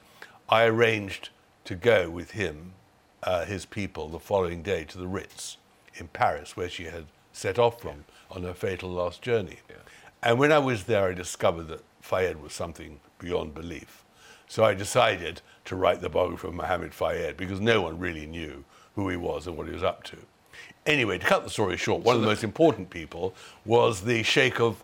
I 0.49 0.66
arranged 0.66 1.30
to 1.66 1.76
go 1.76 2.09
with 2.09 2.32
him, 2.32 2.74
uh, 3.22 3.45
his 3.45 3.66
people, 3.66 4.09
the 4.09 4.20
following 4.20 4.61
day 4.61 4.84
to 4.86 4.97
the 4.97 5.07
Ritz 5.07 5.57
in 5.95 6.07
Paris, 6.07 6.57
where 6.57 6.70
she 6.70 6.86
had 6.86 7.05
set 7.32 7.59
off 7.59 7.82
from 7.82 8.05
on 8.32 8.43
her 8.43 8.53
fatal 8.53 8.89
last 8.89 9.22
journey. 9.22 9.59
And 10.22 10.39
when 10.39 10.51
I 10.51 10.59
was 10.59 10.86
there, 10.86 11.09
I 11.09 11.14
discovered 11.14 11.68
that 11.68 11.84
Fayed 12.01 12.41
was 12.41 12.53
something 12.53 12.99
beyond 13.20 13.53
belief. 13.53 14.02
So 14.53 14.63
I 14.63 14.75
decided 14.75 15.41
to 15.65 15.75
write 15.75 16.01
the 16.01 16.09
biography 16.09 16.47
of 16.47 16.53
Mohammed 16.53 16.93
Fayed 16.93 17.37
because 17.37 17.59
no 17.59 17.81
one 17.81 17.97
really 17.97 18.27
knew 18.27 18.63
who 18.93 19.09
he 19.09 19.17
was 19.17 19.47
and 19.47 19.57
what 19.57 19.65
he 19.65 19.73
was 19.73 19.81
up 19.81 20.03
to. 20.03 20.17
Anyway, 20.85 21.17
to 21.17 21.25
cut 21.25 21.43
the 21.43 21.49
story 21.49 21.75
short, 21.75 22.03
one 22.03 22.15
of 22.15 22.21
the 22.21 22.27
most 22.27 22.43
important 22.43 22.91
people 22.91 23.33
was 23.65 24.01
the 24.01 24.21
Sheikh 24.21 24.59
of 24.59 24.83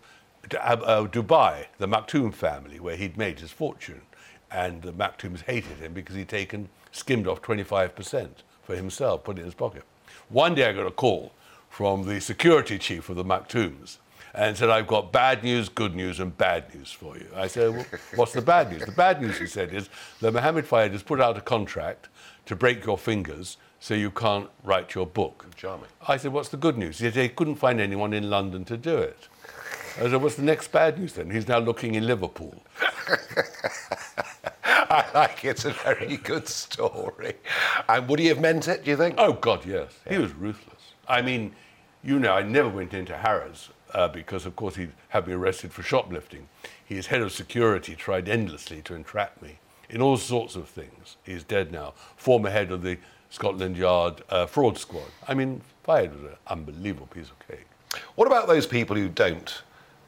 uh, 0.60 1.06
Dubai, 1.06 1.68
the 1.78 1.88
Maktoum 1.88 2.34
family, 2.34 2.80
where 2.80 2.96
he'd 2.96 3.16
made 3.16 3.42
his 3.42 3.52
fortune. 3.52 4.02
And 4.50 4.82
the 4.82 4.92
Maktoums 4.92 5.44
hated 5.44 5.78
him 5.78 5.94
because 5.94 6.16
he'd 6.16 6.30
taken, 6.30 6.70
skimmed 6.92 7.28
off 7.28 7.44
25% 7.44 8.28
for 8.64 8.76
himself, 8.76 9.24
put 9.24 9.38
it 9.38 9.42
in 9.42 9.46
his 9.46 9.54
pocket. 9.54 9.84
One 10.30 10.56
day 10.56 10.68
I 10.68 10.74
got 10.74 10.88
a 10.88 10.92
call 10.92 11.32
from 11.70 12.08
the 12.08 12.20
security 12.20 12.80
chief 12.80 13.08
of 13.08 13.18
the 13.18 13.24
Maktoums 13.24 14.00
and 14.34 14.56
said, 14.56 14.70
I've 14.70 14.88
got 14.88 15.12
bad 15.12 15.44
news, 15.44 15.70
good 15.70 15.96
news, 15.96 16.20
and 16.20 16.38
bad 16.38 16.74
news 16.74 16.92
for 16.92 17.18
you. 17.18 17.28
I 17.36 17.48
said, 17.48 17.72
well, 17.72 17.86
What's 18.16 18.34
the 18.34 18.42
bad 18.42 18.72
news? 18.72 18.86
The 18.86 18.92
bad 18.92 19.22
news, 19.22 19.38
he 19.38 19.48
said, 19.48 19.74
is 19.74 19.90
that 20.22 20.34
Mohammed 20.34 20.66
Fayed 20.68 20.92
has 20.92 21.04
put 21.04 21.20
out 21.20 21.38
a 21.38 21.42
contract 21.42 22.10
to 22.46 22.56
break 22.56 22.86
your 22.86 22.98
fingers 22.98 23.58
so 23.80 23.94
you 23.94 24.12
can't 24.12 24.50
write 24.64 24.94
your 24.94 25.06
book. 25.06 25.46
Charming. 25.56 25.88
I 26.08 26.18
said, 26.18 26.34
What's 26.34 26.50
the 26.50 26.58
good 26.58 26.78
news? 26.78 27.00
He 27.00 27.06
said, 27.06 27.14
They 27.14 27.30
couldn't 27.30 27.56
find 27.56 27.80
anyone 27.80 28.14
in 28.14 28.30
London 28.30 28.66
to 28.66 28.78
do 28.78 28.98
it. 28.98 29.28
I 29.98 30.02
said, 30.10 30.22
What's 30.22 30.36
the 30.36 30.44
next 30.44 30.72
bad 30.72 31.00
news 31.00 31.14
then? 31.14 31.30
He's 31.30 31.48
now 31.48 31.60
looking 31.60 31.96
in 31.96 32.06
Liverpool. 32.06 32.62
I 34.64 35.06
like 35.14 35.46
it. 35.46 35.50
It's 35.50 35.66
a 35.66 35.72
very 35.72 36.18
good 36.18 36.48
story. 36.48 37.36
And 37.88 38.08
would 38.10 38.20
he 38.20 38.28
have 38.28 38.40
meant 38.40 38.68
it, 38.68 38.84
do 38.84 38.92
you 38.92 38.98
think? 38.98 39.16
Oh, 39.18 39.34
God, 39.34 39.66
yes. 39.66 39.94
He 40.10 40.18
was 40.18 40.34
ruthless. 40.34 40.94
I 41.08 41.22
mean, 41.22 41.54
you 42.04 42.20
know, 42.20 42.34
I 42.34 42.42
never 42.42 42.70
went 42.70 42.94
into 42.94 43.16
Harrods 43.16 43.70
uh, 43.94 44.08
because, 44.08 44.46
of 44.46 44.56
course, 44.56 44.76
he'd 44.76 44.92
have 45.10 45.28
me 45.28 45.34
arrested 45.34 45.72
for 45.72 45.84
shoplifting. 45.84 46.48
His 46.84 47.08
head 47.08 47.22
of 47.22 47.32
security 47.32 47.96
tried 47.96 48.30
endlessly 48.30 48.82
to 48.84 48.96
entrap 48.96 49.42
me 49.42 49.60
in 49.90 50.02
all 50.02 50.18
sorts 50.18 50.56
of 50.56 50.68
things. 50.68 51.18
He's 51.24 51.44
dead 51.44 51.72
now. 51.72 51.94
Former 52.16 52.50
head 52.50 52.72
of 52.72 52.84
the 52.84 52.98
Scotland 53.30 53.78
Yard 53.78 54.24
uh, 54.30 54.46
fraud 54.46 54.78
squad. 54.78 55.08
I 55.28 55.34
mean, 55.34 55.62
Fayed 55.84 56.14
was 56.14 56.24
an 56.24 56.38
unbelievable 56.48 57.08
piece 57.08 57.30
of 57.30 57.48
cake. 57.48 57.66
What 58.16 58.28
about 58.28 58.48
those 58.48 58.68
people 58.68 58.96
who 58.96 59.10
don't 59.10 59.64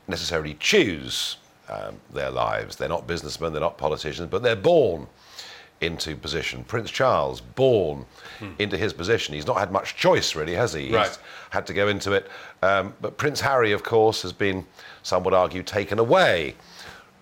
necessarily 0.08 0.56
choose 0.60 1.38
um, 1.70 2.00
their 2.14 2.30
lives? 2.30 2.76
They're 2.76 2.90
not 2.90 3.08
businessmen, 3.08 3.54
they're 3.54 3.62
not 3.62 3.78
politicians, 3.78 4.30
but 4.30 4.44
they're 4.44 4.56
born 4.56 5.08
into 5.82 6.16
position. 6.16 6.64
Prince 6.64 6.90
Charles, 6.92 7.42
born 7.42 8.06
into 8.60 8.78
his 8.78 8.94
position. 8.94 9.36
He's 9.36 9.46
not 9.48 9.58
had 9.58 9.72
much 9.72 9.96
choice, 9.96 10.36
really, 10.36 10.56
has 10.56 10.74
he? 10.74 10.86
He's 10.86 10.94
Right. 10.94 11.18
had 11.50 11.66
to 11.68 11.74
go 11.74 11.88
into 11.88 12.14
it. 12.14 12.28
Um, 12.62 12.94
but 13.02 13.18
Prince 13.18 13.42
Harry, 13.42 13.72
of 13.72 13.84
course, 13.84 14.22
has 14.22 14.34
been, 14.34 14.66
some 15.04 15.24
would 15.24 15.34
argue, 15.34 15.64
taken 15.64 16.00
away 16.00 16.56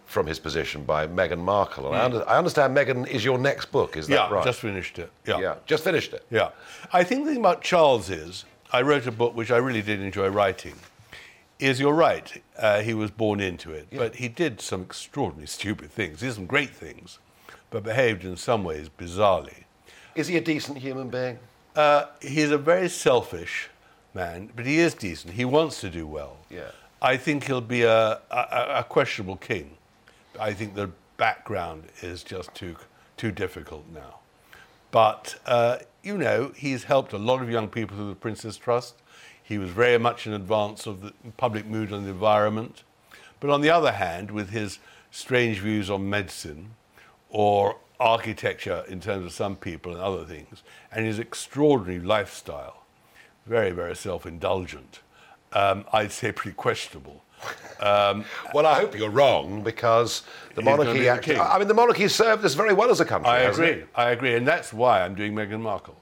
from 0.05 0.25
his 0.25 0.39
position 0.39 0.83
by 0.83 1.07
Meghan 1.07 1.39
Markle. 1.39 1.87
And 1.87 1.95
I, 1.95 2.03
under, 2.05 2.29
I 2.29 2.37
understand 2.37 2.75
Meghan 2.75 3.07
is 3.07 3.23
your 3.23 3.37
next 3.37 3.71
book, 3.71 3.95
is 3.95 4.07
that 4.07 4.13
yeah, 4.29 4.33
right? 4.33 4.43
just 4.43 4.59
finished 4.59 4.97
it. 4.99 5.11
Yeah. 5.27 5.39
yeah, 5.39 5.55
just 5.65 5.83
finished 5.83 6.13
it. 6.13 6.25
Yeah. 6.31 6.49
I 6.91 7.03
think 7.03 7.25
the 7.25 7.31
thing 7.31 7.39
about 7.39 7.61
Charles 7.61 8.09
is, 8.09 8.45
I 8.71 8.81
wrote 8.81 9.05
a 9.07 9.11
book 9.11 9.35
which 9.35 9.51
I 9.51 9.57
really 9.57 9.81
did 9.81 10.01
enjoy 10.01 10.27
writing. 10.29 10.75
Is 11.59 11.79
you're 11.79 11.93
right, 11.93 12.41
uh, 12.57 12.81
he 12.81 12.93
was 12.93 13.11
born 13.11 13.41
into 13.41 13.71
it, 13.73 13.87
but 13.91 14.15
he 14.15 14.29
did 14.29 14.61
some 14.61 14.81
extraordinarily 14.81 15.45
stupid 15.47 15.91
things. 15.91 16.21
He 16.21 16.27
did 16.27 16.35
some 16.35 16.45
great 16.45 16.69
things, 16.69 17.19
but 17.69 17.83
behaved 17.83 18.23
in 18.23 18.35
some 18.37 18.63
ways 18.63 18.89
bizarrely. 18.89 19.63
Is 20.15 20.27
he 20.27 20.37
a 20.37 20.41
decent 20.41 20.77
human 20.77 21.09
being? 21.09 21.39
Uh, 21.75 22.05
he's 22.21 22.51
a 22.51 22.57
very 22.57 22.89
selfish, 22.89 23.69
man, 24.13 24.49
but 24.55 24.65
he 24.65 24.79
is 24.79 24.93
decent. 24.93 25.33
He 25.33 25.45
wants 25.45 25.79
to 25.81 25.89
do 25.89 26.07
well. 26.07 26.37
Yeah. 26.49 26.71
I 27.01 27.15
think 27.15 27.45
he'll 27.45 27.61
be 27.61 27.83
a, 27.83 28.19
a, 28.31 28.65
a 28.79 28.85
questionable 28.87 29.37
king. 29.37 29.77
I 30.39 30.53
think 30.53 30.75
the 30.75 30.91
background 31.17 31.83
is 32.01 32.23
just 32.23 32.53
too 32.55 32.75
too 33.17 33.31
difficult 33.31 33.85
now. 33.93 34.19
But 34.91 35.39
uh, 35.45 35.77
you 36.03 36.17
know, 36.17 36.51
he's 36.55 36.85
helped 36.85 37.13
a 37.13 37.17
lot 37.17 37.41
of 37.41 37.49
young 37.49 37.67
people 37.67 37.95
through 37.95 38.09
the 38.09 38.15
Prince's 38.15 38.57
Trust. 38.57 38.95
He 39.41 39.57
was 39.57 39.69
very 39.69 39.97
much 39.97 40.27
in 40.27 40.33
advance 40.33 40.85
of 40.85 41.01
the 41.01 41.13
public 41.37 41.65
mood 41.65 41.91
on 41.91 42.03
the 42.03 42.09
environment. 42.09 42.83
But 43.39 43.49
on 43.49 43.61
the 43.61 43.69
other 43.69 43.93
hand, 43.93 44.31
with 44.31 44.49
his 44.49 44.79
strange 45.11 45.59
views 45.59 45.89
on 45.89 46.09
medicine 46.09 46.75
or 47.29 47.77
architecture 47.99 48.83
in 48.87 48.99
terms 48.99 49.25
of 49.25 49.31
some 49.31 49.55
people 49.55 49.93
and 49.93 50.01
other 50.01 50.23
things, 50.25 50.63
and 50.91 51.05
his 51.05 51.19
extraordinary 51.19 51.99
lifestyle, 51.99 52.83
very, 53.45 53.71
very 53.71 53.95
self 53.95 54.25
indulgent, 54.25 54.99
um, 55.53 55.85
I'd 55.91 56.11
say 56.11 56.31
pretty 56.31 56.55
questionable. 56.55 57.23
Well, 57.81 58.65
I 58.65 58.75
hope 58.75 58.97
you're 58.97 59.09
wrong 59.09 59.63
because 59.63 60.23
the 60.55 60.61
be 60.61 60.65
monarchy. 60.65 61.07
Actually. 61.07 61.37
I 61.37 61.57
mean, 61.57 61.69
the 61.69 61.73
monarchy 61.73 62.09
served 62.09 62.43
us 62.43 62.53
very 62.53 62.73
well 62.73 62.89
as 62.89 62.99
a 62.99 63.05
country. 63.05 63.29
I 63.29 63.39
agree. 63.43 63.67
it? 63.67 63.87
I 63.95 64.09
agree. 64.09 64.35
And 64.35 64.45
that's 64.45 64.73
why 64.73 65.01
I'm 65.01 65.15
doing 65.15 65.33
Meghan 65.33 65.61
Markle. 65.61 65.95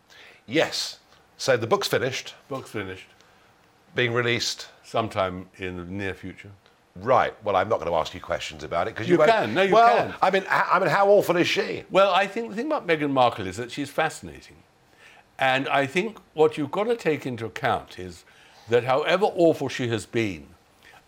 Yes. 0.47 0.97
So 1.37 1.55
the 1.55 1.67
book's 1.67 1.87
finished, 1.87 2.33
Book's 2.49 2.71
finished 2.71 3.05
being 3.97 4.13
released. 4.13 4.67
sometime 4.83 5.47
in 5.57 5.77
the 5.77 5.83
near 5.83 6.13
future. 6.13 6.51
Right. 7.01 7.33
Well, 7.43 7.55
I'm 7.55 7.69
not 7.69 7.79
going 7.79 7.91
to 7.91 7.97
ask 7.97 8.13
you 8.13 8.19
questions 8.21 8.63
about 8.63 8.87
it 8.87 8.93
because 8.95 9.07
You 9.09 9.17
won't- 9.17 9.29
can. 9.31 9.53
No, 9.53 9.61
you 9.61 9.67
can. 9.69 9.75
well, 9.75 9.97
can. 9.97 10.13
I 10.21 10.29
mean, 10.31 10.43
I 10.49 10.79
mean, 10.79 10.89
how 10.89 11.07
awful 11.09 11.35
is 11.37 11.47
she? 11.47 11.83
Well, 11.91 12.11
I 12.13 12.27
think 12.27 12.49
the 12.49 12.55
thing 12.55 12.67
about 12.67 12.87
Meghan 12.87 13.11
Markle 13.11 13.47
is 13.47 13.57
that 13.57 13.71
she's 13.71 13.89
fascinating. 13.89 14.57
And 15.39 15.67
I 15.69 15.85
think 15.85 16.17
what 16.33 16.57
you've 16.57 16.71
got 16.71 16.85
to 16.85 16.95
take 16.95 17.25
into 17.25 17.45
account 17.45 17.99
is 17.99 18.25
that 18.69 18.83
however 18.85 19.25
awful 19.25 19.69
she 19.69 19.87
has 19.89 20.05
been 20.05 20.47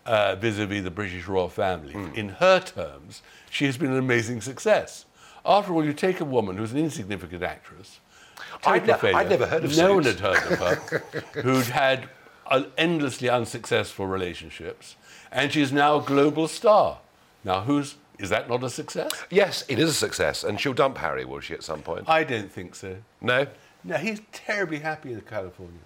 uh, 0.06 0.34
vis-a-vis 0.36 0.82
the 0.82 0.90
British 0.90 1.26
royal 1.26 1.48
family, 1.48 1.92
Hmm. 1.92 2.14
in 2.14 2.28
her 2.30 2.60
terms, 2.60 3.22
she 3.50 3.66
has 3.66 3.76
been 3.76 3.90
an 3.90 3.98
amazing 3.98 4.40
success. 4.40 5.04
After 5.44 5.72
all, 5.72 5.84
you 5.84 5.92
take 5.92 6.20
a 6.20 6.24
woman 6.24 6.56
who's 6.56 6.72
an 6.72 6.78
insignificant 6.78 7.42
actress. 7.42 8.00
I'd 8.64 8.86
ne- 8.86 8.94
failure, 8.94 9.16
I'd 9.18 9.28
never 9.30 9.46
heard 9.46 9.64
of 9.64 9.70
her. 9.74 9.82
No 9.82 9.94
one 9.94 10.04
had 10.04 10.20
heard 10.20 10.36
of 10.52 10.58
her. 10.58 10.98
who'd 11.42 11.66
had 11.66 12.08
endlessly 12.78 13.28
unsuccessful 13.28 14.06
relationships, 14.06 14.96
and 15.32 15.52
she's 15.52 15.72
now 15.72 15.98
a 15.98 16.02
global 16.02 16.48
star. 16.48 16.98
Now, 17.44 17.62
who's 17.62 17.96
is 18.18 18.28
that 18.28 18.48
not 18.50 18.62
a 18.62 18.68
success? 18.68 19.10
Yes, 19.30 19.64
it 19.68 19.78
is 19.78 19.88
a 19.88 19.94
success, 19.94 20.44
and 20.44 20.60
she'll 20.60 20.74
dump 20.74 20.98
Harry, 20.98 21.24
will 21.24 21.40
she, 21.40 21.54
at 21.54 21.62
some 21.62 21.80
point? 21.80 22.04
I 22.06 22.22
don't 22.22 22.52
think 22.52 22.74
so. 22.74 22.96
no. 23.20 23.46
No, 23.82 23.96
he's 23.96 24.20
terribly 24.30 24.80
happy 24.80 25.10
in 25.14 25.22
California. 25.22 25.80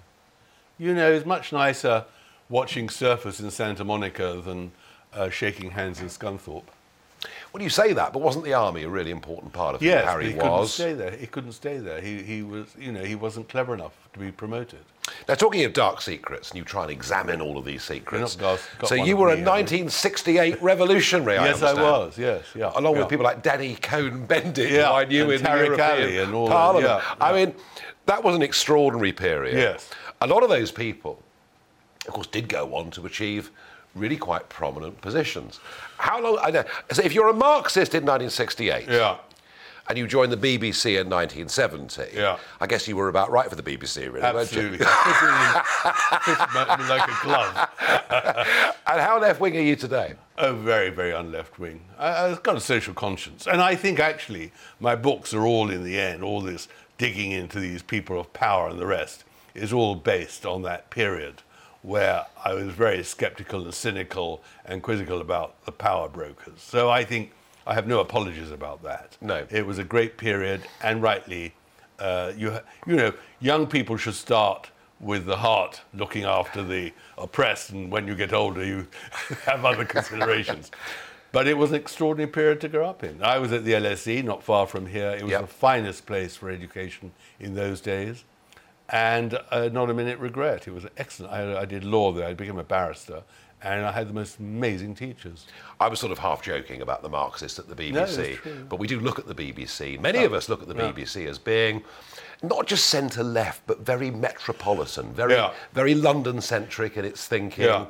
You 0.79 0.95
know, 0.95 1.13
it's 1.13 1.25
much 1.25 1.53
nicer 1.53 2.05
watching 2.49 2.89
surfers 2.89 3.39
in 3.41 3.53
Santa 3.53 3.85
Monica 3.85 4.43
than 4.45 4.73
uh, 5.13 5.31
shaking 5.31 5.71
hands 5.71 6.01
in 6.01 6.09
Scunthorpe. 6.09 6.65
Well, 7.53 7.63
you 7.63 7.69
say 7.71 7.93
that, 7.93 8.13
but 8.13 8.21
wasn't 8.21 8.45
the 8.45 8.55
army 8.55 8.83
a 8.83 8.89
really 8.89 9.11
important 9.11 9.53
part 9.53 9.75
of 9.75 9.81
who 9.81 9.87
Yes, 9.87 10.05
Harry 10.05 10.27
he 10.27 10.33
couldn't 10.33 10.51
was? 10.51 10.75
stay 10.75 10.93
there. 10.93 11.11
He 11.13 11.27
couldn't 11.27 11.53
stay 11.53 11.79
there. 11.79 12.01
He, 12.01 12.23
he 12.23 12.43
was, 12.43 12.67
you 12.79 12.91
know, 12.93 13.03
he 13.05 13.15
wasn't 13.15 13.49
clever 13.49 13.75
enough 13.75 13.93
to 14.13 14.19
be 14.19 14.31
promoted. 14.33 14.81
Now, 15.29 15.35
talking 15.35 15.65
of 15.65 15.73
dark 15.73 16.01
secrets, 16.01 16.51
and 16.51 16.59
you 16.59 16.65
try 16.65 16.83
and 16.83 16.91
examine 16.91 17.41
all 17.41 17.59
of 17.59 17.65
these 17.65 17.83
secrets. 17.83 18.37
Got- 18.37 18.61
got 18.79 18.89
so 18.89 18.95
you 18.95 19.17
were 19.17 19.29
a 19.29 19.37
me, 19.37 19.43
1968 19.43 20.63
revolutionary. 20.63 21.35
yes, 21.37 21.63
I 21.63 21.75
was. 21.75 22.17
Yes, 22.19 22.45
yeah. 22.55 22.73
Along 22.75 22.95
yeah. 22.95 23.01
with 23.01 23.09
people 23.11 23.25
like 23.25 23.43
Danny 23.43 23.77
Cohn-Bendit, 23.77 24.71
Yeah, 24.71 24.89
who 24.89 24.95
I 24.95 25.05
knew 25.05 25.31
in 25.31 25.41
Tariq 25.43 25.59
the 25.59 25.65
European 25.77 26.25
and 26.25 26.35
all 26.35 26.47
that, 26.49 26.53
Parliament. 26.55 27.03
yeah, 27.07 27.15
I 27.21 27.33
mean, 27.33 27.55
that 28.07 28.25
was 28.25 28.35
an 28.35 28.43
extraordinary 28.43 29.13
period. 29.13 29.57
Yes. 29.57 29.91
A 30.21 30.27
lot 30.27 30.43
of 30.43 30.49
those 30.49 30.71
people, 30.71 31.23
of 32.09 32.15
course, 32.15 32.27
did 32.27 32.49
go 32.49 32.75
on 32.75 32.91
to 32.93 33.05
achieve 33.07 33.51
really 33.95 34.17
quite 34.17 34.49
prominent 34.49 35.01
positions. 35.01 35.61
How 35.99 36.21
long? 36.21 36.39
I 36.43 36.51
know. 36.51 36.65
So 36.93 37.03
if 37.03 37.13
you're 37.15 37.29
a 37.29 37.33
Marxist 37.35 37.95
in 37.95 38.05
1968, 38.05 38.89
Yeah. 38.89 39.19
and 39.89 39.99
you 39.99 40.07
joined 40.07 40.33
the 40.33 40.37
BBC 40.37 40.99
in 41.01 41.09
1970, 41.09 42.17
Yeah. 42.17 42.39
I 42.61 42.67
guess 42.67 42.89
you 42.89 42.97
were 42.97 43.09
about 43.09 43.31
right 43.31 43.49
for 43.49 43.57
the 43.57 43.63
BBC, 43.63 44.07
really, 44.13 44.21
weren't 44.23 44.53
you? 44.53 44.61
Absolutely. 44.79 44.79
Like 46.89 47.09
a 47.09 47.19
glove. 47.23 47.69
And 48.87 49.01
how 49.01 49.19
left 49.19 49.41
wing 49.41 49.57
are 49.57 49.61
you 49.61 49.77
today? 49.77 50.13
Oh, 50.37 50.55
very, 50.55 50.91
very 50.91 51.13
unleft 51.13 51.59
wing. 51.59 51.81
Uh, 51.99 52.03
uh, 52.03 52.05
I, 52.05 52.31
I've 52.31 52.43
got 52.43 52.57
a 52.57 52.61
social 52.61 52.93
conscience. 52.95 53.47
And 53.47 53.61
I 53.63 53.75
think 53.77 53.99
actually 53.99 54.53
my 54.79 54.95
books 54.95 55.33
are 55.33 55.47
all, 55.47 55.71
in 55.71 55.85
the 55.85 55.99
end, 55.99 56.23
all 56.23 56.43
this 56.43 56.69
digging 56.99 57.31
into 57.33 57.61
these 57.61 57.83
people 57.83 58.21
of 58.21 58.31
power 58.35 58.69
and 58.69 58.79
the 58.79 58.85
rest 58.87 59.25
is 59.55 59.73
all 59.73 59.95
based 59.95 60.45
on 60.45 60.63
that 60.63 60.91
period 60.91 61.43
where 61.85 62.25
I 62.43 62.55
was 62.55 62.69
very 62.69 63.05
skeptical 63.05 63.63
and 63.65 63.75
cynical 63.75 64.43
and 64.65 64.83
quizzical 64.83 65.21
about 65.21 65.63
the 65.67 65.73
power 65.73 66.09
brokers. 66.09 66.61
So 66.63 66.89
I 66.89 67.05
think 67.05 67.33
I 67.67 67.75
have 67.75 67.87
no 67.87 68.01
apologies 68.01 68.51
about 68.51 68.83
that. 68.85 69.19
No. 69.21 69.47
It 69.51 69.67
was 69.67 69.79
a 69.79 69.85
great 69.85 70.17
period, 70.17 70.63
and 70.83 71.03
rightly, 71.03 71.53
uh, 71.99 72.33
you, 72.39 72.59
you 72.87 72.97
know, 72.97 73.13
young 73.39 73.67
people 73.67 73.99
should 73.99 74.15
start 74.15 74.71
with 74.99 75.27
the 75.27 75.37
heart 75.37 75.83
looking 75.93 76.25
after 76.25 76.63
the 76.63 76.91
oppressed, 77.19 77.69
and 77.71 77.91
when 77.91 78.09
you 78.09 78.15
get 78.15 78.33
older, 78.33 78.65
you 78.65 78.87
have 79.45 79.65
other 79.65 79.85
considerations. 79.85 80.71
But 81.33 81.49
it 81.49 81.59
was 81.59 81.71
an 81.71 81.77
extraordinary 81.79 82.31
period 82.31 82.61
to 82.61 82.69
grow 82.69 82.89
up 82.89 83.03
in. 83.03 83.21
I 83.21 83.39
was 83.41 83.51
at 83.51 83.65
the 83.65 83.73
LSE, 83.73 84.23
not 84.23 84.45
far 84.45 84.69
from 84.69 84.87
here. 84.87 85.11
It 85.11 85.23
was 85.25 85.33
Yep. 85.33 85.41
the 85.41 85.47
finest 85.49 86.07
place 86.07 86.37
for 86.37 86.49
education 86.49 87.11
in 87.41 87.57
those 87.57 87.81
days, 87.81 88.23
and 88.91 89.39
uh, 89.51 89.69
not 89.73 89.91
a 89.91 89.95
minute 89.95 90.19
regret. 90.19 90.69
It 90.69 90.73
was 90.75 90.87
excellent. 90.97 91.33
I, 91.33 91.61
I 91.61 91.65
did 91.65 91.85
law 91.85 92.13
there. 92.13 92.29
I 92.29 92.35
became 92.35 92.59
a 92.59 92.65
barrister, 92.65 93.23
and 93.63 93.85
I 93.87 93.93
had 93.93 94.09
the 94.09 94.13
most 94.13 94.39
amazing 94.39 94.95
teachers. 94.95 95.47
I 95.81 95.89
was 95.89 95.99
sort 96.01 96.13
of 96.13 96.19
half 96.19 96.43
joking 96.43 96.83
about 96.83 97.03
the 97.03 97.09
Marxists 97.09 97.59
at 97.59 97.69
the 97.69 97.75
BBC, 97.75 98.37
true. 98.37 98.67
but 98.69 98.79
we 98.79 98.87
do 98.87 99.01
look 99.01 99.19
at 99.19 99.27
the 99.27 99.35
BBC. 99.35 99.99
Many 100.01 100.25
of 100.25 100.33
us 100.35 100.49
look 100.49 100.63
at 100.63 100.69
the 100.69 100.75
BBC 100.75 101.27
as 101.27 101.39
being 101.39 101.83
not 102.43 102.67
just 102.67 102.87
centre 102.87 103.23
left, 103.25 103.63
but 103.67 103.81
very 103.81 104.11
metropolitan, 104.11 105.13
very 105.15 105.33
Yeah. 105.35 105.53
very 105.73 105.95
London 105.95 106.41
centric 106.43 106.97
in 106.99 107.05
its 107.07 107.27
thinking. 107.27 107.65
Yeah. 107.65 107.87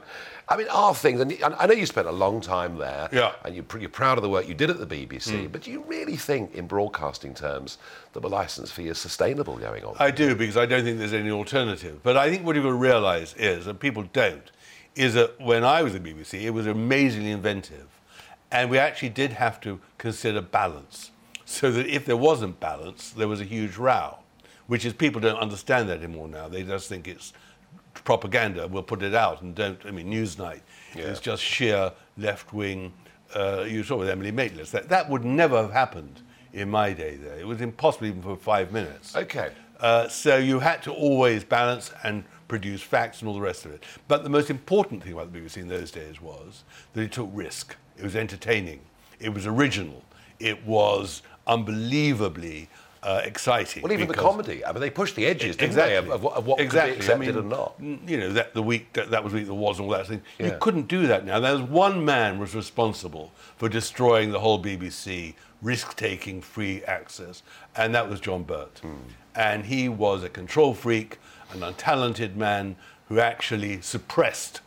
I 0.47 0.59
mean, 0.59 0.69
our 0.69 0.95
things, 0.95 1.21
and 1.21 1.33
I 1.43 1.67
know 1.67 1.73
you 1.73 1.87
spent 1.87 2.07
a 2.07 2.13
long 2.13 2.41
time 2.43 2.77
there, 2.77 3.09
Yeah. 3.11 3.33
And 3.47 3.55
you're, 3.55 3.65
pr- 3.65 3.79
you're 3.79 3.89
proud 3.89 4.19
of 4.19 4.23
the 4.23 4.29
work 4.29 4.47
you 4.47 4.53
did 4.55 4.69
at 4.71 4.79
the 4.79 4.87
BBC, 4.87 5.51
but 5.51 5.63
do 5.63 5.71
you 5.73 5.83
really 5.89 6.17
think, 6.19 6.55
in 6.55 6.67
broadcasting 6.67 7.33
terms, 7.35 7.79
that 8.15 8.21
the 8.21 8.29
licence 8.29 8.71
fee 8.71 8.87
is 8.89 8.99
sustainable 8.99 9.57
going 9.59 9.85
on? 9.85 9.95
I 9.99 10.11
do 10.11 10.35
because 10.35 10.57
I 10.57 10.67
don't 10.67 10.85
think 10.85 10.99
there's 10.99 11.13
any 11.13 11.31
alternative. 11.31 12.01
But 12.03 12.17
I 12.17 12.31
think 12.31 12.47
what 12.47 12.55
you've 12.57 12.65
got 12.65 12.71
to 12.71 12.75
realise 12.77 13.35
is, 13.37 13.67
and 13.67 13.79
people 13.79 14.05
don't, 14.13 14.51
is 14.95 15.15
that 15.15 15.39
when 15.41 15.65
I 15.65 15.83
was 15.83 15.95
at 15.95 16.03
BBC, 16.03 16.43
it 16.43 16.51
was 16.51 16.67
amazingly 16.67 17.33
inventive, 17.33 17.87
and 18.51 18.71
we 18.71 18.79
actually 18.79 19.09
did 19.11 19.33
have 19.33 19.61
to 19.63 19.81
consider 19.99 20.41
balance, 20.41 21.11
so 21.45 21.71
that 21.73 21.87
if 21.87 22.07
there 22.07 22.17
wasn't 22.17 22.59
balance, 22.61 23.11
there 23.11 23.29
was 23.29 23.41
a 23.41 23.45
huge 23.45 23.77
row, 23.77 24.17
which 24.69 24.85
is 24.85 24.93
people 24.93 25.21
don't 25.21 25.39
understand 25.39 25.89
that 25.89 25.99
anymore 25.99 26.29
now. 26.29 26.49
They 26.49 26.63
just 26.63 26.89
think 26.89 27.09
it's 27.09 27.33
propaganda. 27.95 28.67
We'll 28.69 28.83
put 28.85 29.03
it 29.03 29.15
out 29.15 29.43
and 29.43 29.55
don't. 29.55 29.79
I 29.85 29.91
mean, 29.91 30.11
Newsnight 30.11 30.61
Yeah. 30.95 31.03
is 31.03 31.21
just 31.21 31.43
sheer 31.43 31.93
left 32.17 32.53
wing. 32.53 32.93
Uh, 33.35 33.65
you 33.69 33.83
saw 33.83 33.97
with 33.97 34.09
Emily 34.09 34.31
Maitlis 34.31 34.71
that 34.71 34.89
that 34.91 35.11
would 35.11 35.25
never 35.25 35.57
have 35.61 35.73
happened 35.73 36.21
in 36.55 36.71
my 36.71 36.93
day. 36.93 37.17
There, 37.17 37.37
it 37.37 37.47
was 37.47 37.61
impossible 37.61 38.07
even 38.07 38.23
for 38.23 38.37
five 38.37 38.73
minutes. 38.73 39.15
Okay. 39.15 39.51
Uh, 39.81 40.09
so 40.09 40.39
you 40.39 40.61
had 40.61 40.83
to 40.85 40.93
always 40.93 41.45
balance 41.45 41.93
and 42.05 42.25
produce 42.49 42.81
facts 42.81 43.21
and 43.21 43.29
all 43.29 43.35
the 43.35 43.41
rest 43.41 43.67
of 43.67 43.73
it. 43.73 43.83
But 44.09 44.23
the 44.23 44.31
most 44.31 44.49
important 44.49 45.03
thing 45.03 45.13
about 45.13 45.33
the 45.33 45.39
BBC 45.39 45.59
in 45.59 45.69
those 45.69 45.91
days 45.91 46.21
was 46.23 46.65
that 46.95 47.03
it 47.03 47.13
took 47.13 47.29
risk. 47.33 47.77
It 47.99 48.05
was 48.05 48.17
entertaining. 48.17 48.81
It 49.19 49.35
was 49.35 49.47
original. 49.47 50.03
It 50.39 50.65
was 50.65 51.23
unbelievably 51.47 52.69
uh, 53.03 53.21
exciting. 53.25 53.83
well, 53.83 53.93
even 53.93 54.09
the 54.09 54.15
comedy. 54.15 54.65
I 54.65 54.73
mean, 54.73 54.81
they 54.81 54.91
pushed 54.91 55.15
the 55.15 55.27
edges, 55.27 55.57
didn't 55.57 55.71
exactly. 55.71 55.93
they, 55.93 55.99
of, 55.99 56.11
of, 56.11 56.23
what- 56.23 56.35
of 56.37 56.47
what 56.47 56.61
exactly. 56.61 56.93
could 56.93 57.01
be 57.01 57.05
accepted 57.05 57.29
I 57.29 57.33
mean, 57.33 57.39
and 57.39 57.49
not. 57.51 58.09
You 58.09 58.17
know, 58.19 58.33
that 58.33 58.55
the 58.55 58.63
week 58.63 58.93
that, 58.95 59.11
that 59.11 59.23
was 59.23 59.33
the 59.33 59.41
week 59.41 59.47
that 59.47 59.55
was 59.55 59.79
and 59.79 59.87
all 59.87 59.93
that 59.93 60.07
thing. 60.07 60.23
Yeah. 60.39 60.47
You 60.47 60.59
couldn't 60.61 60.89
do 60.89 61.07
that 61.09 61.27
now. 61.27 61.39
There 61.41 61.53
was 61.53 61.63
one 61.63 62.05
man 62.05 62.39
was 62.39 62.55
responsible 62.55 63.33
for 63.57 63.69
destroying 63.69 64.33
the 64.33 64.41
whole 64.41 64.63
BBC, 64.63 65.35
risk-taking 65.65 66.43
free 66.43 66.85
access, 66.85 67.43
and 67.75 67.95
that 67.95 68.09
was 68.09 68.21
John 68.21 68.45
Birt. 68.45 68.79
Hmm. 68.81 68.93
And 69.35 69.65
he 69.65 69.89
was 69.89 70.23
a 70.23 70.29
control 70.29 70.75
freak, 70.75 71.19
an 71.53 71.61
untalented 71.61 72.37
man 72.37 72.77
who 73.09 73.19
actually 73.19 73.81
suppressed 73.81 74.61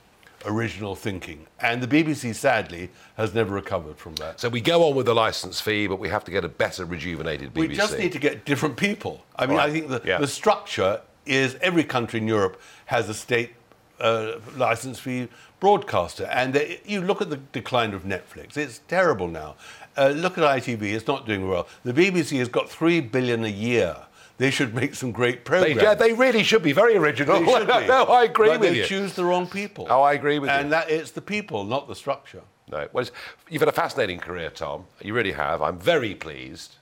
original 0.46 0.96
thinking. 0.96 1.48
And 1.60 1.82
the 1.82 1.88
BBC, 1.88 2.36
sadly, 2.36 2.90
has 3.16 3.34
never 3.34 3.54
recovered 3.54 3.98
from 3.98 4.16
that. 4.16 4.40
So 4.40 4.50
we 4.50 4.60
go 4.62 4.88
on 4.88 4.96
with 4.96 5.06
the 5.06 5.16
licence 5.16 5.62
fee, 5.62 5.88
but 5.88 6.00
we 6.00 6.10
have 6.10 6.24
to 6.26 6.32
get 6.32 6.44
a 6.44 6.50
better 6.50 6.86
rejuvenated 6.86 7.54
BBC. 7.54 7.70
We 7.70 7.76
just 7.76 7.98
need 7.98 8.12
to 8.12 8.20
get 8.20 8.46
different 8.46 8.76
people. 8.76 9.24
I 9.36 9.46
mean, 9.46 9.58
Right. 9.58 9.70
I 9.70 9.72
think 9.72 9.88
the, 9.90 10.02
Yeah. 10.04 10.18
the 10.20 10.28
structure 10.28 11.02
is 11.26 11.56
every 11.62 11.84
country 11.84 12.20
in 12.20 12.28
Europe 12.28 12.60
has 12.86 13.10
a 13.10 13.14
state 13.14 13.54
uh, 14.00 14.34
license 14.56 15.00
fee 15.00 15.28
broadcaster. 15.60 16.26
And 16.26 16.54
they, 16.54 16.82
you 16.86 17.02
look 17.02 17.22
at 17.22 17.30
the 17.30 17.38
decline 17.38 17.94
of 17.94 18.04
Netflix, 18.04 18.56
it's 18.58 18.80
terrible 18.88 19.28
now. 19.28 19.56
Uh, 19.98 20.10
look 20.10 20.38
at 20.38 20.44
ITV, 20.44 20.84
it's 20.94 21.08
not 21.08 21.26
doing 21.26 21.48
well. 21.48 21.68
The 21.84 21.94
BBC 21.94 22.38
has 22.40 22.48
got 22.50 22.70
three 22.70 23.02
billion 23.02 23.44
a 23.44 23.50
year 23.50 23.96
they 24.38 24.52
should 24.52 24.76
make 24.76 24.94
some 24.94 25.12
great 25.12 25.38
They, 25.46 25.50
programs. 25.50 25.82
yeah, 25.82 25.96
they 25.96 26.14
really 26.14 26.44
should 26.44 26.62
be 26.62 26.72
very 26.72 26.96
original. 26.96 27.40
They 27.40 27.52
should 27.52 27.68
be. 27.82 27.88
no, 27.88 28.04
I 28.04 28.24
agree 28.26 28.50
but 28.50 28.60
with 28.60 28.70
they 28.70 28.78
you. 28.78 28.86
choose 28.86 29.14
the 29.14 29.26
wrong 29.26 29.48
people. 29.48 29.88
Oh, 29.90 30.04
I 30.04 30.14
agree 30.14 30.38
with 30.38 30.50
you. 30.52 30.56
and 30.56 30.72
that 30.72 30.92
it's 30.92 31.10
the 31.10 31.22
people, 31.22 31.64
not 31.64 31.88
the 31.88 31.96
structure. 31.96 32.44
No, 32.70 32.88
well, 32.94 33.06
you've 33.50 33.62
had 33.62 33.70
a 33.70 33.72
fascinating 33.72 34.20
career, 34.20 34.50
Tom. 34.52 34.86
You 35.02 35.14
really 35.16 35.32
have. 35.32 35.62
I'm 35.64 35.80
very 35.80 36.14
pleased. 36.14 36.76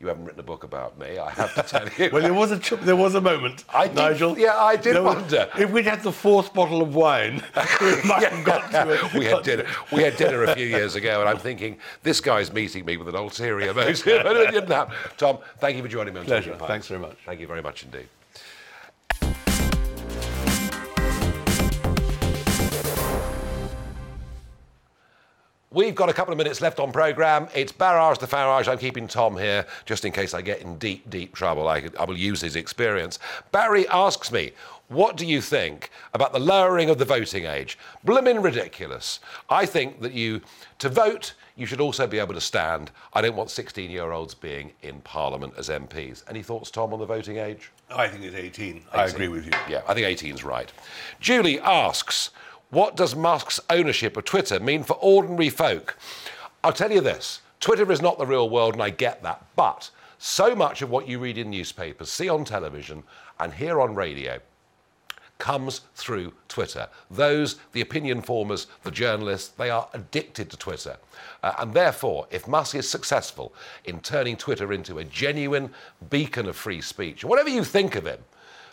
You 0.00 0.08
haven't 0.08 0.24
written 0.24 0.40
a 0.40 0.44
book 0.44 0.64
about 0.64 0.98
me, 0.98 1.18
I 1.18 1.30
have 1.30 1.54
to 1.54 1.62
tell 1.62 1.88
you. 1.88 2.10
Well, 2.12 2.20
there 2.22 2.34
was 2.34 2.50
a 2.50 2.58
ch- 2.58 2.70
there 2.82 2.96
was 2.96 3.14
a 3.14 3.20
moment, 3.20 3.64
I 3.72 3.86
did- 3.86 3.96
Nigel. 3.96 4.38
yeah, 4.38 4.56
I 4.56 4.76
did 4.76 4.96
there 4.96 5.02
was- 5.02 5.16
wonder. 5.16 5.48
if 5.58 5.70
we'd 5.70 5.86
had 5.86 6.02
the 6.02 6.12
fourth 6.12 6.52
bottle 6.52 6.82
of 6.82 6.94
wine. 6.94 7.42
we 7.80 8.02
might 8.04 8.24
have 8.28 8.44
got 8.44 8.70
to 8.72 8.90
it. 8.92 9.12
we 9.18 9.24
had 9.24 9.42
dinner. 9.44 9.66
We 9.92 10.02
had 10.02 10.16
dinner 10.16 10.44
a 10.44 10.54
few 10.54 10.66
years 10.66 10.94
ago, 10.94 11.20
and 11.20 11.28
I'm 11.28 11.38
thinking 11.38 11.78
this 12.02 12.20
guy's 12.20 12.52
meeting 12.52 12.84
me 12.84 12.96
with 12.96 13.08
an 13.08 13.14
ulterior 13.16 13.72
motive. 13.72 14.04
but 14.04 14.36
it 14.36 14.50
didn't 14.50 14.70
happen. 14.70 14.94
Tom, 15.16 15.38
thank 15.58 15.76
you 15.76 15.82
for 15.82 15.88
joining 15.88 16.12
me. 16.14 16.20
on 16.20 16.26
Pleasure. 16.26 16.54
Thanks 16.56 16.88
very 16.88 17.00
much. 17.00 17.16
Thank 17.24 17.40
you 17.40 17.46
very 17.46 17.62
much 17.62 17.84
indeed. 17.84 18.08
We've 25.74 25.94
got 25.96 26.08
a 26.08 26.12
couple 26.12 26.30
of 26.30 26.38
minutes 26.38 26.60
left 26.60 26.78
on 26.78 26.92
programme. 26.92 27.48
It's 27.52 27.72
Barrage 27.72 28.18
the 28.18 28.28
Farage. 28.28 28.68
I'm 28.68 28.78
keeping 28.78 29.08
Tom 29.08 29.36
here 29.36 29.66
just 29.86 30.04
in 30.04 30.12
case 30.12 30.32
I 30.32 30.40
get 30.40 30.60
in 30.60 30.78
deep, 30.78 31.10
deep 31.10 31.34
trouble. 31.34 31.66
I, 31.66 31.88
I 31.98 32.04
will 32.04 32.16
use 32.16 32.40
his 32.40 32.54
experience. 32.54 33.18
Barry 33.50 33.88
asks 33.88 34.30
me, 34.30 34.52
what 34.86 35.16
do 35.16 35.26
you 35.26 35.40
think 35.40 35.90
about 36.12 36.32
the 36.32 36.38
lowering 36.38 36.90
of 36.90 36.98
the 36.98 37.04
voting 37.04 37.46
age? 37.46 37.76
Blimmin' 38.06 38.40
ridiculous. 38.40 39.18
I 39.50 39.66
think 39.66 40.00
that 40.02 40.12
you, 40.12 40.42
to 40.78 40.88
vote, 40.88 41.34
you 41.56 41.66
should 41.66 41.80
also 41.80 42.06
be 42.06 42.20
able 42.20 42.34
to 42.34 42.40
stand. 42.40 42.92
I 43.12 43.20
don't 43.20 43.34
want 43.34 43.50
16 43.50 43.90
year 43.90 44.12
olds 44.12 44.32
being 44.32 44.70
in 44.82 45.00
Parliament 45.00 45.54
as 45.58 45.70
MPs. 45.70 46.22
Any 46.30 46.44
thoughts, 46.44 46.70
Tom, 46.70 46.92
on 46.92 47.00
the 47.00 47.06
voting 47.06 47.38
age? 47.38 47.72
I 47.90 48.06
think 48.06 48.22
it's 48.22 48.36
18. 48.36 48.84
I 48.92 49.06
agree 49.06 49.26
with 49.26 49.46
you. 49.46 49.52
Yeah, 49.68 49.82
I 49.88 49.94
think 49.94 50.06
18's 50.06 50.44
right. 50.44 50.72
Julie 51.18 51.58
asks, 51.58 52.30
what 52.70 52.96
does 52.96 53.14
Musk's 53.14 53.60
ownership 53.70 54.16
of 54.16 54.24
Twitter 54.24 54.58
mean 54.58 54.82
for 54.82 54.94
ordinary 54.94 55.50
folk? 55.50 55.96
I'll 56.62 56.72
tell 56.72 56.92
you 56.92 57.00
this 57.00 57.40
Twitter 57.60 57.90
is 57.90 58.02
not 58.02 58.18
the 58.18 58.26
real 58.26 58.50
world, 58.50 58.74
and 58.74 58.82
I 58.82 58.90
get 58.90 59.22
that. 59.22 59.44
But 59.56 59.90
so 60.18 60.54
much 60.54 60.82
of 60.82 60.90
what 60.90 61.08
you 61.08 61.18
read 61.18 61.38
in 61.38 61.50
newspapers, 61.50 62.10
see 62.10 62.28
on 62.28 62.44
television, 62.44 63.02
and 63.38 63.52
hear 63.52 63.80
on 63.80 63.94
radio 63.94 64.40
comes 65.38 65.82
through 65.94 66.32
Twitter. 66.48 66.88
Those, 67.10 67.56
the 67.72 67.80
opinion 67.80 68.22
formers, 68.22 68.66
the 68.82 68.90
journalists, 68.90 69.48
they 69.48 69.68
are 69.68 69.88
addicted 69.92 70.48
to 70.50 70.56
Twitter. 70.56 70.96
Uh, 71.42 71.52
and 71.58 71.74
therefore, 71.74 72.26
if 72.30 72.46
Musk 72.48 72.74
is 72.74 72.88
successful 72.88 73.52
in 73.84 74.00
turning 74.00 74.36
Twitter 74.36 74.72
into 74.72 74.98
a 74.98 75.04
genuine 75.04 75.70
beacon 76.08 76.46
of 76.46 76.56
free 76.56 76.80
speech, 76.80 77.24
whatever 77.24 77.48
you 77.48 77.64
think 77.64 77.94
of 77.96 78.06
him, 78.06 78.20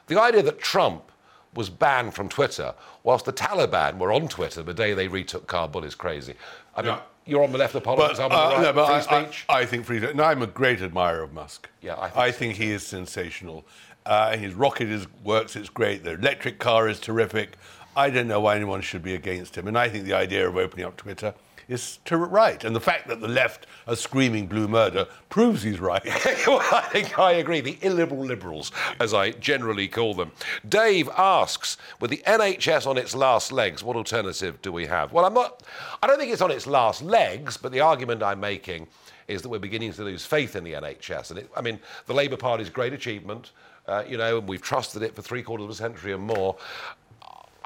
the 0.08 0.20
idea 0.20 0.44
that 0.44 0.60
Trump 0.60 1.11
was 1.54 1.70
banned 1.70 2.14
from 2.14 2.30
Twitter 2.30 2.74
whilst 3.04 3.26
the 3.26 3.34
Taliban 3.34 3.98
were 3.98 4.12
on 4.14 4.28
Twitter 4.28 4.64
the 4.64 4.74
day 4.74 4.94
they 4.94 5.08
retook 5.08 5.48
Kabul 5.48 5.84
is 5.84 5.96
crazy. 5.96 6.36
I 6.76 6.82
mean, 6.82 6.92
Yeah. 6.92 7.00
you're 7.26 7.44
on 7.44 7.52
the 7.52 7.58
left 7.58 7.76
of 7.76 7.84
politics, 7.84 8.20
But, 8.20 8.26
I'm 8.26 8.32
on 8.32 8.50
the 8.50 8.56
uh, 8.56 8.58
right. 8.58 8.62
no, 8.64 8.74
but 8.74 8.86
free 8.88 8.96
I, 9.18 9.24
speech. 9.24 9.46
I, 9.50 9.60
I 9.60 9.66
think 9.66 9.86
free. 9.86 10.00
speech. 10.02 10.16
No, 10.16 10.24
I'm 10.24 10.42
a 10.42 10.48
great 10.48 10.82
admirer 10.82 11.24
of 11.24 11.34
Musk. 11.34 11.70
Yeah, 11.82 11.96
I 12.00 12.10
think 12.10 12.18
I 12.18 12.32
so 12.32 12.38
think 12.38 12.56
he 12.56 12.72
is 12.72 12.86
sensational. 12.86 13.66
Uh, 14.06 14.36
his 14.38 14.54
rocket 14.54 14.90
is, 14.90 15.08
works. 15.24 15.56
It's 15.56 15.70
great. 15.70 16.04
The 16.04 16.14
electric 16.14 16.58
car 16.58 16.88
is 16.90 17.00
terrific. 17.00 17.58
I 17.96 18.10
don't 18.10 18.28
know 18.28 18.40
why 18.40 18.56
anyone 18.56 18.82
should 18.82 19.04
be 19.04 19.14
against 19.14 19.56
him. 19.58 19.68
And 19.68 19.78
I 19.78 19.90
think 19.90 20.06
the 20.06 20.14
idea 20.14 20.48
of 20.48 20.56
opening 20.56 20.86
up 20.86 20.96
Twitter 20.98 21.34
is 21.72 22.00
to 22.06 22.18
right. 22.18 22.64
And 22.64 22.76
the 22.76 22.82
fact 22.82 23.08
that 23.08 23.22
the 23.22 23.28
left 23.28 23.66
are 23.88 23.96
screaming 23.96 24.48
blue 24.48 24.68
murder 24.68 25.08
proves 25.30 25.64
he's 25.64 25.80
right. 25.80 26.04
well, 26.46 26.60
I 26.72 26.88
think 26.92 27.18
I 27.18 27.34
agree. 27.34 27.62
The 27.62 27.78
illiberal 27.82 28.26
liberals, 28.26 28.72
as 29.00 29.14
I 29.14 29.32
generally 29.32 29.88
call 29.88 30.14
them. 30.14 30.32
Dave 30.68 31.10
asks, 31.18 31.78
with 32.02 32.12
the 32.12 32.22
NHS 32.28 32.86
on 32.86 32.98
its 32.98 33.16
last 33.16 33.52
legs, 33.52 33.84
what 33.84 33.96
alternative 33.96 34.62
do 34.62 34.72
we 34.72 34.86
have? 34.88 35.14
Well, 35.14 35.24
I'm 35.24 35.34
not. 35.34 35.64
I 36.04 36.08
don't 36.08 36.20
think 36.20 36.34
it's 36.34 36.42
on 36.42 36.52
its 36.52 36.68
last 36.68 37.02
legs, 37.02 37.56
but 37.56 37.72
the 37.72 37.80
argument 37.80 38.22
I'm 38.22 38.42
making 38.42 38.88
is 39.30 39.42
that 39.42 39.50
we're 39.50 39.60
beginning 39.60 39.94
to 39.94 40.04
lose 40.04 40.26
faith 40.26 40.58
in 40.58 40.66
the 40.66 40.74
NHS. 40.74 41.30
And 41.30 41.40
it, 41.40 41.50
I 41.56 41.62
mean, 41.62 41.80
the 42.06 42.14
Labour 42.14 42.38
Party's 42.38 42.70
great 42.70 42.92
achievement, 42.92 43.52
uh, 43.88 44.04
you 44.06 44.18
know, 44.18 44.40
and 44.40 44.48
we've 44.48 44.62
trusted 44.62 45.04
it 45.04 45.16
for 45.16 45.22
three 45.22 45.42
quarters 45.42 45.64
of 45.64 45.70
a 45.70 45.76
century 45.76 46.12
and 46.12 46.24
more. 46.24 46.58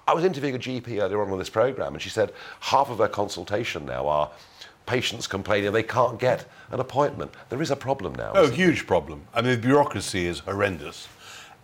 I 0.07 0.13
was 0.13 0.23
interviewing 0.23 0.55
a 0.55 0.59
GP 0.59 1.01
earlier 1.01 1.21
on 1.21 1.31
in 1.31 1.39
this 1.39 1.49
programme, 1.49 1.93
and 1.93 2.01
she 2.01 2.09
said 2.09 2.31
half 2.59 2.89
of 2.89 2.99
her 2.99 3.07
consultation 3.07 3.85
now 3.85 4.07
are 4.07 4.29
patients 4.85 5.25
complaining 5.25 5.71
they 5.71 5.81
can't 5.81 6.19
get 6.19 6.45
an 6.69 6.79
appointment. 6.79 7.31
There 7.49 7.61
is 7.61 7.71
a 7.71 7.75
problem 7.75 8.13
now. 8.13 8.31
Oh, 8.35 8.45
there? 8.45 8.55
huge 8.55 8.85
problem. 8.85 9.23
I 9.33 9.41
mean, 9.41 9.51
the 9.51 9.57
bureaucracy 9.57 10.27
is 10.27 10.39
horrendous. 10.39 11.07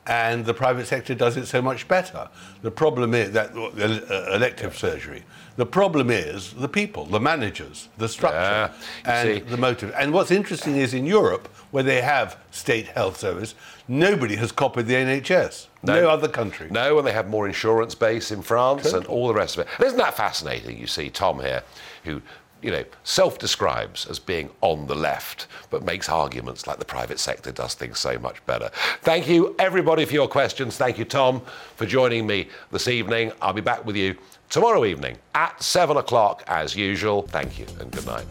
And 0.08 0.44
the 0.44 0.54
private 0.56 0.88
sector 0.88 1.14
does 1.14 1.38
it 1.38 1.46
so 1.46 1.62
much 1.62 1.88
better. 1.88 2.28
The 2.64 2.72
problem 2.72 3.14
is 3.14 3.32
that 3.34 3.56
uh, 3.56 4.34
elective 4.36 4.76
surgery. 4.76 5.24
The 5.58 5.66
problem 5.68 6.10
is 6.10 6.54
the 6.54 6.68
people, 6.68 7.06
the 7.06 7.20
managers, 7.20 7.88
the 8.00 8.10
structure, 8.10 8.36
Yeah, 8.40 8.74
and 9.06 9.44
see. 9.44 9.46
the 9.48 9.58
motive. 9.58 9.94
And 9.96 10.12
what's 10.12 10.32
interesting 10.32 10.76
is 10.78 10.96
in 10.96 11.06
Europe, 11.06 11.48
where 11.72 11.84
they 11.84 12.02
have 12.02 12.38
state 12.52 12.88
health 12.88 13.18
service, 13.18 13.56
nobody 13.88 14.36
has 14.36 14.52
copied 14.52 14.88
the 14.88 14.94
NHS. 14.94 15.68
No, 15.84 16.10
other 16.10 16.28
country. 16.28 16.68
No, 16.70 16.98
and 16.98 17.08
they 17.08 17.12
have 17.12 17.28
more 17.30 17.48
insurance 17.48 17.96
base 17.96 18.32
in 18.32 18.42
France 18.42 18.94
and 18.94 19.06
all 19.08 19.28
the 19.28 19.34
rest 19.34 19.58
of 19.58 19.66
it. 19.66 19.74
And 19.78 19.88
isn't 19.88 19.98
that 19.98 20.16
fascinating? 20.16 20.78
You 20.78 20.88
see 20.88 21.10
Tom 21.10 21.40
here, 21.40 21.64
who 22.04 22.22
you 22.62 22.70
know 22.70 22.84
self-describes 23.04 24.06
as 24.06 24.20
being 24.20 24.50
on 24.62 24.86
the 24.86 24.96
left, 24.96 25.48
but 25.70 25.84
makes 25.84 26.10
arguments 26.10 26.68
like 26.68 26.78
the 26.78 26.86
private 26.86 27.20
sector 27.20 27.52
does 27.52 27.74
things 27.74 28.00
so 28.00 28.20
much 28.20 28.46
better. 28.46 28.70
Thank 29.02 29.28
you, 29.28 29.56
everybody, 29.58 30.06
for 30.06 30.14
your 30.14 30.28
questions. 30.28 30.78
Thank 30.78 31.00
you, 31.00 31.06
Tom, 31.06 31.42
for 31.76 31.86
joining 31.86 32.28
me 32.28 32.50
this 32.72 32.88
evening. 32.88 33.32
I'll 33.42 33.54
be 33.54 33.62
back 33.62 33.86
with 33.86 33.96
you 33.96 34.16
tomorrow 34.50 34.86
evening 34.86 35.18
at 35.34 35.62
seven 35.64 35.98
o'clock 35.98 36.44
as 36.48 36.76
usual. 36.76 37.24
Thank 37.24 37.58
you 37.58 37.66
and 37.80 37.92
good 37.92 38.06
night. 38.06 38.26